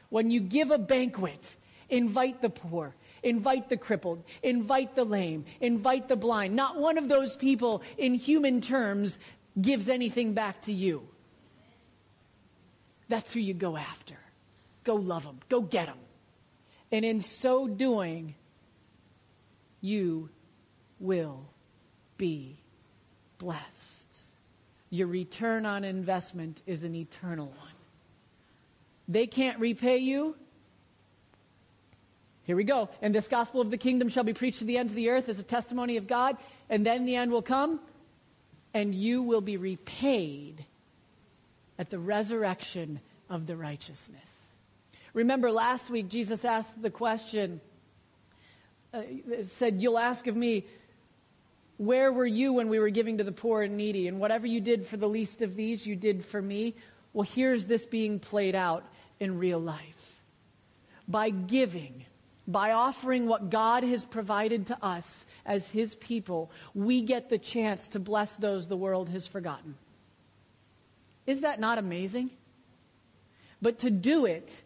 When 0.09 0.29
you 0.29 0.39
give 0.39 0.69
a 0.69 0.77
banquet, 0.77 1.55
invite 1.91 2.41
the 2.41 2.49
poor, 2.49 2.95
invite 3.21 3.69
the 3.69 3.77
crippled, 3.77 4.23
invite 4.41 4.95
the 4.95 5.03
lame, 5.03 5.45
invite 5.59 6.07
the 6.07 6.15
blind. 6.15 6.55
Not 6.55 6.77
one 6.77 6.97
of 6.97 7.07
those 7.07 7.35
people, 7.35 7.83
in 7.97 8.15
human 8.15 8.61
terms, 8.61 9.19
gives 9.61 9.89
anything 9.89 10.33
back 10.33 10.61
to 10.63 10.71
you. 10.71 11.07
That's 13.07 13.33
who 13.33 13.39
you 13.39 13.53
go 13.53 13.77
after. 13.77 14.15
Go 14.83 14.95
love 14.95 15.23
them, 15.23 15.39
go 15.49 15.61
get 15.61 15.85
them. 15.85 15.99
And 16.91 17.05
in 17.05 17.21
so 17.21 17.67
doing, 17.67 18.33
you 19.81 20.29
will 20.99 21.45
be 22.17 22.57
blessed 23.37 24.01
your 24.91 25.07
return 25.07 25.65
on 25.65 25.83
investment 25.83 26.61
is 26.67 26.83
an 26.83 26.93
eternal 26.93 27.47
one. 27.47 27.73
They 29.07 29.25
can't 29.25 29.57
repay 29.57 29.97
you. 29.97 30.35
Here 32.51 32.57
we 32.57 32.65
go. 32.65 32.89
And 33.01 33.15
this 33.15 33.29
gospel 33.29 33.61
of 33.61 33.71
the 33.71 33.77
kingdom 33.77 34.09
shall 34.09 34.25
be 34.25 34.33
preached 34.33 34.59
to 34.59 34.65
the 34.65 34.77
ends 34.77 34.91
of 34.91 34.97
the 34.97 35.07
earth 35.07 35.29
as 35.29 35.39
a 35.39 35.43
testimony 35.43 35.95
of 35.95 36.05
God, 36.05 36.35
and 36.69 36.85
then 36.85 37.05
the 37.05 37.15
end 37.15 37.31
will 37.31 37.41
come, 37.41 37.79
and 38.73 38.93
you 38.93 39.23
will 39.23 39.39
be 39.39 39.55
repaid 39.55 40.65
at 41.79 41.89
the 41.89 41.97
resurrection 41.97 42.99
of 43.29 43.47
the 43.47 43.55
righteousness. 43.55 44.51
Remember 45.13 45.49
last 45.49 45.89
week, 45.89 46.09
Jesus 46.09 46.43
asked 46.43 46.81
the 46.81 46.89
question, 46.89 47.61
uh, 48.93 49.03
said, 49.45 49.81
You'll 49.81 49.97
ask 49.97 50.27
of 50.27 50.35
me, 50.35 50.65
where 51.77 52.11
were 52.11 52.25
you 52.25 52.51
when 52.51 52.67
we 52.67 52.79
were 52.79 52.89
giving 52.89 53.19
to 53.19 53.23
the 53.23 53.31
poor 53.31 53.61
and 53.61 53.77
needy? 53.77 54.09
And 54.09 54.19
whatever 54.19 54.45
you 54.45 54.59
did 54.59 54.85
for 54.85 54.97
the 54.97 55.07
least 55.07 55.41
of 55.41 55.55
these, 55.55 55.87
you 55.87 55.95
did 55.95 56.25
for 56.25 56.41
me. 56.41 56.75
Well, 57.13 57.23
here's 57.23 57.63
this 57.63 57.85
being 57.85 58.19
played 58.19 58.55
out 58.55 58.83
in 59.21 59.39
real 59.39 59.59
life. 59.59 60.21
By 61.07 61.29
giving, 61.29 62.07
by 62.47 62.71
offering 62.71 63.27
what 63.27 63.49
God 63.49 63.83
has 63.83 64.03
provided 64.03 64.67
to 64.67 64.77
us 64.83 65.25
as 65.45 65.69
His 65.69 65.95
people, 65.95 66.51
we 66.73 67.01
get 67.01 67.29
the 67.29 67.37
chance 67.37 67.87
to 67.89 67.99
bless 67.99 68.35
those 68.35 68.67
the 68.67 68.77
world 68.77 69.09
has 69.09 69.27
forgotten. 69.27 69.75
Is 71.27 71.41
that 71.41 71.59
not 71.59 71.77
amazing? 71.77 72.31
But 73.61 73.79
to 73.79 73.91
do 73.91 74.25
it, 74.25 74.63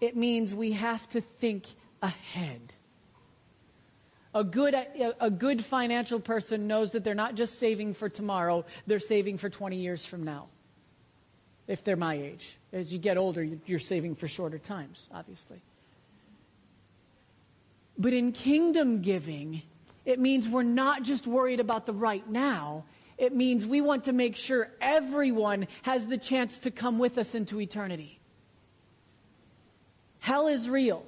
it 0.00 0.16
means 0.16 0.54
we 0.54 0.72
have 0.72 1.08
to 1.10 1.20
think 1.20 1.66
ahead. 2.02 2.74
A 4.34 4.44
good, 4.44 4.74
a 5.20 5.30
good 5.30 5.64
financial 5.64 6.20
person 6.20 6.66
knows 6.66 6.92
that 6.92 7.04
they're 7.04 7.14
not 7.14 7.36
just 7.36 7.58
saving 7.58 7.94
for 7.94 8.08
tomorrow, 8.08 8.64
they're 8.86 8.98
saving 8.98 9.38
for 9.38 9.48
20 9.48 9.76
years 9.76 10.04
from 10.04 10.24
now. 10.24 10.48
If 11.66 11.84
they're 11.84 11.96
my 11.96 12.14
age. 12.14 12.58
As 12.72 12.92
you 12.92 12.98
get 12.98 13.16
older, 13.16 13.46
you're 13.64 13.78
saving 13.78 14.16
for 14.16 14.28
shorter 14.28 14.58
times, 14.58 15.08
obviously. 15.12 15.62
But 17.96 18.12
in 18.12 18.32
kingdom 18.32 19.02
giving, 19.02 19.62
it 20.04 20.18
means 20.18 20.48
we're 20.48 20.62
not 20.62 21.02
just 21.02 21.26
worried 21.26 21.60
about 21.60 21.86
the 21.86 21.92
right 21.92 22.28
now. 22.28 22.84
It 23.16 23.32
means 23.32 23.66
we 23.66 23.80
want 23.80 24.04
to 24.04 24.12
make 24.12 24.34
sure 24.34 24.70
everyone 24.80 25.68
has 25.82 26.08
the 26.08 26.18
chance 26.18 26.58
to 26.60 26.70
come 26.70 26.98
with 26.98 27.16
us 27.18 27.34
into 27.34 27.60
eternity. 27.60 28.18
Hell 30.18 30.48
is 30.48 30.68
real. 30.68 31.04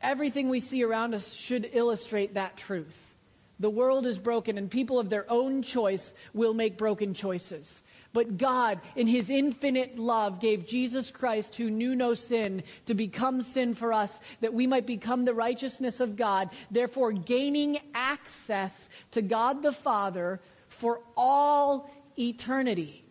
Everything 0.00 0.48
we 0.48 0.60
see 0.60 0.82
around 0.82 1.14
us 1.14 1.34
should 1.34 1.68
illustrate 1.72 2.34
that 2.34 2.56
truth. 2.56 3.16
The 3.58 3.68
world 3.68 4.06
is 4.06 4.18
broken, 4.18 4.56
and 4.56 4.70
people 4.70 4.98
of 4.98 5.10
their 5.10 5.30
own 5.30 5.62
choice 5.62 6.14
will 6.32 6.54
make 6.54 6.78
broken 6.78 7.12
choices. 7.12 7.82
But 8.12 8.38
God, 8.38 8.80
in 8.96 9.06
His 9.06 9.30
infinite 9.30 9.98
love, 9.98 10.40
gave 10.40 10.66
Jesus 10.66 11.10
Christ, 11.10 11.54
who 11.56 11.70
knew 11.70 11.94
no 11.94 12.14
sin, 12.14 12.64
to 12.86 12.94
become 12.94 13.42
sin 13.42 13.74
for 13.74 13.92
us, 13.92 14.20
that 14.40 14.52
we 14.52 14.66
might 14.66 14.86
become 14.86 15.24
the 15.24 15.34
righteousness 15.34 16.00
of 16.00 16.16
God, 16.16 16.50
therefore 16.70 17.12
gaining 17.12 17.78
access 17.94 18.88
to 19.12 19.22
God 19.22 19.62
the 19.62 19.72
Father 19.72 20.40
for 20.68 21.00
all 21.16 21.90
eternity. 22.18 23.04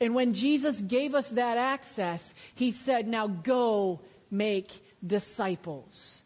And 0.00 0.14
when 0.14 0.34
Jesus 0.34 0.80
gave 0.80 1.14
us 1.14 1.30
that 1.30 1.58
access, 1.58 2.32
he 2.54 2.70
said, 2.70 3.08
Now 3.08 3.26
go 3.26 4.00
make 4.30 4.84
disciples. 5.04 6.22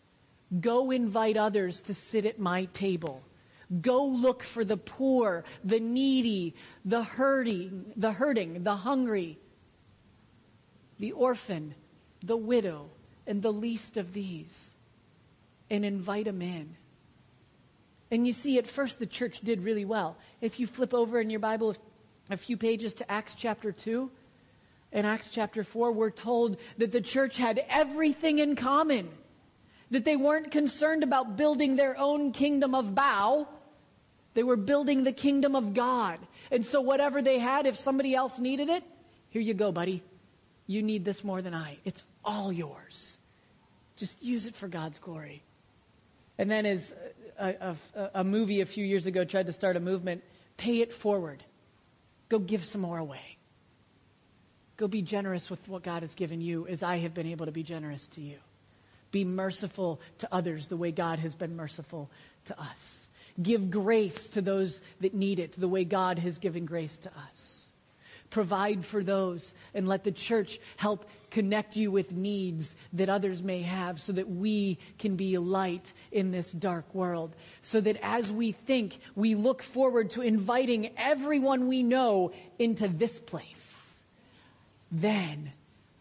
Go 0.60 0.90
invite 0.90 1.36
others 1.36 1.80
to 1.80 1.94
sit 1.94 2.26
at 2.26 2.38
my 2.38 2.66
table. 2.66 3.22
Go 3.80 4.04
look 4.04 4.42
for 4.42 4.64
the 4.64 4.76
poor, 4.76 5.44
the 5.62 5.80
needy, 5.80 6.54
the 6.84 7.02
hurting, 7.02 7.92
the 7.96 8.12
hurting, 8.12 8.62
the 8.64 8.76
hungry, 8.76 9.38
the 10.98 11.12
orphan, 11.12 11.74
the 12.22 12.36
widow, 12.36 12.90
and 13.26 13.42
the 13.42 13.52
least 13.52 13.96
of 13.96 14.12
these, 14.12 14.74
and 15.70 15.84
invite 15.84 16.26
them 16.26 16.42
in. 16.42 16.76
And 18.10 18.26
you 18.26 18.32
see, 18.32 18.58
at 18.58 18.66
first 18.66 18.98
the 18.98 19.06
church 19.06 19.40
did 19.40 19.64
really 19.64 19.84
well. 19.84 20.16
If 20.40 20.60
you 20.60 20.66
flip 20.66 20.94
over 20.94 21.20
in 21.20 21.30
your 21.30 21.40
Bible, 21.40 21.74
a 22.30 22.36
few 22.36 22.56
pages 22.56 22.94
to 22.94 23.10
Acts 23.10 23.34
chapter 23.34 23.72
2. 23.72 24.10
In 24.92 25.04
Acts 25.04 25.30
chapter 25.30 25.64
4, 25.64 25.90
we're 25.90 26.10
told 26.10 26.58
that 26.78 26.92
the 26.92 27.00
church 27.00 27.36
had 27.36 27.64
everything 27.68 28.38
in 28.38 28.54
common, 28.54 29.08
that 29.94 30.04
they 30.04 30.16
weren't 30.16 30.50
concerned 30.50 31.02
about 31.02 31.36
building 31.36 31.76
their 31.76 31.98
own 31.98 32.32
kingdom 32.32 32.74
of 32.74 32.94
Bao. 32.94 33.46
They 34.34 34.42
were 34.42 34.56
building 34.56 35.04
the 35.04 35.12
kingdom 35.12 35.56
of 35.56 35.74
God. 35.74 36.18
And 36.50 36.66
so, 36.66 36.80
whatever 36.80 37.22
they 37.22 37.38
had, 37.38 37.66
if 37.66 37.76
somebody 37.76 38.14
else 38.14 38.38
needed 38.38 38.68
it, 38.68 38.84
here 39.30 39.42
you 39.42 39.54
go, 39.54 39.72
buddy. 39.72 40.02
You 40.66 40.82
need 40.82 41.04
this 41.04 41.24
more 41.24 41.42
than 41.42 41.54
I. 41.54 41.78
It's 41.84 42.04
all 42.24 42.52
yours. 42.52 43.18
Just 43.96 44.22
use 44.22 44.46
it 44.46 44.54
for 44.54 44.68
God's 44.68 44.98
glory. 44.98 45.42
And 46.38 46.50
then, 46.50 46.66
as 46.66 46.92
a, 47.38 47.76
a, 47.94 48.10
a 48.14 48.24
movie 48.24 48.60
a 48.60 48.66
few 48.66 48.84
years 48.84 49.06
ago 49.06 49.24
tried 49.24 49.46
to 49.46 49.52
start 49.52 49.76
a 49.76 49.80
movement, 49.80 50.22
pay 50.56 50.80
it 50.80 50.92
forward. 50.92 51.44
Go 52.28 52.38
give 52.38 52.64
some 52.64 52.80
more 52.80 52.98
away. 52.98 53.38
Go 54.76 54.88
be 54.88 55.02
generous 55.02 55.50
with 55.50 55.68
what 55.68 55.82
God 55.82 56.02
has 56.02 56.14
given 56.14 56.40
you 56.40 56.66
as 56.66 56.82
I 56.82 56.96
have 56.98 57.14
been 57.14 57.26
able 57.26 57.46
to 57.46 57.52
be 57.52 57.62
generous 57.62 58.08
to 58.08 58.20
you. 58.20 58.38
Be 59.14 59.24
merciful 59.24 60.00
to 60.18 60.28
others 60.34 60.66
the 60.66 60.76
way 60.76 60.90
God 60.90 61.20
has 61.20 61.36
been 61.36 61.54
merciful 61.54 62.10
to 62.46 62.60
us. 62.60 63.08
Give 63.40 63.70
grace 63.70 64.26
to 64.30 64.40
those 64.40 64.80
that 65.02 65.14
need 65.14 65.38
it 65.38 65.52
the 65.52 65.68
way 65.68 65.84
God 65.84 66.18
has 66.18 66.38
given 66.38 66.66
grace 66.66 66.98
to 66.98 67.10
us. 67.28 67.72
Provide 68.30 68.84
for 68.84 69.04
those 69.04 69.54
and 69.72 69.86
let 69.86 70.02
the 70.02 70.10
church 70.10 70.58
help 70.76 71.08
connect 71.30 71.76
you 71.76 71.92
with 71.92 72.10
needs 72.10 72.74
that 72.92 73.08
others 73.08 73.40
may 73.40 73.62
have 73.62 74.00
so 74.00 74.12
that 74.14 74.28
we 74.28 74.80
can 74.98 75.14
be 75.14 75.38
light 75.38 75.92
in 76.10 76.32
this 76.32 76.50
dark 76.50 76.92
world. 76.92 77.36
So 77.62 77.80
that 77.82 77.98
as 78.02 78.32
we 78.32 78.50
think, 78.50 78.98
we 79.14 79.36
look 79.36 79.62
forward 79.62 80.10
to 80.10 80.22
inviting 80.22 80.90
everyone 80.96 81.68
we 81.68 81.84
know 81.84 82.32
into 82.58 82.88
this 82.88 83.20
place. 83.20 84.02
Then 84.90 85.52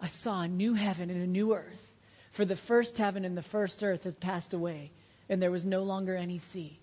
I 0.02 0.08
saw 0.08 0.42
a 0.42 0.48
new 0.48 0.74
heaven 0.74 1.12
and 1.12 1.22
a 1.22 1.28
new 1.28 1.54
earth. 1.54 1.83
For 2.34 2.46
the 2.46 2.56
first 2.56 2.98
heaven 2.98 3.26
and 3.26 3.38
the 3.38 3.44
first 3.44 3.84
earth 3.84 4.06
had 4.06 4.20
passed 4.20 4.56
away, 4.56 4.92
and 5.30 5.42
there 5.42 5.52
was 5.52 5.66
no 5.66 5.84
longer 5.84 6.16
any 6.16 6.40
sea. 6.40 6.80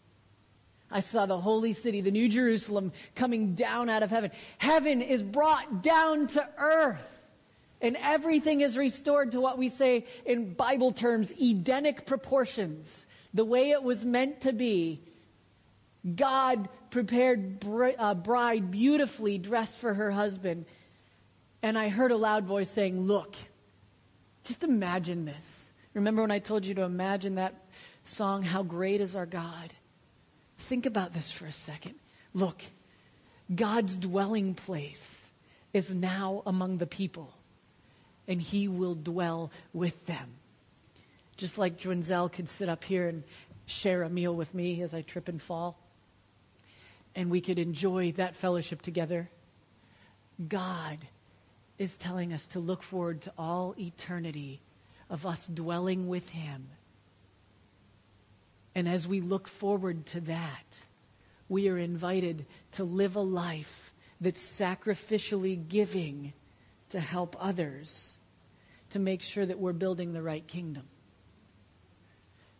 I 0.93 1.01
saw 1.01 1.27
the 1.27 1.39
holy 1.39 1.73
city, 1.73 2.01
the 2.01 2.13
New 2.13 2.29
Jerusalem, 2.29 2.93
coming 3.17 3.57
down 3.57 3.91
out 3.91 4.05
of 4.05 4.11
heaven. 4.11 4.31
Heaven 4.59 5.03
is 5.03 5.25
brought 5.25 5.83
down 5.83 6.29
to 6.29 6.49
earth. 6.57 7.17
And 7.81 7.97
everything 8.01 8.61
is 8.61 8.77
restored 8.77 9.33
to 9.33 9.41
what 9.41 9.59
we 9.59 9.71
say 9.71 10.07
in 10.25 10.55
Bible 10.55 10.93
terms 10.93 11.33
Edenic 11.33 12.07
proportions, 12.07 13.07
the 13.35 13.45
way 13.45 13.71
it 13.71 13.83
was 13.83 14.05
meant 14.05 14.43
to 14.43 14.53
be. 14.53 15.01
God 16.15 16.69
prepared 16.91 17.65
a 17.65 18.01
uh, 18.01 18.15
bride 18.15 18.71
beautifully 18.71 19.39
dressed 19.39 19.79
for 19.79 19.95
her 19.95 20.13
husband. 20.13 20.67
And 21.61 21.77
I 21.77 21.89
heard 21.89 22.13
a 22.13 22.17
loud 22.17 22.45
voice 22.45 22.71
saying, 22.71 23.01
Look, 23.01 23.35
just 24.45 24.65
imagine 24.65 25.25
this. 25.25 25.73
Remember 25.95 26.23
when 26.23 26.31
I 26.31 26.39
told 26.39 26.67
you 26.67 26.75
to 26.75 26.83
imagine 26.83 27.35
that 27.37 27.55
song, 28.05 28.43
How 28.43 28.63
Great 28.63 29.01
is 29.01 29.17
Our 29.17 29.27
God? 29.27 29.73
Think 30.59 30.87
about 30.87 31.13
this 31.13 31.31
for 31.31 31.47
a 31.47 31.53
second. 31.53 31.95
Look, 32.33 32.63
God's 33.53 33.97
dwelling 33.97 34.55
place 34.55 35.31
is 35.73 35.95
now 35.95 36.43
among 36.47 36.79
the 36.79 36.87
people 36.87 37.33
and 38.31 38.41
he 38.41 38.69
will 38.69 38.95
dwell 38.95 39.51
with 39.73 40.07
them. 40.07 40.31
Just 41.37 41.59
like 41.59 41.79
Drenzel 41.79 42.31
could 42.31 42.49
sit 42.49 42.69
up 42.69 42.85
here 42.85 43.09
and 43.09 43.25
share 43.67 44.03
a 44.03 44.09
meal 44.09 44.35
with 44.35 44.55
me 44.55 44.83
as 44.83 44.95
I 44.95 45.03
trip 45.03 45.29
and 45.29 45.43
fall, 45.43 45.79
and 47.17 47.31
we 47.31 47.41
could 47.41 47.59
enjoy 47.59 48.13
that 48.13 48.37
fellowship 48.37 48.83
together. 48.83 49.29
God 50.47 50.99
is 51.81 51.97
telling 51.97 52.31
us 52.31 52.47
to 52.47 52.61
look 52.61 52.83
forward 52.83 53.23
to 53.23 53.33
all 53.39 53.75
eternity 53.79 54.61
of 55.09 55.25
us 55.25 55.47
dwelling 55.47 56.09
with 56.09 56.29
him. 56.29 56.69
And 58.75 58.87
as 58.87 59.09
we 59.09 59.23
look 59.23 59.49
forward 59.49 60.05
to 60.07 60.21
that, 60.21 60.85
we 61.49 61.71
are 61.71 61.79
invited 61.79 62.45
to 62.73 62.85
live 62.85 63.17
a 63.17 63.21
life 63.21 63.95
that's 64.21 64.43
sacrificially 64.43 65.69
giving 65.69 66.35
to 66.91 67.01
help 67.01 67.35
others 67.41 68.19
to 68.91 68.99
make 68.99 69.23
sure 69.23 69.47
that 69.47 69.59
we're 69.59 69.73
building 69.73 70.13
the 70.13 70.23
right 70.23 70.47
kingdom. 70.47 70.85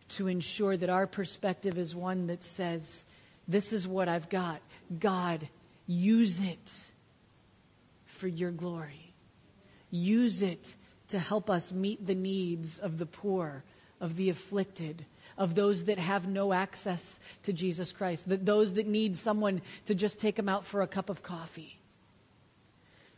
To 0.09 0.27
ensure 0.27 0.75
that 0.75 0.89
our 0.89 1.05
perspective 1.05 1.77
is 1.77 1.93
one 1.93 2.25
that 2.25 2.43
says, 2.43 3.05
This 3.47 3.71
is 3.71 3.87
what 3.87 4.09
I've 4.09 4.29
got. 4.29 4.61
God, 4.99 5.47
use 5.85 6.41
it 6.41 6.87
for 8.07 8.27
your 8.27 8.51
glory. 8.51 9.10
Use 9.91 10.41
it 10.41 10.75
to 11.09 11.19
help 11.19 11.49
us 11.49 11.71
meet 11.71 12.07
the 12.07 12.15
needs 12.15 12.79
of 12.79 12.97
the 12.97 13.05
poor, 13.05 13.63
of 13.99 14.15
the 14.15 14.29
afflicted, 14.29 15.05
of 15.37 15.55
those 15.55 15.85
that 15.85 15.99
have 15.99 16.27
no 16.27 16.53
access 16.53 17.19
to 17.43 17.53
Jesus 17.53 17.91
Christ, 17.91 18.29
that 18.29 18.45
those 18.45 18.73
that 18.73 18.87
need 18.87 19.15
someone 19.15 19.61
to 19.85 19.93
just 19.93 20.19
take 20.19 20.35
them 20.35 20.49
out 20.49 20.65
for 20.65 20.81
a 20.81 20.87
cup 20.87 21.09
of 21.09 21.21
coffee. 21.21 21.77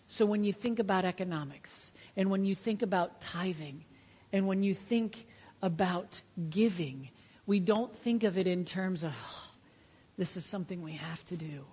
So 0.07 0.25
when 0.25 0.43
you 0.43 0.53
think 0.53 0.79
about 0.79 1.05
economics, 1.05 1.91
and 2.15 2.29
when 2.29 2.45
you 2.45 2.55
think 2.55 2.81
about 2.81 3.21
tithing, 3.21 3.85
and 4.31 4.47
when 4.47 4.63
you 4.63 4.73
think 4.73 5.25
about 5.61 6.21
giving, 6.49 7.09
we 7.45 7.59
don't 7.59 7.95
think 7.95 8.23
of 8.23 8.37
it 8.37 8.47
in 8.47 8.65
terms 8.65 9.03
of, 9.03 9.17
oh, 9.23 9.51
this 10.17 10.37
is 10.37 10.45
something 10.45 10.81
we 10.81 10.93
have 10.93 11.23
to 11.25 11.37
do. 11.37 11.65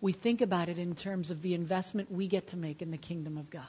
We 0.00 0.12
think 0.12 0.40
about 0.40 0.68
it 0.68 0.78
in 0.78 0.94
terms 0.94 1.30
of 1.30 1.42
the 1.42 1.54
investment 1.54 2.10
we 2.12 2.28
get 2.28 2.48
to 2.48 2.56
make 2.56 2.82
in 2.82 2.90
the 2.90 2.98
kingdom 2.98 3.36
of 3.36 3.50
God. 3.50 3.62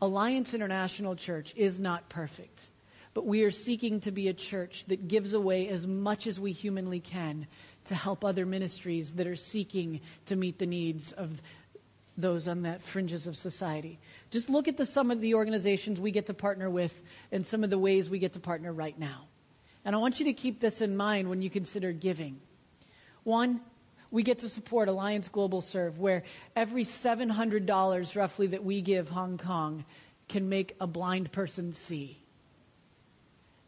Alliance 0.00 0.54
International 0.54 1.14
Church 1.14 1.52
is 1.56 1.78
not 1.78 2.08
perfect, 2.08 2.68
but 3.14 3.24
we 3.24 3.44
are 3.44 3.50
seeking 3.50 4.00
to 4.00 4.10
be 4.10 4.28
a 4.28 4.34
church 4.34 4.84
that 4.86 5.06
gives 5.06 5.34
away 5.34 5.68
as 5.68 5.86
much 5.86 6.26
as 6.26 6.40
we 6.40 6.52
humanly 6.52 7.00
can 7.00 7.46
to 7.84 7.94
help 7.94 8.24
other 8.24 8.44
ministries 8.44 9.14
that 9.14 9.26
are 9.26 9.36
seeking 9.36 10.00
to 10.26 10.36
meet 10.36 10.58
the 10.58 10.66
needs 10.66 11.12
of 11.12 11.40
those 12.16 12.48
on 12.48 12.62
the 12.62 12.74
fringes 12.74 13.26
of 13.26 13.36
society. 13.36 13.98
Just 14.30 14.48
look 14.48 14.68
at 14.68 14.76
the, 14.76 14.86
some 14.86 15.10
of 15.10 15.20
the 15.20 15.34
organizations 15.34 16.00
we 16.00 16.10
get 16.10 16.26
to 16.26 16.34
partner 16.34 16.70
with 16.70 17.02
and 17.32 17.44
some 17.46 17.64
of 17.64 17.70
the 17.70 17.78
ways 17.78 18.08
we 18.08 18.18
get 18.18 18.32
to 18.34 18.40
partner 18.40 18.72
right 18.72 18.98
now. 18.98 19.26
And 19.84 19.94
I 19.94 19.98
want 19.98 20.18
you 20.18 20.26
to 20.26 20.32
keep 20.32 20.60
this 20.60 20.80
in 20.80 20.96
mind 20.96 21.28
when 21.28 21.42
you 21.42 21.50
consider 21.50 21.92
giving. 21.92 22.40
One, 23.24 23.60
we 24.14 24.22
get 24.22 24.38
to 24.38 24.48
support 24.48 24.88
Alliance 24.88 25.28
Global 25.28 25.60
Serve, 25.60 25.98
where 25.98 26.22
every 26.54 26.84
$700 26.84 28.16
roughly 28.16 28.46
that 28.46 28.62
we 28.62 28.80
give 28.80 29.10
Hong 29.10 29.38
Kong 29.38 29.84
can 30.28 30.48
make 30.48 30.76
a 30.80 30.86
blind 30.86 31.32
person 31.32 31.72
see. 31.72 32.20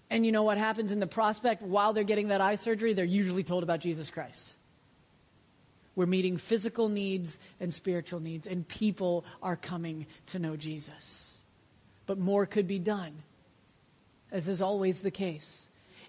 And 0.09 0.25
you 0.25 0.31
know 0.31 0.45
what 0.45 0.57
happens 0.57 0.93
in 0.93 1.01
the 1.01 1.09
prospect 1.09 1.63
while 1.63 1.93
they're 1.93 2.05
getting 2.05 2.29
that 2.29 2.41
eye 2.41 2.55
surgery? 2.55 2.93
They're 2.93 3.05
usually 3.05 3.43
told 3.43 3.65
about 3.65 3.81
Jesus 3.81 4.09
Christ. 4.09 4.55
We're 5.97 6.07
meeting 6.07 6.37
physical 6.37 6.89
needs 6.89 7.41
and 7.59 7.75
spiritual 7.75 8.21
needs, 8.21 8.47
and 8.47 8.69
people 8.69 9.25
are 9.43 9.57
coming 9.57 10.07
to 10.27 10.39
know 10.39 10.55
Jesus. 10.55 11.39
But 12.07 12.19
more 12.19 12.47
could 12.47 12.69
be 12.69 12.79
done, 12.79 13.15
as 14.31 14.47
is 14.47 14.63
always 14.63 15.01
the 15.01 15.11
case. 15.11 15.66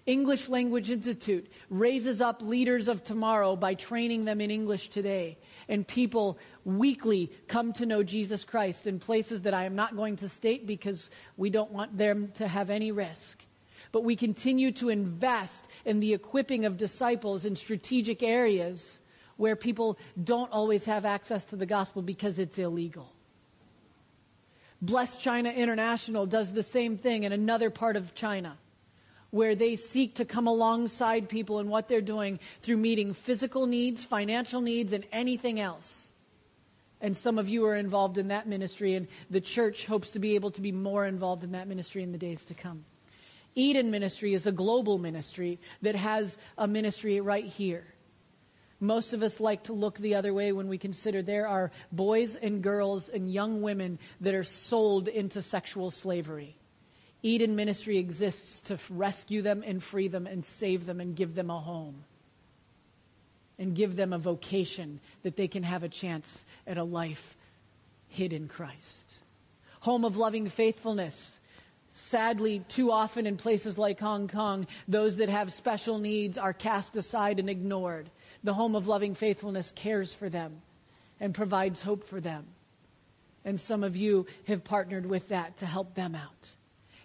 English 0.08 0.48
Language 0.48 0.90
Institute 0.90 1.52
raises 1.68 2.22
up 2.22 2.40
leaders 2.40 2.88
of 2.88 3.04
tomorrow 3.04 3.56
by 3.56 3.74
training 3.74 4.24
them 4.24 4.40
in 4.40 4.50
English 4.50 4.88
today. 4.88 5.36
And 5.68 5.86
people 5.86 6.38
weekly 6.64 7.30
come 7.46 7.74
to 7.74 7.84
know 7.84 8.02
Jesus 8.02 8.42
Christ 8.42 8.86
in 8.86 9.00
places 9.00 9.42
that 9.42 9.52
I 9.52 9.64
am 9.64 9.76
not 9.76 9.96
going 9.96 10.16
to 10.16 10.28
state 10.30 10.66
because 10.66 11.10
we 11.36 11.50
don't 11.50 11.72
want 11.72 11.98
them 11.98 12.32
to 12.36 12.48
have 12.48 12.70
any 12.70 12.90
risk. 12.90 13.44
But 13.92 14.02
we 14.02 14.16
continue 14.16 14.72
to 14.72 14.88
invest 14.88 15.68
in 15.84 16.00
the 16.00 16.14
equipping 16.14 16.64
of 16.64 16.78
disciples 16.78 17.44
in 17.44 17.54
strategic 17.54 18.22
areas 18.22 19.00
where 19.36 19.56
people 19.56 19.98
don't 20.24 20.50
always 20.50 20.86
have 20.86 21.04
access 21.04 21.44
to 21.46 21.56
the 21.56 21.66
gospel 21.66 22.00
because 22.00 22.38
it's 22.38 22.58
illegal. 22.58 23.12
Bless 24.80 25.16
China 25.16 25.50
International 25.50 26.24
does 26.24 26.54
the 26.54 26.62
same 26.62 26.96
thing 26.96 27.24
in 27.24 27.32
another 27.32 27.68
part 27.68 27.96
of 27.96 28.14
China 28.14 28.56
where 29.30 29.54
they 29.54 29.76
seek 29.76 30.14
to 30.14 30.24
come 30.24 30.46
alongside 30.46 31.28
people 31.28 31.60
in 31.60 31.68
what 31.68 31.88
they're 31.88 32.00
doing 32.00 32.38
through 32.60 32.76
meeting 32.76 33.12
physical 33.12 33.66
needs, 33.66 34.04
financial 34.04 34.60
needs, 34.60 34.92
and 34.92 35.04
anything 35.12 35.60
else. 35.60 36.10
And 37.00 37.16
some 37.16 37.38
of 37.38 37.48
you 37.48 37.64
are 37.66 37.76
involved 37.76 38.18
in 38.18 38.28
that 38.28 38.48
ministry, 38.48 38.94
and 38.94 39.06
the 39.30 39.40
church 39.40 39.86
hopes 39.86 40.12
to 40.12 40.18
be 40.18 40.34
able 40.34 40.50
to 40.52 40.60
be 40.60 40.72
more 40.72 41.04
involved 41.06 41.44
in 41.44 41.52
that 41.52 41.68
ministry 41.68 42.02
in 42.02 42.12
the 42.12 42.18
days 42.18 42.44
to 42.46 42.54
come. 42.54 42.84
Eden 43.54 43.90
Ministry 43.90 44.34
is 44.34 44.46
a 44.46 44.52
global 44.52 44.98
ministry 44.98 45.58
that 45.82 45.96
has 45.96 46.38
a 46.56 46.68
ministry 46.68 47.20
right 47.20 47.44
here. 47.44 47.84
Most 48.80 49.12
of 49.12 49.22
us 49.22 49.40
like 49.40 49.64
to 49.64 49.72
look 49.72 49.98
the 49.98 50.14
other 50.14 50.32
way 50.32 50.52
when 50.52 50.68
we 50.68 50.78
consider 50.78 51.22
there 51.22 51.48
are 51.48 51.72
boys 51.90 52.36
and 52.36 52.62
girls 52.62 53.08
and 53.08 53.32
young 53.32 53.60
women 53.60 53.98
that 54.20 54.34
are 54.34 54.44
sold 54.44 55.08
into 55.08 55.42
sexual 55.42 55.90
slavery. 55.90 56.56
Eden 57.22 57.56
Ministry 57.56 57.98
exists 57.98 58.60
to 58.60 58.78
rescue 58.90 59.42
them 59.42 59.64
and 59.66 59.82
free 59.82 60.08
them 60.08 60.26
and 60.26 60.44
save 60.44 60.86
them 60.86 61.00
and 61.00 61.16
give 61.16 61.34
them 61.34 61.50
a 61.50 61.58
home 61.58 62.04
and 63.58 63.74
give 63.74 63.96
them 63.96 64.12
a 64.12 64.18
vocation 64.18 65.00
that 65.24 65.34
they 65.34 65.48
can 65.48 65.64
have 65.64 65.82
a 65.82 65.88
chance 65.88 66.46
at 66.66 66.78
a 66.78 66.84
life 66.84 67.36
hid 68.06 68.32
in 68.32 68.46
Christ. 68.46 69.16
Home 69.80 70.04
of 70.04 70.16
loving 70.16 70.48
faithfulness. 70.48 71.40
Sadly, 71.90 72.60
too 72.68 72.92
often 72.92 73.26
in 73.26 73.36
places 73.36 73.76
like 73.76 73.98
Hong 73.98 74.28
Kong, 74.28 74.68
those 74.86 75.16
that 75.16 75.28
have 75.28 75.52
special 75.52 75.98
needs 75.98 76.38
are 76.38 76.52
cast 76.52 76.94
aside 76.94 77.40
and 77.40 77.50
ignored. 77.50 78.10
The 78.44 78.54
home 78.54 78.76
of 78.76 78.86
loving 78.86 79.16
faithfulness 79.16 79.72
cares 79.72 80.14
for 80.14 80.28
them 80.28 80.62
and 81.18 81.34
provides 81.34 81.82
hope 81.82 82.04
for 82.04 82.20
them. 82.20 82.46
And 83.44 83.60
some 83.60 83.82
of 83.82 83.96
you 83.96 84.26
have 84.46 84.62
partnered 84.62 85.06
with 85.06 85.30
that 85.30 85.56
to 85.58 85.66
help 85.66 85.94
them 85.94 86.14
out 86.14 86.54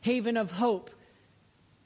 haven 0.04 0.38
of 0.38 0.52
hope. 0.52 0.92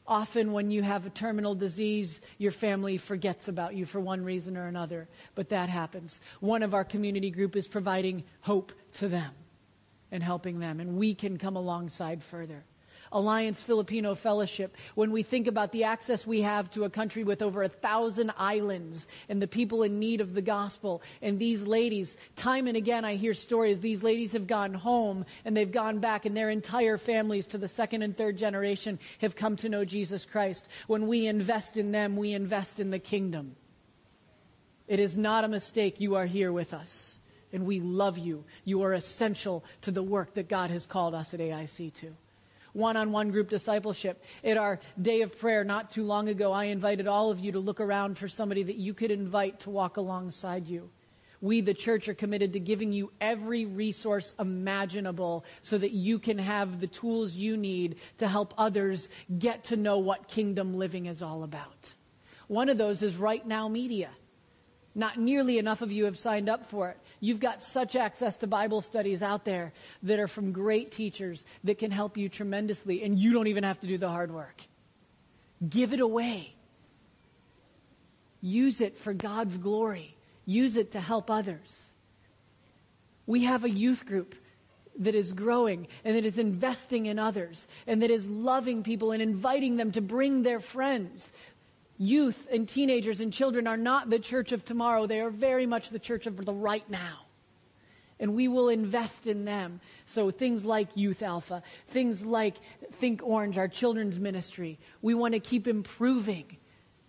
Often, 0.07 0.51
when 0.51 0.72
you 0.72 0.82
have 0.82 1.05
a 1.05 1.09
terminal 1.09 1.53
disease, 1.53 2.20
your 2.38 2.51
family 2.51 2.97
forgets 2.97 3.47
about 3.47 3.76
you 3.76 3.86
for 3.86 3.99
one 3.99 4.24
reason 4.24 4.57
or 4.57 4.68
another, 4.68 5.07
but 5.36 5.49
that 5.49 5.70
happens. 5.70 6.20
One 6.39 6.63
of 6.63 6.74
our 6.74 6.84
community 6.84 7.30
group 7.30 7.55
is 7.55 7.68
providing 7.68 8.24
hope 8.41 8.72
to 8.95 9.07
them 9.07 9.32
and 10.11 10.24
helping 10.24 10.59
them, 10.59 10.80
and 10.80 10.97
we 10.97 11.13
can 11.13 11.38
come 11.38 11.55
alongside 11.55 12.24
further. 12.24 12.63
Alliance 13.12 13.64
Filipino 13.64 14.16
Fellowship, 14.16 14.76
when 14.95 15.12
we 15.12 15.24
think 15.24 15.47
about 15.47 15.72
the 15.72 15.84
access 15.84 16.28
we 16.28 16.41
have 16.41 16.70
to 16.72 16.84
a 16.84 16.89
country 16.89 17.24
with 17.24 17.41
over 17.41 17.64
a 17.64 17.70
thousand 17.70 18.32
islands 18.38 19.08
and 19.30 19.41
the 19.41 19.47
people 19.47 19.84
in 19.84 19.99
need 19.99 20.22
of 20.22 20.34
the 20.34 20.41
gospel. 20.41 21.01
And 21.22 21.39
these 21.39 21.66
ladies, 21.66 22.18
time 22.36 22.68
and 22.68 22.78
again, 22.78 23.05
I 23.05 23.16
hear 23.16 23.34
stories. 23.34 23.80
These 23.80 24.03
ladies 24.03 24.34
have 24.34 24.47
gone 24.47 24.74
home 24.74 25.26
and 25.45 25.55
they've 25.55 25.72
gone 25.72 25.99
back, 25.99 26.26
and 26.26 26.36
their 26.36 26.49
entire 26.49 26.97
families 26.97 27.47
to 27.47 27.58
the 27.58 27.68
second 27.68 28.01
and 28.01 28.16
third 28.16 28.38
generation 28.38 28.99
have 29.20 29.36
come 29.36 29.55
to 29.58 29.70
know 29.70 29.86
Jesus 29.86 30.26
Christ. 30.26 30.68
When 30.88 31.08
we 31.08 31.28
invest 31.28 31.78
in 31.78 31.91
them, 31.91 32.16
we 32.16 32.34
invest 32.34 32.80
in 32.80 32.91
the 32.91 32.99
kingdom. 32.99 33.55
It 34.88 34.99
is 34.99 35.18
not 35.18 35.43
a 35.43 35.49
mistake 35.49 35.99
you 35.99 36.16
are 36.16 36.26
here 36.26 36.51
with 36.51 36.74
us, 36.74 37.18
and 37.51 37.66
we 37.66 37.80
love 37.80 38.18
you. 38.18 38.45
You 38.64 38.84
are 38.84 38.93
essential 38.93 39.66
to 39.82 39.91
the 39.91 40.03
work 40.03 40.36
that 40.36 40.47
God 40.47 40.70
has 40.70 40.86
called 40.88 41.14
us 41.14 41.34
at 41.34 41.39
AIC 41.39 41.93
to 41.95 42.16
one 42.78 42.95
on 42.95 43.11
one 43.11 43.32
group 43.32 43.49
discipleship. 43.49 44.23
At 44.43 44.57
our 44.57 44.80
day 45.01 45.21
of 45.21 45.38
prayer 45.38 45.63
not 45.63 45.89
too 45.89 46.03
long 46.03 46.30
ago, 46.30 46.51
I 46.53 46.65
invited 46.65 47.07
all 47.07 47.32
of 47.32 47.39
you 47.39 47.51
to 47.53 47.59
look 47.59 47.82
around 47.82 48.17
for 48.17 48.28
somebody 48.28 48.63
that 48.63 48.78
you 48.78 48.93
could 48.93 49.11
invite 49.11 49.59
to 49.61 49.69
walk 49.69 49.97
alongside 49.97 50.67
you. 50.67 50.89
We, 51.39 51.61
the 51.61 51.73
church, 51.73 52.07
are 52.07 52.15
committed 52.15 52.53
to 52.53 52.59
giving 52.59 52.91
you 52.91 53.11
every 53.21 53.65
resource 53.65 54.34
imaginable 54.39 55.45
so 55.61 55.78
that 55.78 55.91
you 55.91 56.17
can 56.17 56.39
have 56.39 56.80
the 56.80 56.88
tools 56.88 57.36
you 57.36 57.57
need 57.57 57.97
to 58.17 58.28
help 58.28 58.53
others 58.57 59.09
get 59.38 59.65
to 59.65 59.75
know 59.75 59.99
what 59.99 60.28
kingdom 60.28 60.73
living 60.73 61.05
is 61.05 61.21
all 61.21 61.43
about. 61.43 61.93
One 62.47 62.69
of 62.69 62.78
those 62.78 63.03
is 63.03 63.17
Right 63.17 63.45
Now 63.45 63.67
Media. 63.67 64.09
Not 64.97 65.19
nearly 65.19 65.59
enough 65.59 65.83
of 65.83 65.91
you 65.91 66.05
have 66.05 66.17
signed 66.17 66.49
up 66.49 66.65
for 66.65 66.89
it. 66.89 66.97
You've 67.19 67.39
got 67.39 67.61
such 67.61 67.95
access 67.95 68.35
to 68.37 68.47
Bible 68.47 68.81
studies 68.81 69.21
out 69.21 69.45
there 69.45 69.71
that 70.01 70.19
are 70.19 70.27
from 70.27 70.51
great 70.51 70.91
teachers 70.91 71.45
that 71.63 71.77
can 71.77 71.91
help 71.91 72.17
you 72.17 72.29
tremendously, 72.29 73.03
and 73.03 73.19
you 73.19 73.31
don't 73.31 73.45
even 73.45 73.63
have 73.63 73.79
to 73.81 73.87
do 73.87 73.99
the 73.99 74.09
hard 74.09 74.31
work. 74.31 74.63
Give 75.69 75.93
it 75.93 75.99
away. 75.99 76.55
Use 78.41 78.81
it 78.81 78.97
for 78.97 79.13
God's 79.13 79.59
glory, 79.59 80.15
use 80.47 80.77
it 80.77 80.91
to 80.93 80.99
help 80.99 81.29
others. 81.29 81.93
We 83.27 83.43
have 83.43 83.63
a 83.63 83.69
youth 83.69 84.03
group 84.03 84.33
that 84.97 85.13
is 85.13 85.31
growing 85.31 85.87
and 86.03 86.15
that 86.15 86.25
is 86.25 86.39
investing 86.39 87.05
in 87.05 87.19
others 87.19 87.67
and 87.85 88.01
that 88.01 88.09
is 88.09 88.27
loving 88.27 88.81
people 88.81 89.11
and 89.11 89.21
inviting 89.21 89.75
them 89.75 89.91
to 89.91 90.01
bring 90.01 90.41
their 90.41 90.59
friends 90.59 91.31
youth 91.97 92.47
and 92.51 92.67
teenagers 92.67 93.19
and 93.19 93.33
children 93.33 93.67
are 93.67 93.77
not 93.77 94.09
the 94.09 94.19
church 94.19 94.51
of 94.51 94.63
tomorrow. 94.63 95.05
They 95.05 95.19
are 95.19 95.29
very 95.29 95.65
much 95.65 95.89
the 95.89 95.99
church 95.99 96.27
of 96.27 96.45
the 96.45 96.53
right 96.53 96.87
now. 96.89 97.19
And 98.19 98.33
we 98.33 98.47
will 98.47 98.69
invest 98.69 99.27
in 99.27 99.45
them. 99.45 99.79
So 100.05 100.31
things 100.31 100.65
like 100.65 100.89
Youth 100.95 101.21
Alpha, 101.21 101.61
things 101.87 102.25
like 102.25 102.55
Think 102.91 103.21
Orange, 103.23 103.57
our 103.57 103.67
children's 103.67 104.19
ministry, 104.19 104.79
we 105.01 105.13
want 105.13 105.35
to 105.35 105.39
keep 105.39 105.67
improving. 105.67 106.57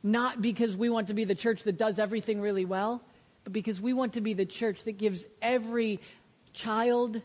Not 0.03 0.43
because 0.43 0.76
we 0.76 0.91
want 0.91 1.09
to 1.09 1.14
be 1.14 1.24
the 1.24 1.34
church 1.34 1.64
that 1.64 1.78
does 1.78 1.99
everything 1.99 2.41
really 2.41 2.64
well, 2.64 3.03
but 3.45 3.53
because 3.53 3.80
we 3.80 3.93
want 3.93 4.14
to 4.14 4.20
be 4.20 4.34
the 4.34 4.47
church 4.47 4.84
that 4.84 4.93
gives 4.93 5.26
every 5.41 5.99
child, 6.53 7.20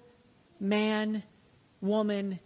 man, 0.59 1.23
woman, 1.81 2.39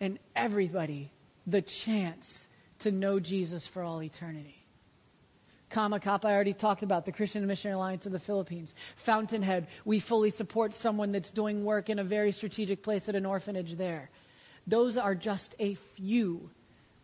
and 0.00 0.18
everybody 0.36 1.10
the 1.46 1.62
chance 1.62 2.48
to 2.84 2.92
know 2.92 3.18
Jesus 3.18 3.66
for 3.66 3.82
all 3.82 4.02
eternity. 4.02 4.64
CAMACOP, 5.70 6.24
I 6.24 6.32
already 6.32 6.52
talked 6.52 6.82
about 6.82 7.06
the 7.06 7.12
Christian 7.12 7.46
Missionary 7.46 7.76
Alliance 7.76 8.04
of 8.06 8.12
the 8.12 8.20
Philippines. 8.20 8.74
Fountainhead, 8.94 9.66
we 9.86 9.98
fully 9.98 10.28
support 10.30 10.74
someone 10.74 11.10
that's 11.10 11.30
doing 11.30 11.64
work 11.64 11.88
in 11.88 11.98
a 11.98 12.04
very 12.04 12.30
strategic 12.30 12.82
place 12.82 13.08
at 13.08 13.16
an 13.16 13.24
orphanage 13.24 13.76
there. 13.76 14.10
Those 14.66 14.98
are 14.98 15.14
just 15.14 15.54
a 15.58 15.74
few 15.74 16.50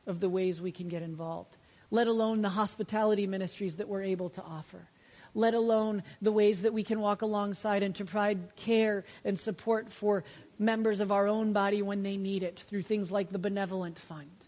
of 0.07 0.21
the 0.21 0.29
ways 0.29 0.61
we 0.61 0.71
can 0.71 0.89
get 0.89 1.03
involved, 1.03 1.57
let 1.91 2.07
alone 2.07 2.43
the 2.43 2.51
hospitality 2.51 3.27
ministries 3.27 3.77
that 3.77 3.89
we're 3.89 4.03
able 4.03 4.29
to 4.31 4.43
offer, 4.43 4.87
let 5.35 5.55
alone 5.55 6.03
the 6.21 6.33
ways 6.33 6.63
that 6.63 6.75
we 6.75 6.85
can 6.85 7.01
walk 7.01 7.23
alongside 7.23 7.83
and 7.83 7.95
to 7.95 8.05
provide 8.05 8.55
care 8.55 9.05
and 9.25 9.39
support 9.39 9.91
for 9.91 10.25
members 10.59 11.01
of 11.01 11.11
our 11.11 11.27
own 11.27 11.55
body 11.55 11.81
when 11.81 12.03
they 12.03 12.19
need 12.19 12.43
it 12.43 12.59
through 12.59 12.83
things 12.83 13.11
like 13.11 13.31
the 13.31 13.39
Benevolent 13.39 13.99
Fund. 13.99 14.40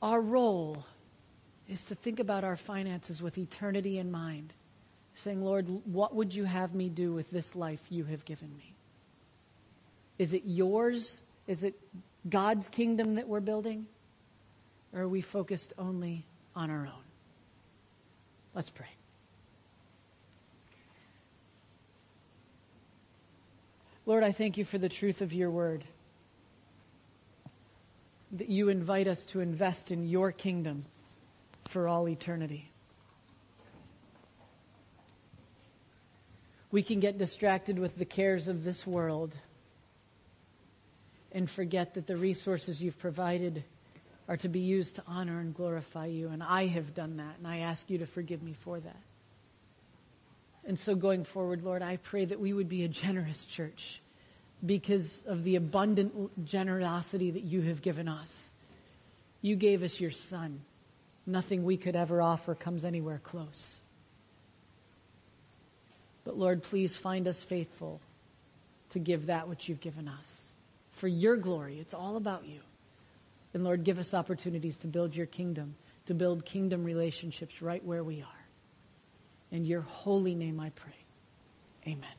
Our 0.00 0.20
role 0.20 0.84
is 1.68 1.82
to 1.84 1.94
think 1.94 2.20
about 2.20 2.44
our 2.44 2.56
finances 2.56 3.20
with 3.20 3.36
eternity 3.36 3.98
in 3.98 4.10
mind, 4.10 4.52
saying, 5.14 5.44
Lord, 5.44 5.68
what 5.84 6.14
would 6.14 6.34
you 6.34 6.44
have 6.44 6.74
me 6.74 6.88
do 6.88 7.12
with 7.12 7.30
this 7.30 7.54
life 7.54 7.82
you 7.90 8.04
have 8.04 8.24
given 8.24 8.56
me? 8.56 8.74
Is 10.18 10.32
it 10.32 10.42
yours? 10.46 11.20
Is 11.46 11.64
it 11.64 11.78
God's 12.28 12.68
kingdom 12.68 13.16
that 13.16 13.28
we're 13.28 13.40
building? 13.40 13.86
Or 14.92 15.02
are 15.02 15.08
we 15.08 15.20
focused 15.20 15.72
only 15.78 16.24
on 16.56 16.70
our 16.70 16.86
own? 16.86 17.04
Let's 18.54 18.70
pray. 18.70 18.86
Lord, 24.06 24.24
I 24.24 24.32
thank 24.32 24.56
you 24.56 24.64
for 24.64 24.78
the 24.78 24.88
truth 24.88 25.20
of 25.20 25.34
your 25.34 25.50
word 25.50 25.84
that 28.32 28.48
you 28.48 28.68
invite 28.68 29.08
us 29.08 29.24
to 29.24 29.40
invest 29.40 29.90
in 29.90 30.06
your 30.06 30.32
kingdom 30.32 30.84
for 31.64 31.88
all 31.88 32.08
eternity. 32.08 32.70
We 36.70 36.82
can 36.82 37.00
get 37.00 37.16
distracted 37.16 37.78
with 37.78 37.96
the 37.96 38.04
cares 38.04 38.48
of 38.48 38.64
this 38.64 38.86
world 38.86 39.34
and 41.32 41.48
forget 41.48 41.94
that 41.94 42.06
the 42.06 42.16
resources 42.16 42.82
you've 42.82 42.98
provided 42.98 43.64
are 44.28 44.36
to 44.36 44.48
be 44.48 44.60
used 44.60 44.96
to 44.96 45.02
honor 45.06 45.40
and 45.40 45.54
glorify 45.54 46.06
you. 46.06 46.28
And 46.28 46.42
I 46.42 46.66
have 46.66 46.94
done 46.94 47.16
that, 47.16 47.36
and 47.38 47.46
I 47.46 47.58
ask 47.58 47.88
you 47.88 47.98
to 47.98 48.06
forgive 48.06 48.42
me 48.42 48.52
for 48.52 48.78
that. 48.78 49.00
And 50.66 50.78
so 50.78 50.94
going 50.94 51.24
forward, 51.24 51.64
Lord, 51.64 51.82
I 51.82 51.96
pray 51.96 52.26
that 52.26 52.38
we 52.38 52.52
would 52.52 52.68
be 52.68 52.84
a 52.84 52.88
generous 52.88 53.46
church 53.46 54.02
because 54.64 55.22
of 55.26 55.44
the 55.44 55.56
abundant 55.56 56.44
generosity 56.44 57.30
that 57.30 57.44
you 57.44 57.62
have 57.62 57.82
given 57.82 58.08
us. 58.08 58.52
You 59.40 59.56
gave 59.56 59.82
us 59.82 60.00
your 60.00 60.10
Son. 60.10 60.60
Nothing 61.26 61.64
we 61.64 61.76
could 61.76 61.94
ever 61.94 62.20
offer 62.20 62.54
comes 62.54 62.84
anywhere 62.84 63.20
close. 63.22 63.82
But 66.24 66.36
Lord, 66.36 66.62
please 66.62 66.96
find 66.96 67.28
us 67.28 67.42
faithful 67.42 68.00
to 68.90 68.98
give 68.98 69.26
that 69.26 69.48
which 69.48 69.68
you've 69.68 69.80
given 69.80 70.08
us. 70.08 70.56
For 70.92 71.08
your 71.08 71.36
glory, 71.36 71.78
it's 71.78 71.94
all 71.94 72.16
about 72.16 72.46
you. 72.46 72.60
And 73.54 73.64
Lord, 73.64 73.84
give 73.84 73.98
us 73.98 74.14
opportunities 74.14 74.76
to 74.78 74.88
build 74.88 75.14
your 75.14 75.26
kingdom, 75.26 75.74
to 76.06 76.14
build 76.14 76.44
kingdom 76.44 76.84
relationships 76.84 77.62
right 77.62 77.84
where 77.84 78.02
we 78.02 78.20
are. 78.20 78.46
In 79.50 79.64
your 79.64 79.82
holy 79.82 80.34
name 80.34 80.60
I 80.60 80.70
pray. 80.70 80.92
Amen. 81.86 82.17